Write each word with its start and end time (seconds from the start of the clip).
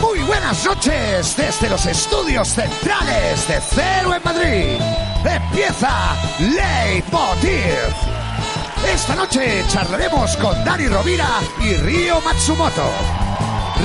Muy 0.00 0.20
buenas 0.26 0.64
noches 0.64 1.36
desde 1.36 1.70
los 1.70 1.86
estudios 1.86 2.48
centrales 2.48 3.46
de 3.46 3.60
Cero 3.60 4.14
en 4.14 4.22
Madrid. 4.24 4.78
Empieza 5.24 6.16
Leitmotiv. 6.38 7.78
Esta 8.92 9.14
noche 9.14 9.64
charlaremos 9.68 10.36
con 10.38 10.64
Dani 10.64 10.88
Rovira 10.88 11.28
y 11.60 11.74
Río 11.76 12.20
Matsumoto. 12.22 12.90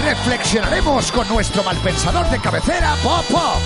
Reflexionaremos 0.05 1.11
con 1.11 1.27
nuestro 1.29 1.63
malpensador 1.63 2.27
de 2.29 2.39
cabecera, 2.39 2.95
Pop 3.03 3.25
Pop. 3.29 3.61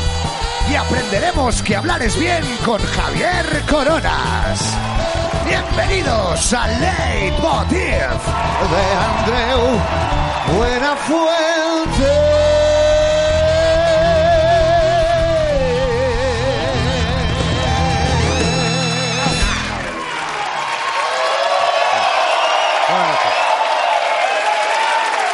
Y 0.70 0.76
aprenderemos 0.76 1.62
que 1.64 1.76
hablar 1.76 2.02
es 2.02 2.20
bien 2.20 2.44
con 2.66 2.82
Javier 2.82 3.64
Coronas. 3.70 4.78
Bienvenidos 5.46 6.54
a 6.54 6.68
Leitmotiv 6.68 7.88
de 8.70 8.84
Andreu 9.00 10.21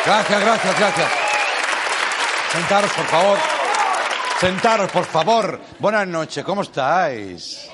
Gracias, 0.07 0.39
gracias, 0.39 0.79
gracias. 0.79 1.11
Sentaros, 2.51 2.91
por 2.91 3.05
favor. 3.07 3.37
Sentaros, 4.39 4.91
por 4.91 5.03
favor. 5.03 5.59
Buenas 5.79 6.07
noches, 6.07 6.45
¿cómo 6.45 6.61
estáis? 6.61 7.69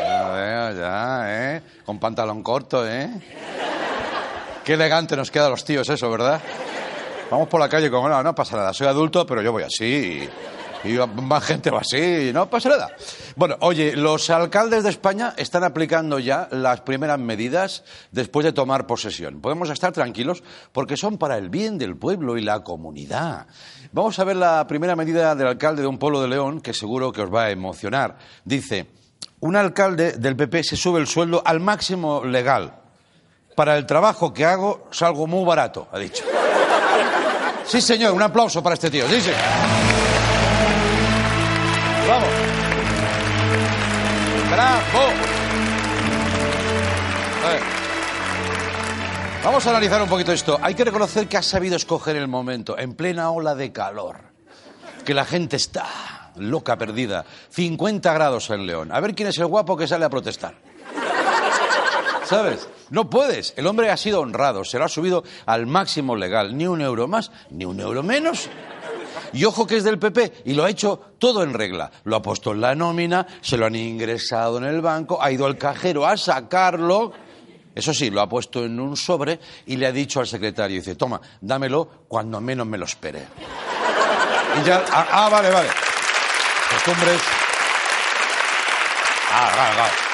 Ya 0.00 0.28
veo, 0.30 0.72
ya, 0.72 1.24
¿eh? 1.26 1.62
Con 1.84 1.98
pantalón 1.98 2.42
corto, 2.42 2.88
¿eh? 2.88 3.10
Qué 4.64 4.74
elegante 4.74 5.16
nos 5.16 5.30
quedan 5.30 5.50
los 5.50 5.64
tíos 5.64 5.88
eso, 5.88 6.08
¿verdad? 6.08 6.40
Vamos 7.30 7.48
por 7.48 7.60
la 7.60 7.68
calle 7.68 7.90
como, 7.90 8.08
no, 8.08 8.22
no 8.22 8.34
pasa 8.34 8.56
nada, 8.56 8.72
soy 8.72 8.86
adulto, 8.86 9.26
pero 9.26 9.42
yo 9.42 9.50
voy 9.50 9.64
así. 9.64 10.28
Y 10.84 10.98
más 11.22 11.44
gente 11.44 11.70
va 11.70 11.80
así, 11.80 12.30
no 12.32 12.48
pasa 12.48 12.68
nada. 12.68 12.90
Bueno, 13.34 13.56
oye, 13.60 13.96
los 13.96 14.30
alcaldes 14.30 14.84
de 14.84 14.90
España 14.90 15.34
están 15.36 15.64
aplicando 15.64 16.18
ya 16.18 16.48
las 16.52 16.80
primeras 16.82 17.18
medidas 17.18 17.82
después 18.12 18.44
de 18.44 18.52
tomar 18.52 18.86
posesión. 18.86 19.40
Podemos 19.40 19.70
estar 19.70 19.92
tranquilos 19.92 20.44
porque 20.72 20.96
son 20.96 21.18
para 21.18 21.38
el 21.38 21.48
bien 21.48 21.78
del 21.78 21.96
pueblo 21.96 22.36
y 22.36 22.42
la 22.42 22.62
comunidad. 22.62 23.46
Vamos 23.92 24.18
a 24.18 24.24
ver 24.24 24.36
la 24.36 24.66
primera 24.68 24.94
medida 24.94 25.34
del 25.34 25.46
alcalde 25.48 25.82
de 25.82 25.88
un 25.88 25.98
pueblo 25.98 26.20
de 26.20 26.28
León 26.28 26.60
que 26.60 26.72
seguro 26.72 27.12
que 27.12 27.22
os 27.22 27.32
va 27.32 27.44
a 27.44 27.50
emocionar. 27.50 28.16
Dice, 28.44 28.86
un 29.40 29.56
alcalde 29.56 30.12
del 30.12 30.36
PP 30.36 30.62
se 30.62 30.76
sube 30.76 31.00
el 31.00 31.06
sueldo 31.06 31.42
al 31.44 31.58
máximo 31.58 32.24
legal. 32.24 32.81
Para 33.54 33.76
el 33.76 33.86
trabajo 33.86 34.32
que 34.32 34.44
hago 34.44 34.88
salgo 34.90 35.26
muy 35.26 35.44
barato, 35.44 35.88
ha 35.92 35.98
dicho. 35.98 36.24
Sí, 37.66 37.80
señor, 37.80 38.12
un 38.12 38.22
aplauso 38.22 38.62
para 38.62 38.74
este 38.74 38.90
tío. 38.90 39.08
Sí, 39.08 39.20
sí. 39.20 39.30
Vamos. 42.08 42.28
Bravo. 44.50 45.00
A 47.44 47.48
ver. 47.48 47.62
Vamos 49.44 49.66
a 49.66 49.70
analizar 49.70 50.02
un 50.02 50.08
poquito 50.08 50.32
esto. 50.32 50.58
Hay 50.62 50.74
que 50.74 50.84
reconocer 50.84 51.26
que 51.26 51.36
ha 51.36 51.42
sabido 51.42 51.76
escoger 51.76 52.16
el 52.16 52.28
momento, 52.28 52.78
en 52.78 52.94
plena 52.94 53.30
ola 53.30 53.54
de 53.54 53.72
calor. 53.72 54.18
Que 55.04 55.14
la 55.14 55.24
gente 55.24 55.56
está 55.56 55.86
loca, 56.36 56.76
perdida. 56.76 57.24
50 57.50 58.12
grados 58.12 58.50
en 58.50 58.66
León. 58.66 58.92
A 58.92 59.00
ver 59.00 59.14
quién 59.14 59.28
es 59.28 59.38
el 59.38 59.46
guapo 59.46 59.76
que 59.76 59.86
sale 59.86 60.04
a 60.04 60.10
protestar. 60.10 60.54
¿Sabes? 62.24 62.68
No 62.92 63.08
puedes. 63.08 63.54
El 63.56 63.66
hombre 63.66 63.88
ha 63.88 63.96
sido 63.96 64.20
honrado, 64.20 64.64
se 64.64 64.78
lo 64.78 64.84
ha 64.84 64.88
subido 64.88 65.24
al 65.46 65.66
máximo 65.66 66.14
legal. 66.14 66.54
Ni 66.54 66.66
un 66.66 66.82
euro 66.82 67.08
más, 67.08 67.30
ni 67.48 67.64
un 67.64 67.80
euro 67.80 68.02
menos. 68.02 68.50
Y 69.32 69.46
ojo 69.46 69.66
que 69.66 69.78
es 69.78 69.84
del 69.84 69.98
PP 69.98 70.42
y 70.44 70.52
lo 70.52 70.64
ha 70.64 70.70
hecho 70.70 71.00
todo 71.18 71.42
en 71.42 71.54
regla. 71.54 71.90
Lo 72.04 72.16
ha 72.16 72.22
puesto 72.22 72.52
en 72.52 72.60
la 72.60 72.74
nómina, 72.74 73.26
se 73.40 73.56
lo 73.56 73.64
han 73.64 73.76
ingresado 73.76 74.58
en 74.58 74.64
el 74.64 74.82
banco, 74.82 75.22
ha 75.22 75.32
ido 75.32 75.46
al 75.46 75.56
cajero 75.56 76.06
a 76.06 76.18
sacarlo. 76.18 77.14
Eso 77.74 77.94
sí, 77.94 78.10
lo 78.10 78.20
ha 78.20 78.28
puesto 78.28 78.62
en 78.62 78.78
un 78.78 78.94
sobre 78.94 79.40
y 79.64 79.76
le 79.76 79.86
ha 79.86 79.92
dicho 79.92 80.20
al 80.20 80.26
secretario, 80.26 80.76
dice, 80.76 80.94
toma, 80.94 81.18
dámelo 81.40 82.04
cuando 82.08 82.42
menos 82.42 82.66
me 82.66 82.76
lo 82.76 82.84
espere. 82.84 83.22
Ah, 84.92 85.06
ah 85.10 85.28
vale, 85.30 85.50
vale. 85.50 85.68
Costumbres. 86.68 87.22
Ah. 89.32 90.10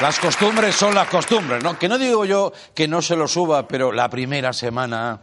Las 0.00 0.18
costumbres 0.18 0.74
son 0.74 0.94
las 0.94 1.08
costumbres, 1.08 1.62
¿no? 1.62 1.78
Que 1.78 1.88
no 1.88 1.98
digo 1.98 2.24
yo 2.24 2.52
que 2.74 2.88
no 2.88 3.02
se 3.02 3.16
lo 3.16 3.28
suba, 3.28 3.68
pero 3.68 3.92
la 3.92 4.08
primera 4.08 4.52
semana 4.52 5.20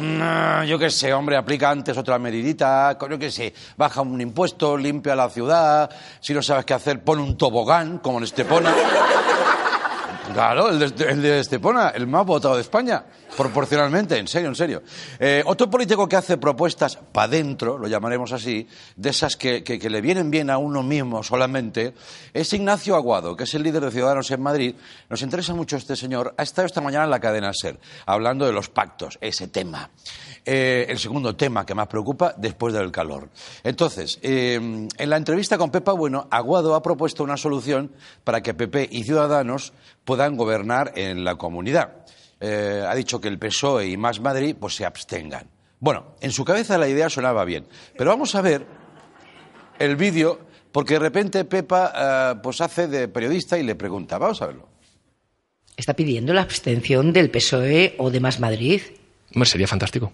no, 0.00 0.64
yo 0.64 0.78
qué 0.78 0.90
sé, 0.90 1.12
hombre, 1.14 1.36
aplica 1.36 1.70
antes 1.70 1.96
otra 1.96 2.18
medidita, 2.18 2.96
yo 3.08 3.18
qué 3.18 3.30
sé, 3.30 3.54
baja 3.76 4.02
un 4.02 4.20
impuesto, 4.20 4.76
limpia 4.76 5.16
la 5.16 5.30
ciudad, 5.30 5.90
si 6.20 6.34
no 6.34 6.42
sabes 6.42 6.66
qué 6.66 6.74
hacer, 6.74 7.02
pon 7.02 7.18
un 7.18 7.38
tobogán, 7.38 7.98
como 7.98 8.18
en 8.18 8.24
Estepona. 8.24 8.74
Claro, 10.38 10.68
el 10.70 10.78
de, 11.20 11.40
Estepona, 11.40 11.88
el 11.88 12.06
más 12.06 12.24
votado 12.24 12.54
de 12.54 12.60
España, 12.60 13.04
proporcionalmente, 13.36 14.16
en 14.16 14.28
serio, 14.28 14.50
en 14.50 14.54
serio. 14.54 14.84
Eh, 15.18 15.42
otro 15.44 15.68
político 15.68 16.08
que 16.08 16.14
hace 16.14 16.36
propuestas 16.36 16.94
para 16.94 17.26
dentro, 17.26 17.76
lo 17.76 17.88
llamaremos 17.88 18.30
así, 18.30 18.68
de 18.94 19.10
esas 19.10 19.36
que, 19.36 19.64
que, 19.64 19.90
le 19.90 20.00
vienen 20.00 20.30
bien 20.30 20.48
a 20.48 20.58
uno 20.58 20.84
mismo 20.84 21.24
solamente, 21.24 21.92
es 22.32 22.52
Ignacio 22.52 22.94
Aguado, 22.94 23.36
que 23.36 23.42
es 23.42 23.54
el 23.54 23.64
líder 23.64 23.84
de 23.84 23.90
Ciudadanos 23.90 24.30
en 24.30 24.40
Madrid. 24.40 24.76
Nos 25.10 25.22
interesa 25.22 25.54
mucho 25.54 25.76
este 25.76 25.96
señor. 25.96 26.32
Ha 26.38 26.44
estado 26.44 26.66
esta 26.66 26.80
mañana 26.80 27.06
en 27.06 27.10
la 27.10 27.18
cadena 27.18 27.50
SER, 27.52 27.76
hablando 28.06 28.46
de 28.46 28.52
los 28.52 28.68
pactos, 28.68 29.18
ese 29.20 29.48
tema. 29.48 29.90
Eh, 30.44 30.86
el 30.88 30.98
segundo 30.98 31.36
tema 31.36 31.66
que 31.66 31.74
más 31.74 31.88
preocupa 31.88 32.34
después 32.36 32.74
del 32.74 32.90
calor. 32.90 33.28
Entonces, 33.62 34.18
eh, 34.22 34.54
en 34.54 35.10
la 35.10 35.16
entrevista 35.16 35.58
con 35.58 35.70
Pepa 35.70 35.92
Bueno, 35.92 36.26
Aguado 36.30 36.74
ha 36.74 36.82
propuesto 36.82 37.24
una 37.24 37.36
solución 37.36 37.92
para 38.24 38.42
que 38.42 38.54
PP 38.54 38.88
y 38.90 39.04
Ciudadanos 39.04 39.72
puedan 40.04 40.36
gobernar 40.36 40.92
en 40.96 41.24
la 41.24 41.36
comunidad. 41.36 42.04
Eh, 42.40 42.84
ha 42.88 42.94
dicho 42.94 43.20
que 43.20 43.28
el 43.28 43.38
PSOE 43.38 43.88
y 43.88 43.96
Más 43.96 44.20
Madrid 44.20 44.56
pues 44.58 44.74
se 44.76 44.86
abstengan. 44.86 45.48
Bueno, 45.80 46.14
en 46.20 46.32
su 46.32 46.44
cabeza 46.44 46.78
la 46.78 46.88
idea 46.88 47.10
sonaba 47.10 47.44
bien, 47.44 47.66
pero 47.96 48.10
vamos 48.10 48.34
a 48.34 48.40
ver 48.40 48.66
el 49.78 49.96
vídeo 49.96 50.40
porque 50.72 50.94
de 50.94 51.00
repente 51.00 51.44
Pepa 51.44 52.40
pues 52.42 52.60
hace 52.60 52.88
de 52.88 53.08
periodista 53.08 53.58
y 53.58 53.62
le 53.62 53.74
pregunta, 53.74 54.18
vamos 54.18 54.42
a 54.42 54.46
verlo. 54.46 54.68
¿Está 55.76 55.94
pidiendo 55.94 56.32
la 56.32 56.42
abstención 56.42 57.12
del 57.12 57.30
PSOE 57.30 57.94
o 57.98 58.10
de 58.10 58.18
Más 58.18 58.40
Madrid? 58.40 58.82
Hombre, 59.32 59.48
sería 59.48 59.68
fantástico 59.68 60.12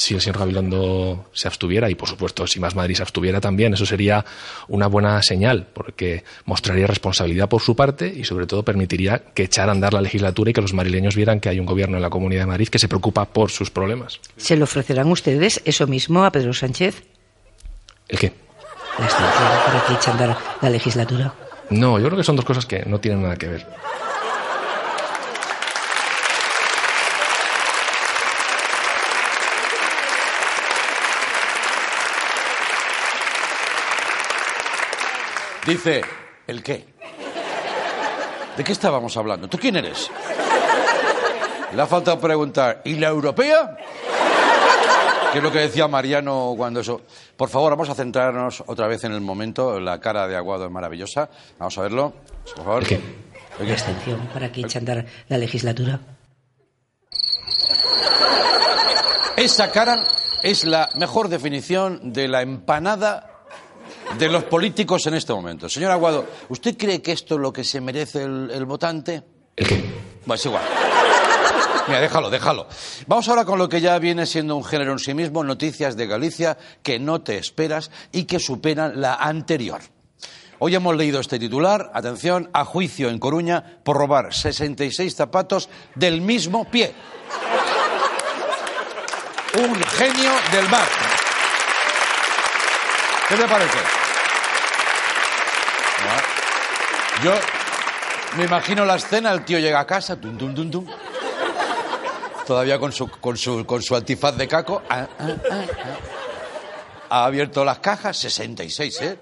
si 0.00 0.14
el 0.14 0.22
señor 0.22 0.38
Gabilondo 0.38 1.26
se 1.34 1.46
abstuviera 1.46 1.90
y, 1.90 1.94
por 1.94 2.08
supuesto, 2.08 2.46
si 2.46 2.58
Más 2.58 2.74
Madrid 2.74 2.94
se 2.94 3.02
abstuviera 3.02 3.38
también, 3.38 3.74
eso 3.74 3.84
sería 3.84 4.24
una 4.68 4.86
buena 4.86 5.22
señal, 5.22 5.66
porque 5.74 6.24
mostraría 6.46 6.86
responsabilidad 6.86 7.50
por 7.50 7.60
su 7.60 7.76
parte 7.76 8.08
y, 8.08 8.24
sobre 8.24 8.46
todo, 8.46 8.62
permitiría 8.62 9.18
que 9.34 9.42
echara 9.42 9.72
a 9.72 9.74
andar 9.74 9.92
la 9.92 10.00
legislatura 10.00 10.50
y 10.50 10.52
que 10.54 10.62
los 10.62 10.72
madrileños 10.72 11.16
vieran 11.16 11.38
que 11.38 11.50
hay 11.50 11.60
un 11.60 11.66
gobierno 11.66 11.98
en 11.98 12.02
la 12.02 12.08
Comunidad 12.08 12.42
de 12.42 12.46
Madrid 12.46 12.68
que 12.68 12.78
se 12.78 12.88
preocupa 12.88 13.26
por 13.26 13.50
sus 13.50 13.70
problemas. 13.70 14.20
¿Se 14.38 14.56
le 14.56 14.62
ofrecerán 14.62 15.12
ustedes 15.12 15.60
eso 15.66 15.86
mismo 15.86 16.24
a 16.24 16.32
Pedro 16.32 16.54
Sánchez? 16.54 17.02
¿El 18.08 18.18
qué? 18.18 18.32
La 18.98 19.06
para 19.66 19.84
que 19.86 19.92
eche 19.92 20.08
a 20.08 20.12
andar 20.14 20.38
la 20.62 20.70
legislatura. 20.70 21.34
No, 21.68 21.98
yo 21.98 22.06
creo 22.06 22.16
que 22.16 22.24
son 22.24 22.36
dos 22.36 22.46
cosas 22.46 22.64
que 22.64 22.86
no 22.86 23.00
tienen 23.00 23.22
nada 23.22 23.36
que 23.36 23.48
ver. 23.48 23.66
Dice, 35.66 36.02
¿el 36.46 36.62
qué? 36.62 36.86
¿De 38.56 38.64
qué 38.64 38.72
estábamos 38.72 39.16
hablando? 39.16 39.48
¿Tú 39.48 39.58
quién 39.58 39.76
eres? 39.76 40.10
Le 41.72 41.80
ha 41.80 41.86
faltado 41.86 42.18
preguntar, 42.18 42.82
¿y 42.84 42.96
la 42.96 43.08
europea? 43.08 43.76
Que 45.32 45.38
es 45.38 45.44
lo 45.44 45.52
que 45.52 45.60
decía 45.60 45.86
Mariano 45.86 46.54
cuando 46.56 46.80
eso. 46.80 47.02
Por 47.36 47.48
favor, 47.48 47.70
vamos 47.70 47.88
a 47.88 47.94
centrarnos 47.94 48.64
otra 48.66 48.88
vez 48.88 49.04
en 49.04 49.12
el 49.12 49.20
momento. 49.20 49.78
La 49.78 50.00
cara 50.00 50.26
de 50.26 50.36
Aguado 50.36 50.64
es 50.64 50.70
maravillosa. 50.72 51.30
Vamos 51.58 51.78
a 51.78 51.82
verlo. 51.82 52.14
Por 52.56 52.64
favor. 52.64 52.84
¿Qué? 52.84 53.00
La 53.60 53.72
extensión 53.72 54.28
para 54.32 54.50
que 54.50 54.62
eche 54.62 54.78
andar 54.78 55.06
la 55.28 55.38
legislatura. 55.38 56.00
Esa 59.36 59.70
cara 59.70 60.02
es 60.42 60.64
la 60.64 60.88
mejor 60.96 61.28
definición 61.28 62.12
de 62.12 62.26
la 62.26 62.42
empanada 62.42 63.29
de 64.18 64.28
los 64.28 64.44
políticos 64.44 65.06
en 65.06 65.14
este 65.14 65.32
momento. 65.32 65.68
Señor 65.68 65.90
Aguado, 65.90 66.26
¿usted 66.48 66.76
cree 66.76 67.00
que 67.00 67.12
esto 67.12 67.36
es 67.36 67.40
lo 67.40 67.52
que 67.52 67.64
se 67.64 67.80
merece 67.80 68.22
el, 68.22 68.50
el 68.52 68.64
votante? 68.64 69.22
¿El 69.56 69.66
qué? 69.66 69.84
Bueno, 70.26 70.34
es 70.34 70.46
igual. 70.46 70.62
Mira, 71.86 72.00
déjalo, 72.00 72.30
déjalo. 72.30 72.66
Vamos 73.06 73.28
ahora 73.28 73.44
con 73.44 73.58
lo 73.58 73.68
que 73.68 73.80
ya 73.80 73.98
viene 73.98 74.26
siendo 74.26 74.54
un 74.56 74.64
género 74.64 74.92
en 74.92 74.98
sí 74.98 75.14
mismo, 75.14 75.42
noticias 75.42 75.96
de 75.96 76.06
Galicia 76.06 76.58
que 76.82 76.98
no 76.98 77.22
te 77.22 77.36
esperas 77.38 77.90
y 78.12 78.24
que 78.24 78.38
superan 78.38 79.00
la 79.00 79.14
anterior. 79.14 79.80
Hoy 80.58 80.74
hemos 80.74 80.94
leído 80.94 81.20
este 81.20 81.38
titular, 81.38 81.90
atención, 81.94 82.50
a 82.52 82.66
juicio 82.66 83.08
en 83.08 83.18
Coruña 83.18 83.78
por 83.82 83.96
robar 83.96 84.34
66 84.34 85.16
zapatos 85.16 85.70
del 85.94 86.20
mismo 86.20 86.70
pie. 86.70 86.92
Un 89.58 89.74
genio 89.82 90.32
del 90.52 90.68
mar. 90.68 90.86
¿Qué 93.26 93.36
te 93.36 93.48
parece? 93.48 93.78
Ah. 96.08 96.20
Yo 97.22 97.32
me 98.36 98.44
imagino 98.44 98.84
la 98.84 98.96
escena, 98.96 99.32
el 99.32 99.44
tío 99.44 99.58
llega 99.58 99.80
a 99.80 99.86
casa, 99.86 100.16
tum, 100.16 100.38
tum, 100.38 100.54
tum, 100.54 100.70
tum, 100.70 100.86
todavía 102.46 102.78
con 102.78 102.92
su, 102.92 103.08
con 103.08 103.36
su, 103.36 103.66
con 103.66 103.82
su 103.82 103.94
antifaz 103.94 104.36
de 104.36 104.48
caco. 104.48 104.82
ah, 104.88 105.06
ah, 105.18 105.36
ah. 105.50 105.64
Ha 107.12 107.24
abierto 107.24 107.64
las 107.64 107.80
cajas, 107.80 108.16
66, 108.18 109.00
¿eh? 109.02 109.18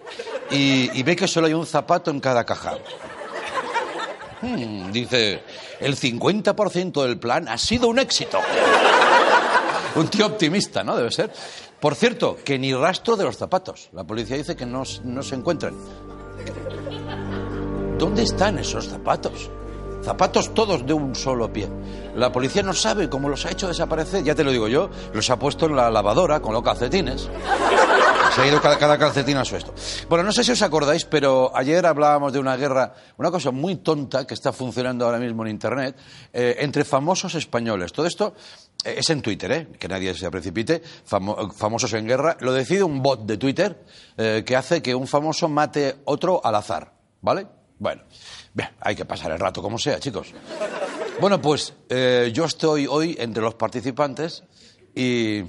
Y, 0.50 0.98
y 0.98 1.02
ve 1.02 1.16
que 1.16 1.26
solo 1.26 1.46
hay 1.46 1.54
un 1.54 1.66
zapato 1.66 2.10
en 2.10 2.20
cada 2.20 2.44
caja. 2.44 2.76
Hmm, 4.42 4.92
dice, 4.92 5.42
el 5.80 5.96
50% 5.96 7.02
del 7.02 7.18
plan 7.18 7.48
ha 7.48 7.56
sido 7.56 7.88
un 7.88 7.98
éxito. 7.98 8.40
Un 9.96 10.08
tío 10.08 10.26
optimista, 10.26 10.84
¿no? 10.84 10.96
Debe 10.96 11.10
ser. 11.10 11.32
Por 11.80 11.94
cierto, 11.94 12.36
que 12.44 12.58
ni 12.58 12.74
rastro 12.74 13.16
de 13.16 13.24
los 13.24 13.36
zapatos. 13.38 13.88
La 13.92 14.04
policía 14.04 14.36
dice 14.36 14.54
que 14.54 14.66
no, 14.66 14.82
no 15.04 15.22
se 15.22 15.34
encuentran. 15.34 15.74
¿Dónde 17.98 18.22
están 18.22 18.58
esos 18.58 18.88
zapatos? 18.88 19.50
Zapatos 20.02 20.54
todos 20.54 20.86
de 20.86 20.92
un 20.92 21.14
solo 21.14 21.52
pie. 21.52 21.68
La 22.14 22.30
policía 22.30 22.62
no 22.62 22.72
sabe 22.72 23.08
cómo 23.10 23.28
los 23.28 23.44
ha 23.44 23.50
hecho 23.50 23.66
desaparecer, 23.66 24.22
ya 24.22 24.34
te 24.34 24.44
lo 24.44 24.52
digo 24.52 24.68
yo, 24.68 24.88
los 25.12 25.28
ha 25.30 25.38
puesto 25.38 25.66
en 25.66 25.74
la 25.76 25.90
lavadora 25.90 26.40
con 26.40 26.52
los 26.52 26.62
calcetines. 26.62 27.28
Se 28.34 28.40
ha 28.42 28.46
ido 28.46 28.60
cada, 28.60 28.78
cada 28.78 28.96
calcetín 28.98 29.36
a 29.38 29.44
su 29.44 29.56
esto. 29.56 29.74
Bueno, 30.08 30.22
no 30.24 30.32
sé 30.32 30.44
si 30.44 30.52
os 30.52 30.62
acordáis, 30.62 31.04
pero 31.06 31.50
ayer 31.54 31.84
hablábamos 31.84 32.32
de 32.32 32.38
una 32.38 32.56
guerra, 32.56 32.94
una 33.16 33.30
cosa 33.32 33.50
muy 33.50 33.76
tonta 33.76 34.26
que 34.26 34.34
está 34.34 34.52
funcionando 34.52 35.04
ahora 35.04 35.18
mismo 35.18 35.42
en 35.44 35.50
Internet, 35.50 35.96
eh, 36.32 36.56
entre 36.60 36.84
famosos 36.84 37.34
españoles. 37.34 37.92
Todo 37.92 38.06
esto 38.06 38.34
eh, 38.84 38.94
es 38.98 39.10
en 39.10 39.20
Twitter, 39.22 39.50
¿eh? 39.52 39.68
que 39.78 39.88
nadie 39.88 40.14
se 40.14 40.30
precipite. 40.30 40.80
Famo- 41.10 41.50
famosos 41.52 41.92
en 41.94 42.06
guerra. 42.06 42.36
Lo 42.40 42.52
decide 42.52 42.84
un 42.84 43.02
bot 43.02 43.26
de 43.26 43.36
Twitter 43.38 43.84
eh, 44.16 44.44
que 44.46 44.54
hace 44.54 44.80
que 44.82 44.94
un 44.94 45.08
famoso 45.08 45.48
mate 45.48 45.96
otro 46.04 46.40
al 46.44 46.54
azar. 46.54 46.92
¿Vale? 47.20 47.48
Bueno, 47.78 48.02
bien, 48.52 48.70
hay 48.80 48.96
que 48.96 49.04
pasar 49.04 49.32
el 49.32 49.38
rato 49.38 49.62
como 49.62 49.78
sea, 49.78 50.00
chicos. 50.00 50.32
Bueno, 51.20 51.40
pues 51.40 51.74
eh, 51.88 52.30
yo 52.32 52.44
estoy 52.44 52.86
hoy 52.86 53.16
entre 53.18 53.42
los 53.42 53.54
participantes 53.54 54.44
y... 54.94 55.42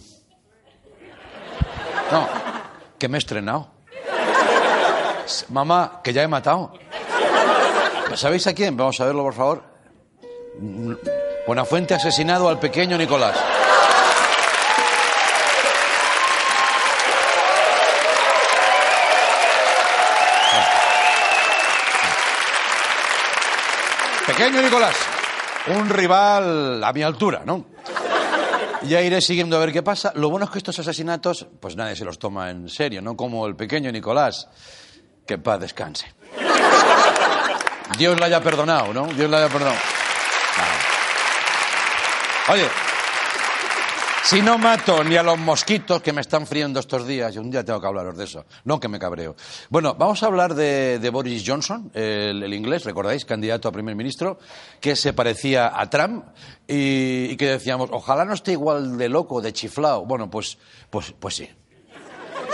No, 2.11 2.27
que 2.97 3.07
me 3.07 3.17
he 3.17 3.19
estrenado. 3.19 3.71
Mamá, 5.49 6.01
que 6.03 6.11
ya 6.11 6.23
he 6.23 6.27
matado. 6.27 6.73
¿Sabéis 8.15 8.47
a 8.47 8.53
quién? 8.53 8.75
Vamos 8.75 8.99
a 8.99 9.05
verlo, 9.05 9.23
por 9.23 9.33
favor. 9.33 9.63
Buenafuente 11.45 11.93
asesinado 11.93 12.49
al 12.49 12.59
pequeño 12.59 12.97
Nicolás. 12.97 13.37
Pequeño 24.39 24.62
Nicolás, 24.62 24.95
un 25.68 25.89
rival 25.89 26.81
a 26.81 26.94
mi 26.94 27.03
altura, 27.03 27.41
¿no? 27.44 27.65
Ya 28.83 29.01
iré 29.01 29.19
siguiendo 29.19 29.57
a 29.57 29.59
ver 29.59 29.74
qué 29.74 29.83
pasa. 29.83 30.13
Lo 30.15 30.30
bueno 30.30 30.45
es 30.45 30.51
que 30.51 30.59
estos 30.59 30.80
asesinatos, 30.80 31.45
pues 31.59 31.75
nadie 31.75 31.97
se 31.97 32.06
los 32.06 32.18
toma 32.18 32.50
en 32.50 32.69
serio, 32.69 33.01
¿no? 33.01 33.18
Como 33.18 33.45
el 33.47 33.57
pequeño 33.57 33.91
Nicolás. 33.91 34.47
Que 35.27 35.39
paz 35.39 35.59
descanse. 35.59 36.13
Dios 37.97 38.18
le 38.18 38.25
haya 38.25 38.41
perdonado, 38.41 38.94
¿no? 38.94 39.07
Dios 39.07 39.30
le 39.30 39.36
haya 39.36 39.50
perdonado. 39.50 39.77
Oye, 42.47 42.69
si 44.24 44.42
no 44.42 44.57
mato 44.57 45.04
ni 45.04 45.16
a 45.16 45.24
los 45.24 45.38
mosquitos 45.39 46.01
que 46.01 46.13
me 46.13 46.21
están 46.21 46.45
friendo 46.45 46.80
estos 46.80 47.07
días, 47.07 47.33
yo 47.33 47.42
un 47.42 47.50
día 47.50 47.63
tengo 47.63 47.81
que 47.81 47.88
hablaros 47.88 48.16
de 48.18 48.25
eso, 48.25 48.45
no 48.66 48.80
que 48.80 48.88
me 48.88 49.00
cabreo. 49.00 49.36
Bueno, 49.69 49.95
vamos 49.95 50.21
a 50.21 50.27
hablar 50.27 50.54
de, 50.54 51.00
de 51.00 51.10
Boris 51.10 51.44
Johnson, 51.45 51.89
el, 51.94 52.44
el 52.44 52.54
inglés, 52.54 52.83
recordáis, 52.86 53.25
candidato 53.25 53.68
a 53.68 53.71
primer 53.71 53.95
ministro, 53.95 54.38
que 54.80 54.95
se 54.95 55.13
parecía 55.13 55.71
a 55.80 55.89
Trump 55.89 56.25
y, 56.68 57.25
y 57.31 57.38
que 57.38 57.48
decíamos, 57.48 57.89
ojalá 57.92 58.25
no 58.25 58.33
esté 58.33 58.51
igual 58.51 58.98
de 58.98 59.10
loco, 59.10 59.42
de 59.42 59.51
chiflao. 59.54 60.06
Bueno, 60.06 60.30
pues, 60.30 60.57
pues, 60.89 61.13
pues 61.19 61.36
sí. 61.36 61.50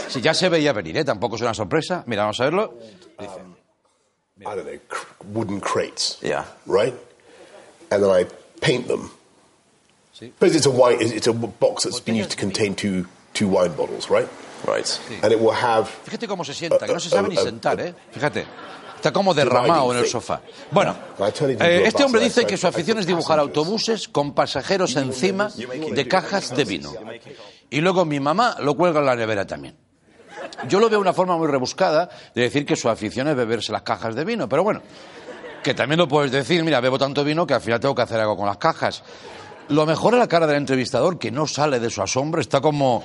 Sí, 0.08 0.22
ya 0.22 0.34
se 0.34 0.50
veía 0.50 0.72
venir, 0.72 0.98
¿eh? 0.98 1.04
Tampoco 1.04 1.36
es 1.36 1.42
una 1.42 1.54
sorpresa. 1.54 2.04
Mira, 2.06 2.22
vamos 2.24 2.40
a 2.40 2.44
verlo. 2.46 2.78
I 3.20 4.44
don't 4.44 4.64
know, 4.64 4.80
cr- 4.88 5.26
wooden 5.34 5.60
crates. 5.60 6.20
Yeah. 6.22 6.46
Right? 6.68 6.94
And 7.90 8.04
then 8.04 8.12
I 8.12 8.26
paint 8.62 8.88
them. 8.88 9.10
Because 10.20 10.56
it's 10.56 10.66
a 10.66 10.72
wine, 10.72 10.98
it's 11.02 11.28
a 11.28 11.34
box 11.34 11.84
that's 11.84 12.00
been 12.00 12.16
used 12.16 12.32
to 12.32 12.38
contain 12.38 12.74
two, 12.76 13.06
two 13.34 13.48
wine 13.48 13.76
bottles, 13.76 14.10
right? 14.10 14.28
Right. 14.66 15.00
And 15.22 15.32
it 15.34 15.40
will 15.40 15.54
have. 15.54 15.90
Fíjate 16.06 16.28
cómo 16.28 16.44
se 16.44 16.54
sienta, 16.54 16.86
que 16.86 16.94
no 16.94 17.00
se 17.00 17.10
sabe 17.10 17.30
ni 17.30 17.36
sentar, 17.36 17.80
¿eh? 17.80 17.94
Fíjate. 18.12 18.46
Está 18.96 19.12
como 19.14 19.36
derramado 19.36 19.92
en 19.92 20.00
el 20.00 20.08
sofá. 20.08 20.42
Bueno, 20.72 20.96
eh, 21.60 21.84
este 21.86 22.04
hombre 22.04 22.24
dice 22.24 22.46
que 22.46 22.58
su 22.58 22.66
afición 22.66 22.98
es 22.98 23.06
dibujar 23.06 23.38
autobuses 23.38 24.08
con 24.08 24.34
pasajeros 24.34 24.96
encima 24.96 25.50
de 25.50 26.08
cajas 26.08 26.56
de 26.56 26.64
vino. 26.64 26.92
Y 27.70 27.82
luego 27.82 28.04
mi 28.06 28.20
mamá 28.20 28.56
lo 28.62 28.74
cuelga 28.74 29.02
en 29.02 29.06
la 29.06 29.16
nevera 29.16 29.46
también. 29.46 29.76
Yo 30.68 30.80
lo 30.80 30.90
veo 30.90 31.00
una 31.00 31.14
forma 31.14 31.38
muy 31.38 31.48
rebuscada 31.48 32.10
de 32.34 32.42
decir 32.42 32.66
que 32.66 32.76
su 32.76 32.90
afición 32.90 33.28
es 33.28 33.36
beberse 33.36 33.72
las 33.72 33.84
cajas 33.84 34.16
de 34.16 34.26
vino, 34.26 34.50
pero 34.50 34.64
bueno, 34.64 34.82
que 35.62 35.76
también 35.76 36.00
lo 36.00 36.08
puedes 36.08 36.32
decir, 36.32 36.64
mira, 36.64 36.80
bebo 36.80 36.98
tanto 36.98 37.24
vino 37.24 37.46
que 37.46 37.54
al 37.54 37.62
final 37.62 37.80
tengo 37.80 37.94
que 37.94 38.02
hacer 38.02 38.20
algo 38.20 38.36
con 38.36 38.48
las 38.48 38.58
cajas. 38.58 39.04
Lo 39.70 39.86
mejor 39.86 40.14
es 40.14 40.20
la 40.20 40.28
cara 40.28 40.46
del 40.48 40.58
entrevistador, 40.58 41.18
que 41.18 41.32
no 41.32 41.48
sale 41.48 41.80
de 41.80 41.90
su 41.90 42.02
asombro, 42.02 42.40
está 42.42 42.62
como 42.62 43.04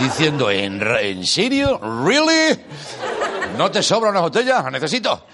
diciendo, 0.00 0.50
¿en, 0.50 0.80
¿en 0.82 1.26
serio? 1.26 1.78
¿Really? 2.04 2.58
¿No 3.58 3.70
te 3.70 3.82
sobra 3.82 4.10
una 4.10 4.20
botella? 4.20 4.62
¿La 4.62 4.70
necesito? 4.70 5.26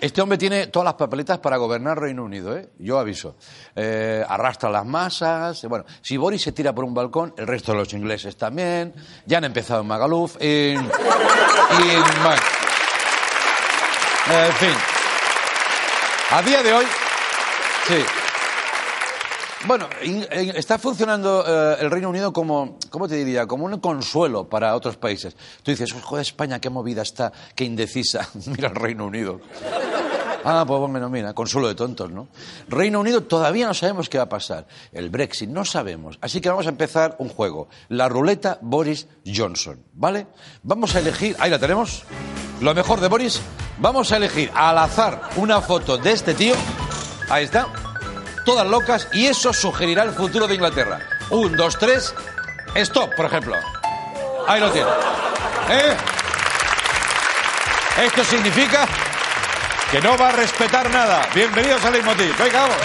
Este 0.00 0.20
hombre 0.20 0.36
tiene 0.38 0.66
todas 0.66 0.84
las 0.84 0.94
papeletas 0.94 1.38
para 1.38 1.56
gobernar 1.56 1.98
Reino 2.00 2.24
Unido, 2.24 2.56
¿eh? 2.56 2.70
Yo 2.78 2.98
aviso. 2.98 3.36
Eh, 3.76 4.24
arrastra 4.28 4.68
las 4.68 4.84
masas. 4.84 5.62
eh, 5.62 5.68
Bueno, 5.68 5.84
si 6.00 6.16
Boris 6.16 6.42
se 6.42 6.50
tira 6.52 6.72
por 6.74 6.84
un 6.84 6.92
balcón, 6.92 7.32
el 7.36 7.46
resto 7.46 7.70
de 7.72 7.78
los 7.78 7.92
ingleses 7.92 8.36
también. 8.36 8.94
Ya 9.26 9.38
han 9.38 9.44
empezado 9.44 9.80
en 9.82 9.86
Magaluf. 9.86 10.36
En, 10.40 10.78
en 10.78 10.88
en 14.30 14.52
fin. 14.54 14.74
A 16.30 16.42
día 16.42 16.62
de 16.62 16.72
hoy, 16.72 16.84
sí. 17.86 18.04
Bueno, 19.66 19.88
in- 20.02 20.26
está 20.54 20.76
funcionando 20.78 21.44
eh, 21.46 21.76
el 21.80 21.90
Reino 21.90 22.10
Unido 22.10 22.32
como, 22.32 22.78
¿cómo 22.90 23.06
te 23.06 23.14
diría? 23.16 23.46
Como 23.46 23.64
un 23.66 23.78
consuelo 23.78 24.48
para 24.48 24.74
otros 24.74 24.96
países. 24.96 25.36
Tú 25.62 25.70
dices, 25.70 25.92
joder, 25.92 26.22
España, 26.22 26.58
qué 26.60 26.68
movida 26.68 27.02
está, 27.02 27.32
qué 27.54 27.64
indecisa. 27.64 28.28
Mira 28.46 28.68
el 28.68 28.74
Reino 28.74 29.06
Unido. 29.06 29.40
Ah, 30.44 30.64
pues 30.66 30.80
bueno, 30.80 31.08
mira, 31.08 31.32
consuelo 31.34 31.68
de 31.68 31.76
tontos, 31.76 32.10
¿no? 32.10 32.26
Reino 32.66 32.98
Unido 32.98 33.22
todavía 33.22 33.64
no 33.64 33.74
sabemos 33.74 34.08
qué 34.08 34.18
va 34.18 34.24
a 34.24 34.28
pasar. 34.28 34.66
El 34.90 35.08
Brexit 35.08 35.48
no 35.48 35.64
sabemos. 35.64 36.18
Así 36.20 36.40
que 36.40 36.48
vamos 36.48 36.66
a 36.66 36.70
empezar 36.70 37.14
un 37.20 37.28
juego. 37.28 37.68
La 37.88 38.08
ruleta 38.08 38.58
Boris 38.60 39.06
Johnson, 39.24 39.80
¿vale? 39.92 40.26
Vamos 40.64 40.96
a 40.96 40.98
elegir, 40.98 41.36
ahí 41.38 41.48
la 41.48 41.60
tenemos, 41.60 42.02
lo 42.60 42.74
mejor 42.74 42.98
de 43.00 43.06
Boris. 43.06 43.40
Vamos 43.78 44.10
a 44.10 44.16
elegir 44.16 44.50
al 44.52 44.78
azar 44.78 45.20
una 45.36 45.60
foto 45.60 45.96
de 45.96 46.10
este 46.10 46.34
tío. 46.34 46.54
Ahí 47.30 47.44
está. 47.44 47.68
Todas 48.44 48.66
locas 48.66 49.08
y 49.12 49.26
eso 49.26 49.52
sugerirá 49.52 50.02
el 50.02 50.12
futuro 50.12 50.46
de 50.48 50.54
Inglaterra. 50.54 50.98
Un, 51.30 51.56
dos, 51.56 51.78
tres. 51.78 52.14
Stop, 52.74 53.14
por 53.14 53.26
ejemplo. 53.26 53.54
Ahí 54.48 54.60
lo 54.60 54.70
tiene. 54.70 54.88
¿Eh? 55.70 55.96
Esto 58.04 58.24
significa 58.24 58.88
que 59.90 60.00
no 60.00 60.16
va 60.16 60.30
a 60.30 60.32
respetar 60.32 60.90
nada. 60.90 61.28
Bienvenidos 61.34 61.84
a 61.84 61.90
Leitmotiv. 61.90 62.36
Venga, 62.38 62.62
vamos. 62.62 62.76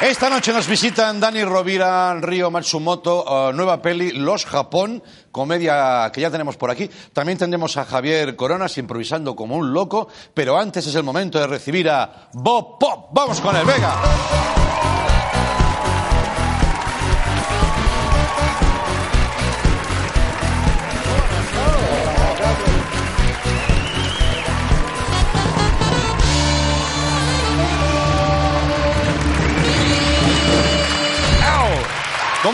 Esta 0.00 0.28
noche 0.28 0.52
nos 0.52 0.68
visitan 0.68 1.18
Dani 1.18 1.42
Rovira, 1.42 2.20
Río 2.20 2.50
Matsumoto, 2.50 3.48
eh, 3.48 3.52
nueva 3.54 3.80
peli 3.80 4.10
Los 4.12 4.44
Japón, 4.44 5.02
comedia 5.32 6.10
que 6.12 6.20
ya 6.20 6.30
tenemos 6.30 6.58
por 6.58 6.70
aquí. 6.70 6.90
También 7.14 7.38
tendremos 7.38 7.78
a 7.78 7.86
Javier 7.86 8.36
Coronas 8.36 8.76
improvisando 8.76 9.34
como 9.34 9.56
un 9.56 9.72
loco, 9.72 10.08
pero 10.34 10.58
antes 10.58 10.86
es 10.86 10.94
el 10.96 11.02
momento 11.02 11.38
de 11.38 11.46
recibir 11.46 11.88
a 11.88 12.28
Bob 12.34 12.78
Pop. 12.78 13.08
Vamos 13.12 13.40
con 13.40 13.56
él, 13.56 13.64
venga. 13.64 14.55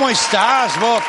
¿Cómo 0.03 0.11
estás, 0.11 0.81
Bob? 0.81 1.01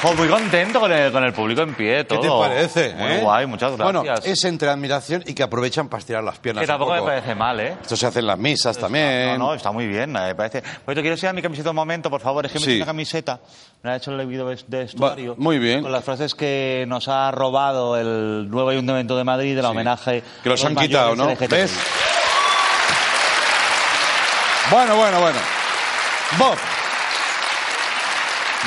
Jo, 0.00 0.14
muy 0.14 0.28
contento 0.28 0.78
con 0.78 0.92
el, 0.92 1.10
con 1.10 1.24
el 1.24 1.32
público 1.32 1.62
en 1.62 1.74
pie, 1.74 1.96
¿Qué 1.96 2.04
todo. 2.04 2.20
te 2.44 2.48
parece? 2.48 2.94
Muy 2.94 3.10
eh? 3.14 3.18
guay, 3.20 3.46
muchas 3.46 3.72
gracias. 3.76 3.92
Bueno, 4.04 4.14
es 4.24 4.44
entre 4.44 4.68
admiración 4.68 5.24
y 5.26 5.34
que 5.34 5.42
aprovechan 5.42 5.88
para 5.88 5.98
estirar 6.02 6.22
las 6.22 6.38
piernas. 6.38 6.62
que 6.62 6.68
tampoco 6.68 6.92
un 6.92 6.96
me 6.98 7.00
poco. 7.00 7.10
parece 7.10 7.34
mal, 7.34 7.58
¿eh? 7.58 7.76
Esto 7.82 7.96
se 7.96 8.06
hace 8.06 8.20
en 8.20 8.28
las 8.28 8.38
misas 8.38 8.78
también. 8.78 9.36
No, 9.40 9.46
no, 9.48 9.54
está 9.54 9.72
muy 9.72 9.88
bien, 9.88 10.12
me 10.12 10.36
parece. 10.36 10.62
Pues 10.84 10.94
te 10.94 11.00
quiero 11.00 11.14
enseñar 11.14 11.34
mi 11.34 11.42
camiseta 11.42 11.70
un 11.70 11.74
momento, 11.76 12.08
por 12.08 12.20
favor. 12.20 12.46
Es 12.46 12.52
que 12.52 12.60
me 12.60 12.64
Sí. 12.64 12.70
hice 12.70 12.78
una 12.78 12.86
camiseta, 12.86 13.40
me 13.82 13.88
la 13.90 13.94
ha 13.94 13.96
hecho 13.96 14.12
el 14.12 14.24
video 14.24 14.46
de 14.50 14.78
vestuario. 14.78 15.34
muy 15.36 15.58
bien. 15.58 15.82
Con 15.82 15.90
las 15.90 16.04
frases 16.04 16.36
que 16.36 16.84
nos 16.86 17.08
ha 17.08 17.32
robado 17.32 17.96
el 17.96 18.48
nuevo 18.48 18.68
ayuntamiento 18.70 19.16
de 19.16 19.24
Madrid 19.24 19.56
del 19.56 19.64
Sí. 19.64 19.70
homenaje. 19.72 20.22
Que 20.44 20.48
los 20.48 20.62
a 20.64 20.68
han 20.68 20.76
quitado, 20.76 21.16
¿no? 21.16 21.26
¿Ves? 21.34 21.72
Bueno, 24.70 24.94
bueno, 24.94 25.20
bueno. 25.20 25.38
Bob. 26.38 26.56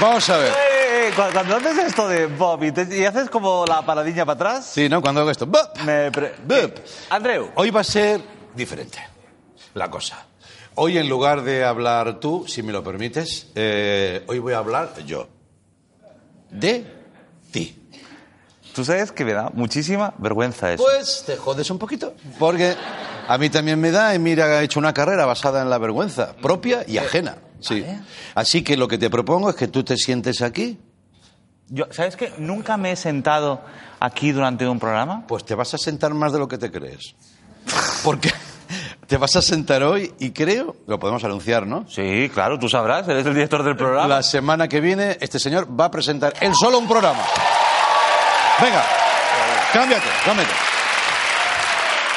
Vamos 0.02 0.30
a 0.30 0.38
ver. 0.38 0.52
Eh, 0.52 1.08
eh, 1.08 1.12
cu- 1.16 1.22
Cuando 1.34 1.56
haces 1.58 1.78
esto 1.80 2.08
de 2.08 2.28
Bob 2.28 2.64
y, 2.64 2.72
te- 2.72 2.98
y 2.98 3.06
haces 3.06 3.30
como 3.30 3.66
la 3.66 3.82
paradilla 3.86 4.26
para 4.26 4.36
atrás, 4.36 4.66
Sí, 4.74 4.88
¿no? 4.90 5.02
Cuando 5.02 5.22
hago 5.22 5.30
esto. 5.32 5.46
Bob. 5.46 5.70
me 5.86 6.12
pre-. 6.12 6.36
Eh, 6.50 6.74
Andreu, 7.10 7.52
Hoy 7.56 7.70
va 7.72 7.82
a 7.82 7.84
ser 7.84 8.22
diferente 8.56 9.00
la 9.74 9.90
cosa. 9.90 10.26
Hoy 10.76 10.98
en 10.98 11.10
lugar 11.10 11.42
de 11.44 11.66
hablar 11.66 12.20
tú, 12.20 12.46
si 12.48 12.64
me 12.64 12.72
lo 12.72 12.84
permites, 12.84 13.48
eh, 13.56 14.24
hoy 14.28 14.40
voy 14.40 14.54
a 14.54 14.60
hablar 14.60 14.94
yo. 15.06 15.28
De 16.50 16.86
ti. 17.52 17.76
tú 18.74 18.86
sabes 18.86 19.12
que 19.12 19.26
me 19.26 19.34
da 19.34 19.50
muchísima 19.54 20.14
vergüenza 20.18 20.72
eso. 20.72 20.84
Pues 20.84 21.24
te 21.26 21.36
jodes 21.36 21.70
un 21.70 21.78
poquito, 21.78 22.14
porque 22.40 22.76
a 23.28 23.38
mí 23.38 23.50
también 23.50 23.80
me 23.82 23.92
da 23.92 24.16
y 24.16 24.20
mira, 24.20 24.62
he 24.62 24.64
hecho 24.64 24.80
una 24.80 24.94
carrera 24.94 25.26
basada 25.26 25.62
en 25.62 25.70
la 25.70 25.78
vergüenza 25.78 26.34
propia 26.42 26.84
y 26.88 26.98
ajena. 26.98 27.36
Sí. 27.60 27.86
Así 28.36 28.64
que 28.64 28.78
lo 28.78 28.88
que 28.88 28.98
te 28.98 29.10
propongo 29.10 29.50
es 29.50 29.56
que 29.56 29.68
tú 29.68 29.84
te 29.84 29.98
sientes 29.98 30.42
aquí, 30.42 30.80
Yo, 31.68 31.86
¿Sabes 31.92 32.16
que 32.16 32.34
nunca 32.38 32.78
me 32.78 32.92
he 32.92 32.96
sentado 32.96 33.62
aquí 34.00 34.32
durante 34.32 34.68
un 34.68 34.80
programa? 34.80 35.26
pues 35.28 35.46
te 35.46 35.54
vas 35.56 35.74
a 35.74 35.78
sentar 35.78 36.14
más 36.14 36.34
de 36.34 36.40
lo 36.40 36.48
que 36.48 36.58
te 36.58 36.72
crees. 36.72 37.16
Porque 38.04 38.32
te 39.08 39.18
vas 39.18 39.36
a 39.36 39.42
sentar 39.42 39.84
hoy 39.84 40.12
y 40.20 40.32
creo, 40.32 40.76
lo 40.88 40.98
podemos 41.00 41.24
anunciar, 41.24 41.68
¿no? 41.68 41.86
Sí, 41.88 42.30
claro, 42.34 42.58
tú 42.58 42.70
sabrás, 42.70 43.08
eres 43.08 43.26
el 43.26 43.34
director 43.34 43.62
del 43.64 43.76
programa. 43.76 44.08
La 44.08 44.24
semana 44.24 44.68
que 44.68 44.80
viene 44.80 45.18
este 45.22 45.38
señor 45.40 45.68
va 45.80 45.86
a 45.86 45.92
presentar 45.92 46.34
él 46.42 46.56
solo 46.56 46.80
un 46.80 46.88
programa. 46.88 47.24
Venga, 48.62 48.84
cámbiate, 49.74 50.08
cámbiate. 50.26 50.52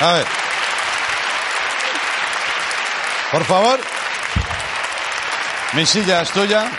A 0.01 0.13
ver. 0.15 0.27
Por 3.31 3.45
favor. 3.45 3.81
Mi 5.75 5.87
silla 5.87 6.21
es 6.21 6.31
tuya. 6.31 6.71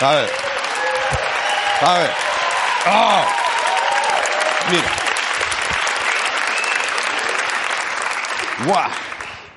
A 0.00 0.14
ver. 0.14 0.30
A 1.82 1.98
ver. 1.98 2.10
¡Ah! 2.84 3.24
Mira. 4.70 4.90
¡Guau! 8.64 9.05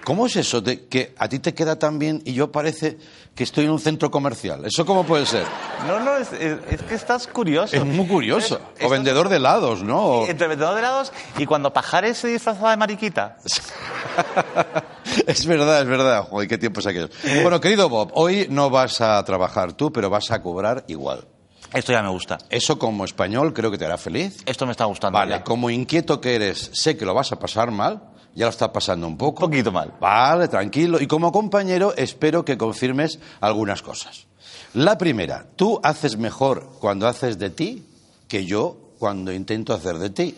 ¿Cómo 0.03 0.25
es 0.25 0.36
eso 0.38 0.62
de 0.62 0.86
que 0.88 1.13
a 1.18 1.27
ti 1.29 1.39
te 1.39 1.53
queda 1.53 1.77
tan 1.77 2.00
bien 2.00 2.22
y 2.25 2.34
yo 2.34 2.51
parece 2.51 2.98
que 3.36 3.44
estoy 3.44 3.65
en 3.65 3.72
un 3.72 3.79
centro 3.79 4.10
comercial? 4.10 4.65
¿Eso 4.65 4.86
cómo 4.86 5.03
puede 5.06 5.25
ser? 5.25 5.46
No, 5.88 6.00
no, 6.00 6.18
es, 6.18 6.32
es- 6.34 6.58
es 6.72 6.82
que 6.82 6.96
estás 6.96 7.27
curioso. 7.27 7.75
Es 7.75 7.86
muy 7.86 8.08
curioso. 8.08 8.60
Es- 8.77 8.86
O 8.86 8.89
vendedor 8.89 9.29
de 9.29 9.36
helados, 9.38 9.84
¿no? 9.84 10.25
Entre 10.25 10.48
vendedor 10.48 10.74
de 10.74 10.79
helados 10.79 11.12
y 11.38 11.46
cuando 11.46 11.72
Pajares 11.74 12.18
se 12.18 12.27
disfrazaba 12.29 12.72
de 12.72 12.77
mariquita. 12.77 13.38
es 15.27 15.46
verdad, 15.46 15.82
es 15.82 15.88
verdad. 15.88 16.24
Joder, 16.29 16.48
qué 16.48 16.58
tiempos 16.58 16.86
aquellos. 16.88 17.12
Bueno, 17.44 17.60
querido 17.62 17.89
Bob, 17.89 18.12
hoy 18.15 18.48
no 18.50 18.70
vas 18.70 19.01
a 19.01 19.24
trabajar 19.25 19.74
tú, 19.74 19.91
pero 19.91 20.10
vas 20.10 20.32
a 20.32 20.41
cobrar 20.41 20.84
igual. 20.88 21.25
Esto 21.74 21.91
ya 21.91 22.01
me 22.01 22.10
gusta. 22.10 22.39
Eso 22.50 22.79
como 22.79 23.06
español 23.06 23.53
creo 23.53 23.70
que 23.70 23.77
te 23.77 23.86
hará 23.86 23.98
feliz. 23.98 24.38
Esto 24.46 24.65
me 24.65 24.72
está 24.72 24.86
gustando. 24.86 25.20
Vale, 25.20 25.32
ya. 25.36 25.44
como 25.44 25.70
inquieto 25.70 26.20
que 26.20 26.34
eres, 26.36 26.72
sé 26.74 26.98
que 26.98 27.06
lo 27.06 27.13
vas 27.13 27.32
a 27.32 27.38
pasar 27.38 27.70
mal. 27.70 28.01
Ya 28.36 28.45
lo 28.45 28.51
está 28.51 28.71
pasando 28.71 29.07
un 29.07 29.17
poco. 29.17 29.45
Un 29.45 29.51
poquito 29.51 29.71
mal. 29.71 29.93
Vale, 30.00 30.48
tranquilo. 30.48 31.00
Y 31.01 31.07
como 31.07 31.31
compañero, 31.31 31.93
espero 31.98 32.45
que 32.45 32.57
confirmes 32.57 33.19
algunas 33.41 33.81
cosas. 33.81 34.27
La 34.74 34.98
primera, 34.98 35.45
tú 35.55 35.79
haces 35.83 36.17
mejor 36.17 36.69
cuando 36.79 37.07
haces 37.07 37.38
de 37.39 37.50
ti 37.50 37.86
que 38.27 38.45
yo 38.45 38.77
cuando 39.00 39.31
intento 39.33 39.74
hacer 39.74 39.98
de 39.98 40.09
ti. 40.12 40.36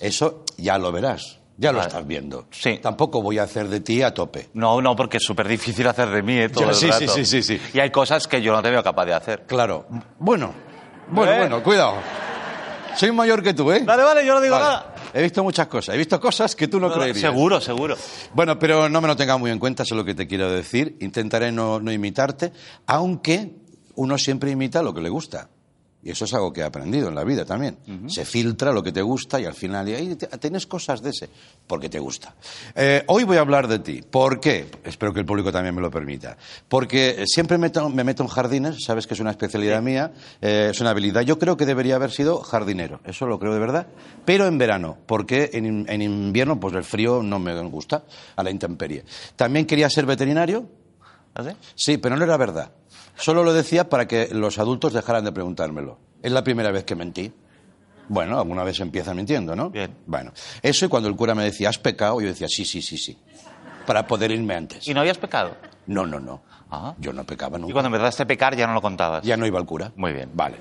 Eso 0.00 0.44
ya 0.56 0.76
lo 0.78 0.90
verás. 0.92 1.38
Ya 1.56 1.72
lo 1.72 1.82
estás 1.82 2.06
viendo. 2.06 2.46
Sí. 2.50 2.78
Tampoco 2.82 3.20
voy 3.20 3.38
a 3.38 3.42
hacer 3.42 3.68
de 3.68 3.80
ti 3.80 4.02
a 4.02 4.14
tope. 4.14 4.48
No, 4.54 4.80
no, 4.80 4.96
porque 4.96 5.18
es 5.18 5.22
súper 5.24 5.46
difícil 5.46 5.86
hacer 5.86 6.08
de 6.08 6.22
mí, 6.22 6.38
¿eh? 6.38 6.48
Todo 6.52 6.64
Ya, 6.64 6.70
el 6.70 6.74
sí, 6.74 6.86
rato. 6.90 7.00
sí, 7.00 7.24
sí, 7.26 7.42
sí, 7.42 7.58
sí. 7.58 7.60
Y 7.74 7.80
hay 7.80 7.90
cosas 7.90 8.26
que 8.26 8.40
yo 8.40 8.52
no 8.52 8.62
te 8.62 8.70
veo 8.70 8.82
capaz 8.82 9.04
de 9.04 9.12
hacer. 9.12 9.44
Claro. 9.46 9.86
Bueno, 10.18 10.54
bueno, 11.10 11.32
Eh. 11.32 11.38
bueno, 11.38 11.62
cuidado. 11.62 11.96
Soy 12.96 13.12
mayor 13.12 13.42
que 13.42 13.52
tú, 13.54 13.70
¿eh? 13.70 13.82
Vale, 13.84 14.02
vale, 14.02 14.24
yo 14.26 14.34
no 14.34 14.40
digo 14.40 14.54
Vale. 14.54 14.64
nada. 14.64 14.94
He 15.12 15.22
visto 15.22 15.42
muchas 15.42 15.66
cosas. 15.66 15.94
He 15.94 15.98
visto 15.98 16.20
cosas 16.20 16.54
que 16.54 16.68
tú 16.68 16.78
no, 16.80 16.92
creerías. 16.92 17.18
seguro, 17.18 17.60
seguro. 17.60 17.96
Bueno, 18.34 18.58
pero 18.58 18.88
no 18.88 19.00
me 19.00 19.08
lo 19.08 19.16
tengas 19.16 19.38
muy 19.38 19.50
en 19.50 19.58
cuenta, 19.58 19.82
eso 19.82 19.94
es 19.94 19.98
lo 19.98 20.04
que 20.04 20.14
te 20.14 20.26
quiero 20.26 20.50
decir. 20.50 20.96
Intentaré 21.00 21.52
no, 21.52 21.80
no 21.80 21.92
imitarte, 21.92 22.52
aunque 22.86 23.54
uno 23.94 24.18
siempre 24.18 24.50
imita 24.50 24.82
lo 24.82 24.94
que 24.94 25.00
le 25.00 25.08
gusta. 25.08 25.48
Y 26.02 26.10
eso 26.10 26.24
es 26.24 26.32
algo 26.32 26.50
que 26.50 26.62
he 26.62 26.64
aprendido 26.64 27.08
en 27.10 27.14
la 27.14 27.24
vida 27.24 27.44
también. 27.44 27.76
Se 28.08 28.24
filtra 28.24 28.72
lo 28.72 28.82
que 28.82 28.90
te 28.90 29.02
gusta 29.02 29.38
y 29.38 29.44
al 29.44 29.52
final 29.52 29.86
y 29.86 30.16
tienes 30.16 30.66
cosas 30.66 31.02
de 31.02 31.10
ese, 31.10 31.28
porque 31.66 31.90
te 31.90 31.98
gusta. 31.98 32.34
Eh, 32.74 33.04
hoy 33.08 33.24
voy 33.24 33.36
a 33.36 33.40
hablar 33.40 33.68
de 33.68 33.80
ti. 33.80 34.00
¿Por 34.00 34.40
qué? 34.40 34.70
Espero 34.82 35.12
que 35.12 35.20
el 35.20 35.26
público 35.26 35.52
también 35.52 35.74
me 35.74 35.82
lo 35.82 35.90
permita. 35.90 36.38
Porque 36.68 37.24
siempre 37.26 37.58
meto- 37.58 37.90
me 37.90 38.02
meto 38.02 38.22
en 38.22 38.30
jardines, 38.30 38.82
sabes 38.82 39.06
que 39.06 39.12
es 39.12 39.20
una 39.20 39.30
especialidad 39.32 39.82
mía, 39.82 40.10
eh, 40.40 40.68
es 40.70 40.80
una 40.80 40.90
habilidad. 40.90 41.20
Yo 41.20 41.38
creo 41.38 41.58
que 41.58 41.66
debería 41.66 41.96
haber 41.96 42.12
sido 42.12 42.40
jardinero, 42.40 43.00
eso 43.04 43.26
lo 43.26 43.38
creo 43.38 43.52
de 43.52 43.60
verdad. 43.60 43.86
Pero 44.24 44.46
en 44.46 44.56
verano, 44.56 44.96
porque 45.06 45.50
en, 45.52 45.84
en 45.86 46.00
invierno 46.00 46.58
pues 46.58 46.72
el 46.74 46.84
frío 46.84 47.22
no 47.22 47.38
me 47.38 47.60
gusta, 47.64 48.04
a 48.36 48.42
la 48.42 48.50
intemperie. 48.50 49.04
También 49.36 49.66
quería 49.66 49.90
ser 49.90 50.06
veterinario, 50.06 50.66
¿Así? 51.34 51.50
Sí, 51.74 51.98
pero 51.98 52.16
no 52.16 52.24
era 52.24 52.36
verdad. 52.38 52.72
Solo 53.20 53.44
lo 53.44 53.52
decía 53.52 53.88
para 53.88 54.08
que 54.08 54.28
los 54.32 54.58
adultos 54.58 54.92
dejaran 54.92 55.24
de 55.24 55.32
preguntármelo. 55.32 55.98
Es 56.22 56.32
la 56.32 56.42
primera 56.42 56.70
vez 56.70 56.84
que 56.84 56.94
mentí. 56.94 57.32
Bueno, 58.08 58.38
alguna 58.40 58.64
vez 58.64 58.80
empieza 58.80 59.14
mintiendo, 59.14 59.54
¿no? 59.54 59.70
Bien. 59.70 59.94
Bueno, 60.06 60.32
eso 60.62 60.86
y 60.86 60.88
cuando 60.88 61.08
el 61.08 61.14
cura 61.16 61.34
me 61.34 61.44
decía, 61.44 61.68
¿has 61.68 61.78
pecado? 61.78 62.20
Yo 62.20 62.26
decía, 62.28 62.48
sí, 62.48 62.64
sí, 62.64 62.82
sí, 62.82 62.98
sí. 62.98 63.16
Para 63.86 64.06
poder 64.06 64.30
irme 64.32 64.54
antes. 64.54 64.88
¿Y 64.88 64.94
no 64.94 65.00
habías 65.00 65.18
pecado? 65.18 65.56
No, 65.86 66.06
no, 66.06 66.18
no. 66.18 66.42
Ah. 66.70 66.94
Yo 66.98 67.12
no 67.12 67.24
pecaba 67.24 67.58
nunca. 67.58 67.70
Y 67.70 67.72
cuando 67.72 67.88
empezaste 67.88 68.22
a 68.22 68.26
pecar 68.26 68.56
ya 68.56 68.66
no 68.66 68.74
lo 68.74 68.80
contabas. 68.82 69.22
Ya 69.24 69.36
no 69.36 69.46
iba 69.46 69.58
al 69.58 69.66
cura. 69.66 69.92
Muy 69.96 70.12
bien. 70.12 70.30
Vale. 70.34 70.56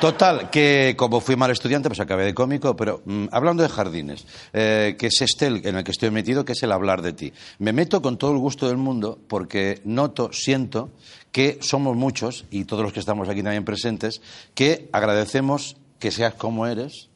Total, 0.00 0.50
que 0.50 0.94
como 0.98 1.20
fui 1.20 1.34
mal 1.36 1.50
estudiante, 1.50 1.88
pues 1.88 2.00
acabé 2.00 2.24
de 2.24 2.34
cómico, 2.34 2.76
pero 2.76 3.00
mm, 3.06 3.26
hablando 3.30 3.62
de 3.62 3.68
jardines, 3.70 4.26
eh, 4.52 4.96
que 4.98 5.06
es 5.06 5.20
este 5.22 5.46
el- 5.46 5.66
en 5.66 5.76
el 5.76 5.84
que 5.84 5.92
estoy 5.92 6.10
metido, 6.10 6.44
que 6.44 6.52
es 6.52 6.62
el 6.62 6.72
hablar 6.72 7.00
de 7.00 7.12
ti. 7.14 7.32
Me 7.58 7.72
meto 7.72 8.02
con 8.02 8.18
todo 8.18 8.32
el 8.32 8.38
gusto 8.38 8.66
del 8.68 8.76
mundo 8.76 9.18
porque 9.28 9.80
noto, 9.84 10.30
siento 10.32 10.90
que 11.34 11.58
somos 11.60 11.96
muchos, 11.96 12.44
y 12.52 12.64
todos 12.64 12.84
los 12.84 12.92
que 12.92 13.00
estamos 13.00 13.28
aquí 13.28 13.42
también 13.42 13.64
presentes, 13.64 14.22
que 14.54 14.88
agradecemos 14.92 15.76
que 15.98 16.12
seas 16.12 16.34
como 16.34 16.68
eres, 16.68 17.08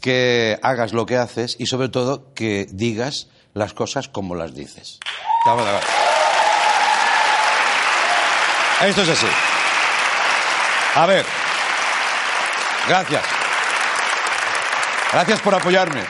que 0.00 0.60
hagas 0.62 0.92
lo 0.92 1.06
que 1.06 1.16
haces 1.16 1.56
y 1.58 1.66
sobre 1.66 1.88
todo 1.88 2.32
que 2.34 2.68
digas 2.70 3.26
las 3.52 3.74
cosas 3.74 4.06
como 4.06 4.36
las 4.36 4.54
dices. 4.54 5.00
Esto 8.86 9.02
es 9.02 9.08
así. 9.08 9.26
A 10.94 11.06
ver. 11.06 11.26
Gracias. 12.86 13.24
Gracias 15.12 15.40
por 15.40 15.54
apoyarme. 15.56 16.04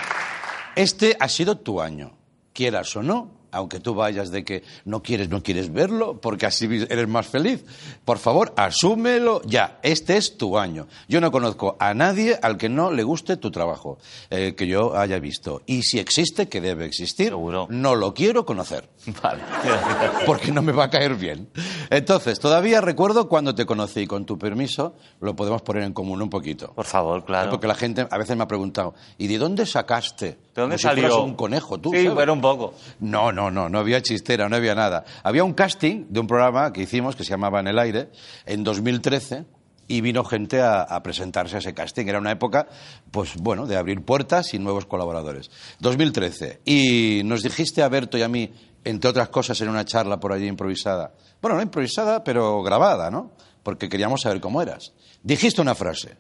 Este 0.76 1.16
ha 1.18 1.28
sido 1.28 1.56
tu 1.56 1.80
año. 1.80 2.12
Quieras 2.52 2.94
o 2.94 3.02
no, 3.02 3.41
aunque 3.52 3.78
tú 3.80 3.94
vayas 3.94 4.30
de 4.30 4.44
que 4.44 4.62
no 4.84 5.02
quieres, 5.02 5.28
no 5.28 5.42
quieres 5.42 5.72
verlo, 5.72 6.20
porque 6.20 6.46
así 6.46 6.64
eres 6.88 7.06
más 7.08 7.26
feliz. 7.26 7.64
Por 8.04 8.18
favor, 8.18 8.52
asúmelo 8.56 9.42
ya. 9.44 9.78
Este 9.82 10.16
es 10.16 10.36
tu 10.36 10.58
año. 10.58 10.88
Yo 11.08 11.20
no 11.20 11.30
conozco 11.30 11.76
a 11.78 11.94
nadie 11.94 12.38
al 12.42 12.56
que 12.56 12.68
no 12.68 12.90
le 12.90 13.02
guste 13.04 13.36
tu 13.36 13.50
trabajo, 13.50 13.98
eh, 14.30 14.54
que 14.56 14.66
yo 14.66 14.96
haya 14.96 15.18
visto. 15.18 15.62
Y 15.66 15.82
si 15.82 15.98
existe, 15.98 16.48
que 16.48 16.60
debe 16.60 16.84
existir, 16.86 17.28
Seguro. 17.28 17.66
no 17.70 17.94
lo 17.94 18.14
quiero 18.14 18.44
conocer 18.44 18.88
Vale. 19.22 19.42
porque 20.26 20.50
no 20.52 20.62
me 20.62 20.72
va 20.72 20.84
a 20.84 20.90
caer 20.90 21.14
bien. 21.16 21.48
Entonces, 21.90 22.40
todavía 22.40 22.80
recuerdo 22.80 23.28
cuando 23.28 23.54
te 23.54 23.66
conocí, 23.66 24.06
con 24.06 24.24
tu 24.24 24.38
permiso, 24.38 24.94
lo 25.20 25.36
podemos 25.36 25.62
poner 25.62 25.82
en 25.84 25.92
común 25.92 26.22
un 26.22 26.30
poquito. 26.30 26.72
Por 26.74 26.86
favor, 26.86 27.24
claro. 27.24 27.50
Porque 27.50 27.66
la 27.66 27.74
gente 27.74 28.06
a 28.10 28.18
veces 28.18 28.36
me 28.36 28.42
ha 28.44 28.48
preguntado, 28.48 28.94
¿y 29.18 29.26
de 29.26 29.38
dónde 29.38 29.66
sacaste? 29.66 30.26
¿De 30.54 30.60
dónde 30.62 30.76
Como 30.76 30.78
si 30.78 30.82
salió? 30.82 31.08
fueras 31.08 31.24
un 31.24 31.34
conejo, 31.34 31.78
tú. 31.78 31.90
Sí, 31.92 32.02
¿sabes? 32.02 32.12
pero 32.16 32.32
un 32.32 32.40
poco. 32.40 32.74
No, 33.00 33.32
no, 33.32 33.41
no, 33.50 33.68
no 33.68 33.78
había 33.78 34.00
chistera, 34.02 34.48
no 34.48 34.56
había 34.56 34.74
nada. 34.74 35.04
Había 35.22 35.44
un 35.44 35.54
casting 35.54 36.06
de 36.08 36.20
un 36.20 36.26
programa 36.26 36.72
que 36.72 36.82
hicimos 36.82 37.16
que 37.16 37.24
se 37.24 37.30
llamaba 37.30 37.60
En 37.60 37.68
el 37.68 37.78
aire 37.78 38.10
en 38.46 38.64
2013 38.64 39.44
y 39.88 40.00
vino 40.00 40.24
gente 40.24 40.60
a, 40.60 40.82
a 40.82 41.02
presentarse 41.02 41.56
a 41.56 41.58
ese 41.58 41.74
casting. 41.74 42.06
Era 42.06 42.18
una 42.18 42.30
época, 42.30 42.68
pues 43.10 43.36
bueno, 43.36 43.66
de 43.66 43.76
abrir 43.76 44.02
puertas 44.04 44.54
y 44.54 44.58
nuevos 44.58 44.86
colaboradores. 44.86 45.50
2013. 45.80 46.60
Y 46.64 47.22
nos 47.24 47.42
dijiste 47.42 47.82
a 47.82 47.88
Berto 47.88 48.16
y 48.16 48.22
a 48.22 48.28
mí, 48.28 48.52
entre 48.84 49.10
otras 49.10 49.28
cosas, 49.28 49.60
en 49.60 49.68
una 49.68 49.84
charla 49.84 50.18
por 50.18 50.32
allí 50.32 50.46
improvisada. 50.46 51.12
Bueno, 51.40 51.56
no 51.56 51.62
improvisada, 51.62 52.22
pero 52.24 52.62
grabada, 52.62 53.10
¿no? 53.10 53.32
Porque 53.62 53.88
queríamos 53.88 54.22
saber 54.22 54.40
cómo 54.40 54.62
eras. 54.62 54.92
Dijiste 55.22 55.60
una 55.60 55.74
frase 55.74 56.16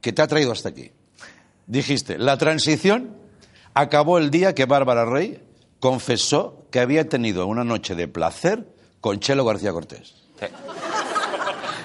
que 0.00 0.12
te 0.12 0.22
ha 0.22 0.26
traído 0.26 0.52
hasta 0.52 0.68
aquí. 0.68 0.92
Dijiste, 1.66 2.18
la 2.18 2.38
transición 2.38 3.16
acabó 3.74 4.18
el 4.18 4.30
día 4.30 4.54
que 4.54 4.64
Bárbara 4.64 5.04
Rey 5.04 5.42
confesó 5.80 6.66
que 6.70 6.80
había 6.80 7.08
tenido 7.08 7.46
una 7.46 7.64
noche 7.64 7.94
de 7.94 8.08
placer 8.08 8.66
con 9.00 9.20
Chelo 9.20 9.44
García 9.44 9.72
Cortés. 9.72 10.14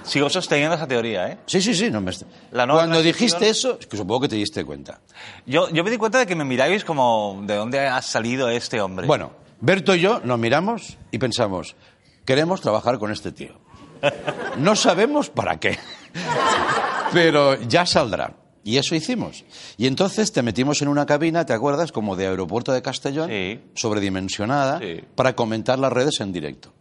Sigo 0.03 0.29
sosteniendo 0.29 0.75
esa 0.75 0.88
teoría, 0.88 1.29
¿eh? 1.29 1.38
Sí, 1.45 1.62
sí, 1.62 1.73
sí. 1.73 1.89
No 1.89 2.01
me... 2.01 2.12
La 2.51 2.67
Cuando 2.67 3.01
dijiste 3.01 3.50
eso, 3.50 3.77
es 3.79 3.88
que 3.88 3.95
supongo 3.95 4.21
que 4.21 4.27
te 4.29 4.35
diste 4.35 4.65
cuenta. 4.65 5.00
Yo, 5.45 5.69
yo 5.69 5.83
me 5.83 5.89
di 5.91 5.97
cuenta 5.97 6.19
de 6.19 6.25
que 6.25 6.35
me 6.35 6.43
miráis 6.43 6.83
como, 6.83 7.41
¿de 7.43 7.55
dónde 7.55 7.79
ha 7.79 8.01
salido 8.01 8.50
este 8.50 8.81
hombre? 8.81 9.07
Bueno, 9.07 9.31
Berto 9.62 9.95
y 9.95 10.01
yo 10.01 10.19
nos 10.25 10.38
miramos 10.38 10.97
y 11.09 11.19
pensamos, 11.19 11.77
queremos 12.25 12.59
trabajar 12.59 13.00
con 13.00 13.12
este 13.12 13.31
tío. 13.31 13.53
No 14.57 14.75
sabemos 14.75 15.29
para 15.29 15.59
qué, 15.59 15.79
pero 17.12 17.59
ya 17.62 17.85
saldrá. 17.85 18.35
Y 18.63 18.77
eso 18.77 18.96
hicimos. 18.96 19.43
Y 19.77 19.88
entonces 19.88 20.32
te 20.32 20.41
metimos 20.41 20.82
en 20.82 20.88
una 20.88 21.05
cabina, 21.05 21.46
¿te 21.46 21.53
acuerdas? 21.53 21.91
Como 21.91 22.15
de 22.15 22.27
aeropuerto 22.27 22.72
de 22.72 22.82
Castellón, 22.82 23.29
Sí. 23.29 23.60
sobredimensionada, 23.75 24.79
Sí. 24.79 25.01
para 25.15 25.36
comentar 25.36 25.79
las 25.79 25.91
redes 25.91 26.20
en 26.22 26.32
directo. 26.32 26.72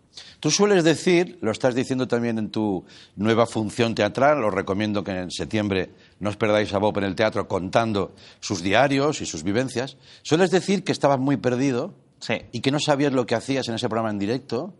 Tú 0.40 0.50
sueles 0.50 0.84
decir, 0.84 1.38
lo 1.40 1.50
estás 1.52 1.74
diciendo 1.74 2.06
también 2.08 2.36
en 2.38 2.50
tu 2.50 2.84
nueva 3.16 3.46
función 3.46 3.94
teatral, 3.94 4.42
os 4.44 4.52
recomiendo 4.52 5.02
que 5.04 5.12
en 5.12 5.30
septiembre 5.30 5.90
no 6.20 6.30
os 6.30 6.36
perdáis 6.36 6.72
a 6.74 6.78
Bob 6.78 6.98
en 6.98 7.04
el 7.04 7.14
teatro 7.14 7.46
contando 7.48 8.12
sus 8.40 8.62
diarios 8.62 9.20
y 9.20 9.26
sus 9.26 9.42
vivencias. 9.42 9.96
Sueles 10.22 10.50
decir 10.50 10.84
que 10.84 10.92
estabas 10.92 11.18
muy 11.18 11.36
perdido 11.36 11.94
Sí. 12.20 12.34
y 12.52 12.60
que 12.60 12.70
no 12.70 12.78
sabías 12.80 13.12
lo 13.12 13.24
que 13.26 13.34
hacías 13.36 13.68
en 13.68 13.74
ese 13.76 13.88
programa 13.88 14.10
en 14.10 14.18
directo, 14.18 14.74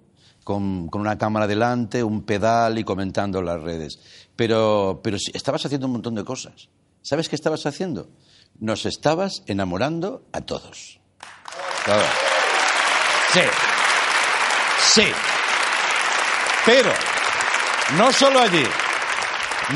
con, 0.45 0.89
con 0.89 1.01
una 1.01 1.17
cámara 1.19 1.47
delante, 1.47 2.03
un 2.03 2.23
pedal 2.23 2.79
y 2.79 2.85
comentando 2.85 3.41
las 3.43 3.63
redes. 3.63 4.01
Pero, 4.37 5.01
pero 5.03 5.17
estabas 5.33 5.65
haciendo 5.65 5.87
un 5.87 5.93
montón 5.95 6.15
de 6.17 6.25
cosas. 6.25 6.69
¿Sabes 7.03 7.29
qué 7.29 7.37
estabas 7.37 7.67
haciendo? 7.67 8.09
Nos 8.59 8.87
estabas 8.87 9.43
enamorando 9.47 10.25
a 10.33 10.41
todos. 10.43 11.01
Claro. 11.85 12.03
Sí. 13.33 13.41
Sí. 14.95 15.07
Pero, 16.65 16.91
no 17.97 18.13
solo 18.13 18.39
allí, 18.41 18.65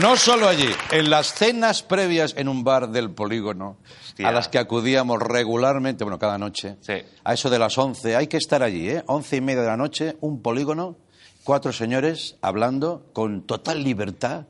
no 0.00 0.16
solo 0.16 0.46
allí, 0.48 0.70
en 0.92 1.10
las 1.10 1.34
cenas 1.34 1.82
previas 1.82 2.34
en 2.36 2.48
un 2.48 2.62
bar 2.62 2.90
del 2.90 3.10
polígono, 3.10 3.78
Hostia. 4.08 4.28
a 4.28 4.32
las 4.32 4.48
que 4.48 4.58
acudíamos 4.58 5.20
regularmente, 5.20 6.04
bueno, 6.04 6.18
cada 6.18 6.38
noche, 6.38 6.76
Sí. 6.80 6.94
a 7.24 7.34
eso 7.34 7.50
de 7.50 7.58
las 7.58 7.76
11, 7.76 8.14
hay 8.14 8.28
que 8.28 8.36
estar 8.36 8.62
allí, 8.62 8.88
¿eh? 8.90 9.02
Once 9.06 9.34
y 9.36 9.40
media 9.40 9.62
de 9.62 9.68
la 9.68 9.76
noche, 9.76 10.16
un 10.20 10.42
polígono, 10.42 10.96
cuatro 11.42 11.72
señores 11.72 12.36
hablando 12.40 13.06
con 13.12 13.42
total 13.46 13.82
libertad. 13.82 14.46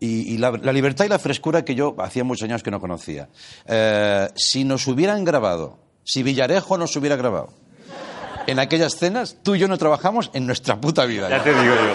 Y, 0.00 0.32
y 0.34 0.38
la, 0.38 0.50
la 0.52 0.72
libertad 0.72 1.04
y 1.04 1.08
la 1.08 1.18
frescura 1.18 1.62
que 1.64 1.74
yo 1.74 1.94
hacía 1.98 2.24
muchos 2.24 2.48
años 2.48 2.62
que 2.62 2.70
no 2.70 2.80
conocía. 2.80 3.28
Eh, 3.66 4.28
si 4.34 4.64
nos 4.64 4.86
hubieran 4.86 5.24
grabado, 5.24 5.78
si 6.04 6.22
Villarejo 6.22 6.78
nos 6.78 6.96
hubiera 6.96 7.16
grabado, 7.16 7.52
en 8.46 8.58
aquellas 8.58 8.96
cenas, 8.96 9.36
tú 9.42 9.54
y 9.54 9.58
yo 9.58 9.68
no 9.68 9.76
trabajamos 9.76 10.30
en 10.32 10.46
nuestra 10.46 10.80
puta 10.80 11.04
vida. 11.04 11.28
Ya 11.28 11.42
te 11.42 11.50
digo 11.50 11.74
yo. 11.74 11.94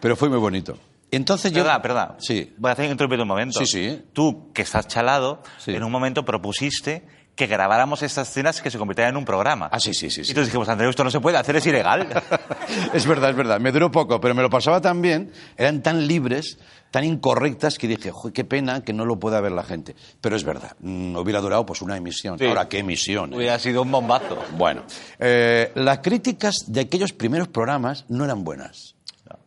Pero 0.00 0.16
fue 0.16 0.28
muy 0.28 0.38
bonito. 0.38 0.76
Entonces 1.12 1.52
yo... 1.52 1.62
Verdad. 1.64 2.16
Sí. 2.18 2.52
Voy 2.58 2.68
a 2.68 2.72
hacer 2.72 2.90
interrumpir 2.90 3.20
un 3.20 3.28
momento. 3.28 3.60
Sí, 3.60 3.66
sí. 3.66 4.02
Tú, 4.12 4.50
que 4.52 4.62
estás 4.62 4.88
chalado, 4.88 5.42
Sí. 5.58 5.70
en 5.72 5.84
un 5.84 5.92
momento 5.92 6.24
propusiste 6.24 7.06
que 7.36 7.46
grabáramos 7.46 8.02
estas 8.02 8.28
escenas 8.30 8.60
que 8.62 8.70
se 8.70 8.78
convirtieran 8.78 9.12
en 9.12 9.18
un 9.18 9.24
programa. 9.26 9.68
Ah, 9.70 9.78
sí, 9.78 9.92
sí, 9.92 10.10
sí. 10.10 10.22
Y 10.22 10.24
sí. 10.24 10.30
entonces 10.32 10.48
dijimos, 10.48 10.68
Andreu, 10.70 10.88
esto 10.90 11.04
no 11.04 11.10
se 11.10 11.20
puede 11.20 11.36
hacer, 11.36 11.54
es 11.56 11.66
ilegal. 11.66 12.08
es 12.94 13.06
verdad, 13.06 13.30
es 13.30 13.36
verdad. 13.36 13.60
Me 13.60 13.70
duró 13.72 13.90
poco, 13.92 14.20
pero 14.20 14.34
me 14.34 14.40
lo 14.42 14.48
pasaba 14.50 14.80
tan 14.80 15.02
bien, 15.02 15.30
eran 15.58 15.82
tan 15.82 16.06
libres, 16.06 16.58
tan 16.90 17.04
incorrectas, 17.04 17.76
que 17.76 17.88
dije, 17.88 18.10
"Joder, 18.10 18.32
qué 18.32 18.44
pena 18.44 18.82
que 18.82 18.94
no 18.94 19.04
lo 19.04 19.18
pueda 19.20 19.40
ver 19.42 19.52
la 19.52 19.64
gente. 19.64 19.94
Pero 20.22 20.34
es 20.34 20.44
verdad, 20.44 20.76
mm, 20.80 21.14
hubiera 21.16 21.42
durado 21.42 21.66
pues 21.66 21.82
una 21.82 21.96
emisión. 21.96 22.38
Sí. 22.38 22.46
Ahora, 22.46 22.68
¿qué 22.70 22.78
emisión? 22.78 23.34
eh? 23.34 23.36
Hubiera 23.36 23.58
sido 23.58 23.82
un 23.82 23.92
bombazo. 23.92 24.38
Bueno, 24.56 24.84
eh, 25.18 25.72
las 25.74 25.98
críticas 25.98 26.64
de 26.68 26.80
aquellos 26.80 27.12
primeros 27.12 27.48
programas 27.48 28.06
no 28.08 28.24
eran 28.24 28.44
buenas. 28.44 28.94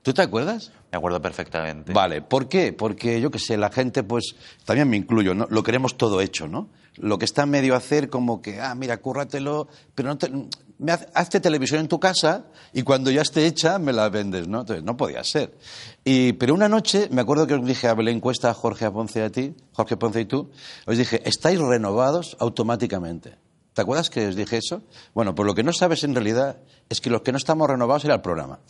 ¿Tú 0.04 0.14
te 0.14 0.22
acuerdas? 0.22 0.72
Me 0.92 0.98
acuerdo 0.98 1.22
perfectamente. 1.22 1.92
Vale, 1.92 2.22
¿por 2.22 2.48
qué? 2.48 2.72
Porque 2.72 3.20
yo 3.20 3.32
qué 3.32 3.40
sé, 3.40 3.58
la 3.58 3.70
gente, 3.72 4.04
pues, 4.04 4.36
también 4.66 4.90
me 4.90 4.98
incluyo, 4.98 5.34
¿no? 5.34 5.48
Lo 5.50 5.64
queremos 5.64 5.98
todo 5.98 6.22
hecho, 6.22 6.48
¿no? 6.48 6.70
Lo 7.00 7.18
que 7.18 7.26
está 7.26 7.46
medio 7.46 7.76
hacer 7.76 8.10
como 8.10 8.42
que, 8.42 8.60
ah, 8.62 8.76
mira, 8.76 8.98
cúrratelo, 8.98 9.68
pero 9.96 10.10
no 10.10 10.18
te, 10.18 10.30
me 10.78 10.92
haz- 10.92 11.08
hazte 11.14 11.40
televisión 11.40 11.80
en 11.82 11.88
tu 11.88 12.00
casa 12.00 12.46
y 12.74 12.84
cuando 12.84 13.10
ya 13.10 13.22
esté 13.22 13.46
hecha 13.46 13.80
me 13.80 13.94
la 13.94 14.10
vendes, 14.10 14.48
¿no? 14.48 14.62
Entonces, 14.62 14.84
no 14.84 14.98
podía 14.98 15.24
ser. 15.24 15.58
Y, 16.04 16.34
pero 16.34 16.54
una 16.54 16.68
noche, 16.70 17.08
me 17.12 17.22
acuerdo 17.22 17.48
que 17.48 17.56
os 17.56 17.66
dije 17.66 17.88
a 17.88 17.94
Belén 17.94 18.20
Cuesta, 18.20 18.50
a 18.50 18.54
Jorge 18.54 18.86
a 18.86 18.92
Ponce 18.92 19.24
a 19.24 19.30
ti, 19.30 19.56
Jorge 19.74 19.98
Ponce 19.98 20.22
y 20.22 20.26
tú, 20.26 20.52
os 20.86 20.98
dije, 20.98 21.22
estáis 21.26 21.60
renovados 21.60 22.36
automáticamente. 22.40 23.38
¿Te 23.74 23.82
acuerdas 23.84 24.10
que 24.10 24.28
os 24.28 24.36
dije 24.36 24.58
eso? 24.58 24.82
Bueno, 25.14 25.34
pues 25.36 25.46
lo 25.48 25.56
que 25.56 25.64
no 25.64 25.72
sabes 25.72 26.04
en 26.04 26.14
realidad 26.14 26.58
es 26.90 27.00
que 27.00 27.10
los 27.10 27.22
que 27.22 27.32
no 27.32 27.38
estamos 27.38 27.70
renovados 27.70 28.04
era 28.04 28.16
el 28.16 28.22
programa. 28.22 28.60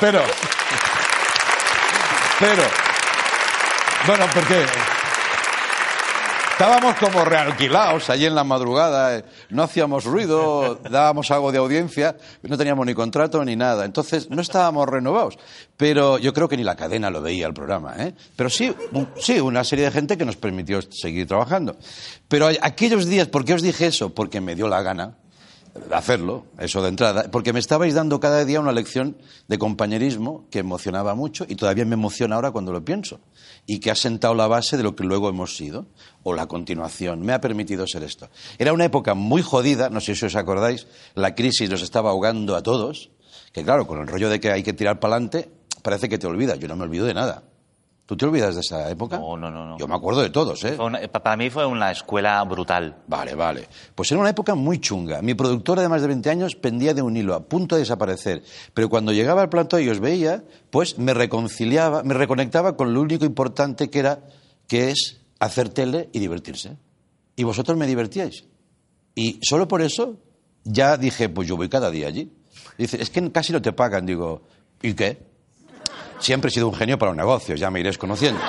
Pero. 0.00 0.20
Pero. 2.40 2.62
Bueno, 4.06 4.24
porque. 4.34 4.66
Estábamos 6.60 6.96
como 6.96 7.24
realquilados 7.24 8.10
allí 8.10 8.26
en 8.26 8.34
la 8.34 8.44
madrugada, 8.44 9.16
eh, 9.16 9.24
no 9.48 9.62
hacíamos 9.62 10.04
ruido, 10.04 10.74
dábamos 10.90 11.30
algo 11.30 11.52
de 11.52 11.56
audiencia, 11.56 12.18
no 12.42 12.58
teníamos 12.58 12.84
ni 12.84 12.92
contrato 12.92 13.42
ni 13.46 13.56
nada. 13.56 13.86
Entonces 13.86 14.28
no 14.28 14.42
estábamos 14.42 14.86
renovados. 14.86 15.38
Pero 15.78 16.18
yo 16.18 16.34
creo 16.34 16.50
que 16.50 16.58
ni 16.58 16.62
la 16.62 16.76
cadena 16.76 17.08
lo 17.08 17.22
veía 17.22 17.46
el 17.46 17.54
programa. 17.54 17.94
¿eh? 17.98 18.14
Pero 18.36 18.50
sí, 18.50 18.74
sí, 19.16 19.40
una 19.40 19.64
serie 19.64 19.86
de 19.86 19.90
gente 19.90 20.18
que 20.18 20.26
nos 20.26 20.36
permitió 20.36 20.82
seguir 20.82 21.26
trabajando. 21.26 21.78
Pero 22.28 22.50
aquellos 22.60 23.06
días, 23.06 23.28
¿por 23.28 23.46
qué 23.46 23.54
os 23.54 23.62
dije 23.62 23.86
eso? 23.86 24.14
Porque 24.14 24.42
me 24.42 24.54
dio 24.54 24.68
la 24.68 24.82
gana 24.82 25.14
hacerlo, 25.92 26.46
eso 26.58 26.82
de 26.82 26.88
entrada, 26.88 27.30
porque 27.30 27.52
me 27.52 27.60
estabais 27.60 27.94
dando 27.94 28.20
cada 28.20 28.44
día 28.44 28.60
una 28.60 28.72
lección 28.72 29.16
de 29.48 29.58
compañerismo 29.58 30.46
que 30.50 30.60
emocionaba 30.60 31.14
mucho 31.14 31.44
y 31.48 31.56
todavía 31.56 31.84
me 31.84 31.94
emociona 31.94 32.36
ahora 32.36 32.50
cuando 32.50 32.72
lo 32.72 32.84
pienso 32.84 33.20
y 33.66 33.78
que 33.78 33.90
ha 33.90 33.94
sentado 33.94 34.34
la 34.34 34.46
base 34.46 34.76
de 34.76 34.82
lo 34.82 34.96
que 34.96 35.04
luego 35.04 35.28
hemos 35.28 35.56
sido 35.56 35.86
o 36.22 36.34
la 36.34 36.46
continuación. 36.46 37.20
Me 37.22 37.32
ha 37.32 37.40
permitido 37.40 37.86
ser 37.86 38.02
esto. 38.02 38.28
Era 38.58 38.72
una 38.72 38.84
época 38.84 39.14
muy 39.14 39.42
jodida, 39.42 39.90
no 39.90 40.00
sé 40.00 40.14
si 40.14 40.26
os 40.26 40.36
acordáis, 40.36 40.86
la 41.14 41.34
crisis 41.34 41.70
nos 41.70 41.82
estaba 41.82 42.10
ahogando 42.10 42.56
a 42.56 42.62
todos, 42.62 43.10
que 43.52 43.64
claro, 43.64 43.86
con 43.86 44.00
el 44.00 44.06
rollo 44.06 44.28
de 44.28 44.40
que 44.40 44.50
hay 44.50 44.62
que 44.62 44.72
tirar 44.72 45.00
para 45.00 45.14
adelante, 45.14 45.50
parece 45.82 46.08
que 46.08 46.18
te 46.18 46.26
olvidas. 46.26 46.58
Yo 46.58 46.68
no 46.68 46.76
me 46.76 46.84
olvido 46.84 47.06
de 47.06 47.14
nada. 47.14 47.44
¿Tú 48.10 48.16
te 48.16 48.26
olvidas 48.26 48.56
de 48.56 48.62
esa 48.62 48.90
época? 48.90 49.18
No, 49.20 49.36
no, 49.36 49.52
no, 49.52 49.64
no. 49.64 49.78
Yo 49.78 49.86
me 49.86 49.94
acuerdo 49.94 50.20
de 50.20 50.30
todos, 50.30 50.64
¿eh? 50.64 50.76
Una- 50.80 50.98
para 51.06 51.36
mí 51.36 51.48
fue 51.48 51.64
una 51.64 51.92
escuela 51.92 52.42
brutal. 52.42 52.96
Vale, 53.06 53.36
vale. 53.36 53.68
Pues 53.94 54.10
era 54.10 54.20
una 54.20 54.30
época 54.30 54.56
muy 54.56 54.80
chunga. 54.80 55.22
Mi 55.22 55.34
productora 55.34 55.80
de 55.80 55.88
más 55.88 56.02
de 56.02 56.08
20 56.08 56.28
años 56.28 56.56
pendía 56.56 56.92
de 56.92 57.02
un 57.02 57.16
hilo, 57.16 57.36
a 57.36 57.44
punto 57.44 57.76
de 57.76 57.82
desaparecer. 57.82 58.42
Pero 58.74 58.88
cuando 58.88 59.12
llegaba 59.12 59.42
al 59.42 59.48
plató 59.48 59.78
y 59.78 59.88
os 59.88 60.00
veía, 60.00 60.42
pues 60.70 60.98
me 60.98 61.14
reconciliaba, 61.14 62.02
me 62.02 62.14
reconectaba 62.14 62.76
con 62.76 62.92
lo 62.94 63.00
único 63.00 63.24
importante 63.24 63.90
que 63.90 64.00
era, 64.00 64.24
que 64.66 64.90
es 64.90 65.20
hacer 65.38 65.68
tele 65.68 66.08
y 66.12 66.18
divertirse. 66.18 66.78
Y 67.36 67.44
vosotros 67.44 67.78
me 67.78 67.86
divertíais. 67.86 68.44
Y 69.14 69.38
solo 69.40 69.68
por 69.68 69.82
eso 69.82 70.16
ya 70.64 70.96
dije, 70.96 71.28
pues 71.28 71.46
yo 71.46 71.56
voy 71.56 71.68
cada 71.68 71.92
día 71.92 72.08
allí. 72.08 72.32
Dice, 72.76 73.00
es 73.00 73.08
que 73.08 73.30
casi 73.30 73.52
no 73.52 73.62
te 73.62 73.72
pagan. 73.72 74.04
Digo, 74.04 74.42
¿y 74.82 74.94
qué? 74.94 75.29
Siempre 76.20 76.48
he 76.50 76.52
sido 76.52 76.68
un 76.68 76.74
genio 76.74 76.98
para 76.98 77.10
los 77.12 77.16
negocios, 77.16 77.58
ya 77.58 77.70
me 77.70 77.80
iréis 77.80 77.98
conociendo. 77.98 78.40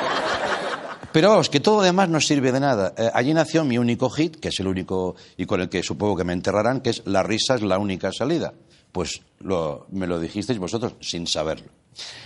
Pero 1.12 1.30
vamos, 1.30 1.50
que 1.50 1.60
todo 1.60 1.82
demás 1.82 2.08
no 2.10 2.22
sirve 2.22 2.52
de 2.52 2.60
nada. 2.60 2.94
Eh, 2.98 3.10
allí 3.14 3.34
nació 3.34 3.66
mi 3.66 3.78
único 3.78 4.10
hit, 4.10 4.38
que 4.40 4.48
es 4.50 4.60
el 4.60 4.68
único 4.68 5.16
y 5.36 5.46
con 5.46 5.60
el 5.60 5.68
que 5.70 5.84
supongo 5.84 6.16
que 6.16 6.24
me 6.24 6.34
enterrarán, 6.34 6.80
que 6.82 6.92
es 6.92 7.02
La 7.06 7.22
risa 7.24 7.56
es 7.56 7.62
la 7.64 7.78
única 7.80 8.12
salida. 8.14 8.54
Pues 8.92 9.22
lo- 9.40 9.88
me 9.92 10.08
lo 10.08 10.20
dijisteis 10.20 10.58
vosotros 10.60 10.96
sin 11.02 11.28
saberlo. 11.28 11.68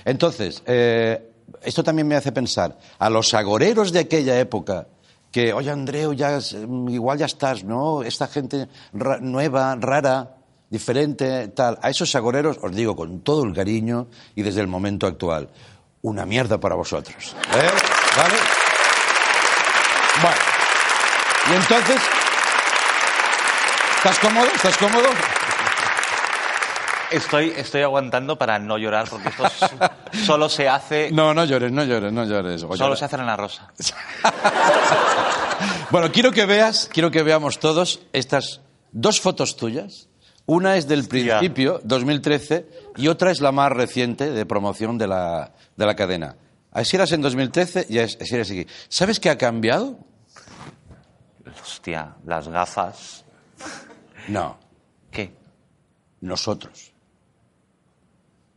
Entonces, 0.04 0.62
eh, 0.68 1.32
esto 1.64 1.84
también 1.84 2.08
me 2.08 2.16
hace 2.16 2.32
pensar 2.32 2.78
a 3.00 3.10
los 3.10 3.34
agoreros 3.34 3.92
de 3.92 4.00
aquella 4.00 4.40
época 4.40 4.88
que, 5.32 5.52
oye 5.52 5.72
Andreu, 5.72 6.14
ya, 6.14 6.38
mm, 6.68 6.90
igual 6.90 7.18
ya 7.18 7.26
estás, 7.26 7.64
¿no? 7.64 8.04
Esta 8.04 8.28
gente 8.28 8.68
ra- 8.94 9.20
nueva, 9.20 9.76
rara, 9.80 10.35
diferente, 10.76 11.48
tal. 11.50 11.80
A 11.82 11.90
esos 11.90 12.14
agoreros 12.16 12.58
os 12.62 12.76
digo 12.76 12.96
con 12.96 13.22
todo 13.22 13.44
el 13.46 13.54
cariño 13.54 14.08
y 14.36 14.42
desde 14.44 14.60
el 14.60 14.68
momento 14.68 15.08
actual, 15.08 15.50
una 16.02 16.26
mierda 16.26 16.60
para 16.60 16.76
vosotros. 16.76 17.34
¿eh? 17.54 17.70
¿Vale? 18.18 18.36
Bueno. 20.22 20.42
Y 21.48 21.54
entonces, 21.54 22.02
¿estás 23.98 24.20
cómodo? 24.20 24.48
¿Estás 24.54 24.78
cómodo? 24.78 25.08
Estoy, 27.12 27.54
estoy 27.56 27.84
aguantando 27.84 28.38
para 28.38 28.60
no 28.60 28.78
llorar 28.78 29.08
porque 29.10 29.30
esto 29.30 29.46
solo 30.26 30.50
se 30.50 30.68
hace, 30.68 31.10
No, 31.14 31.34
no 31.34 31.46
llores, 31.46 31.72
no 31.72 31.86
llores, 31.86 32.12
no 32.12 32.26
llores. 32.26 32.62
Solo 32.62 32.76
llora. 32.76 32.96
se 32.98 33.06
hace 33.06 33.16
en 33.16 33.26
la 33.26 33.38
rosa. 33.38 33.72
Bueno, 35.90 36.12
quiero 36.12 36.34
que 36.34 36.46
veas, 36.46 36.90
quiero 36.92 37.12
que 37.12 37.24
veamos 37.24 37.60
todos 37.60 38.02
estas 38.12 38.60
dos 38.92 39.22
fotos 39.22 39.56
tuyas. 39.56 40.10
Una 40.48 40.78
es 40.78 40.88
del 40.88 41.08
principio, 41.08 41.82
2013, 41.84 42.68
y 42.98 43.08
otra 43.08 43.32
es 43.32 43.42
la 43.42 43.52
más 43.52 43.72
reciente 43.72 44.30
de 44.32 44.46
promoción 44.46 44.98
de 44.98 45.08
la, 45.08 45.54
de 45.76 45.86
la 45.86 45.96
cadena. 45.96 46.36
Así 46.72 46.96
eras 46.96 47.12
en 47.14 47.22
2013 47.22 47.88
y 47.90 48.00
así 48.00 48.36
eres 48.36 48.52
aquí. 48.52 48.68
¿Sabes 48.90 49.20
qué 49.20 49.30
ha 49.30 49.38
cambiado? 49.38 49.98
Hostia, 51.64 52.16
las 52.26 52.48
gafas. 52.48 53.24
No, 54.28 54.58
¿Qué? 55.10 55.34
nosotros. 56.22 56.92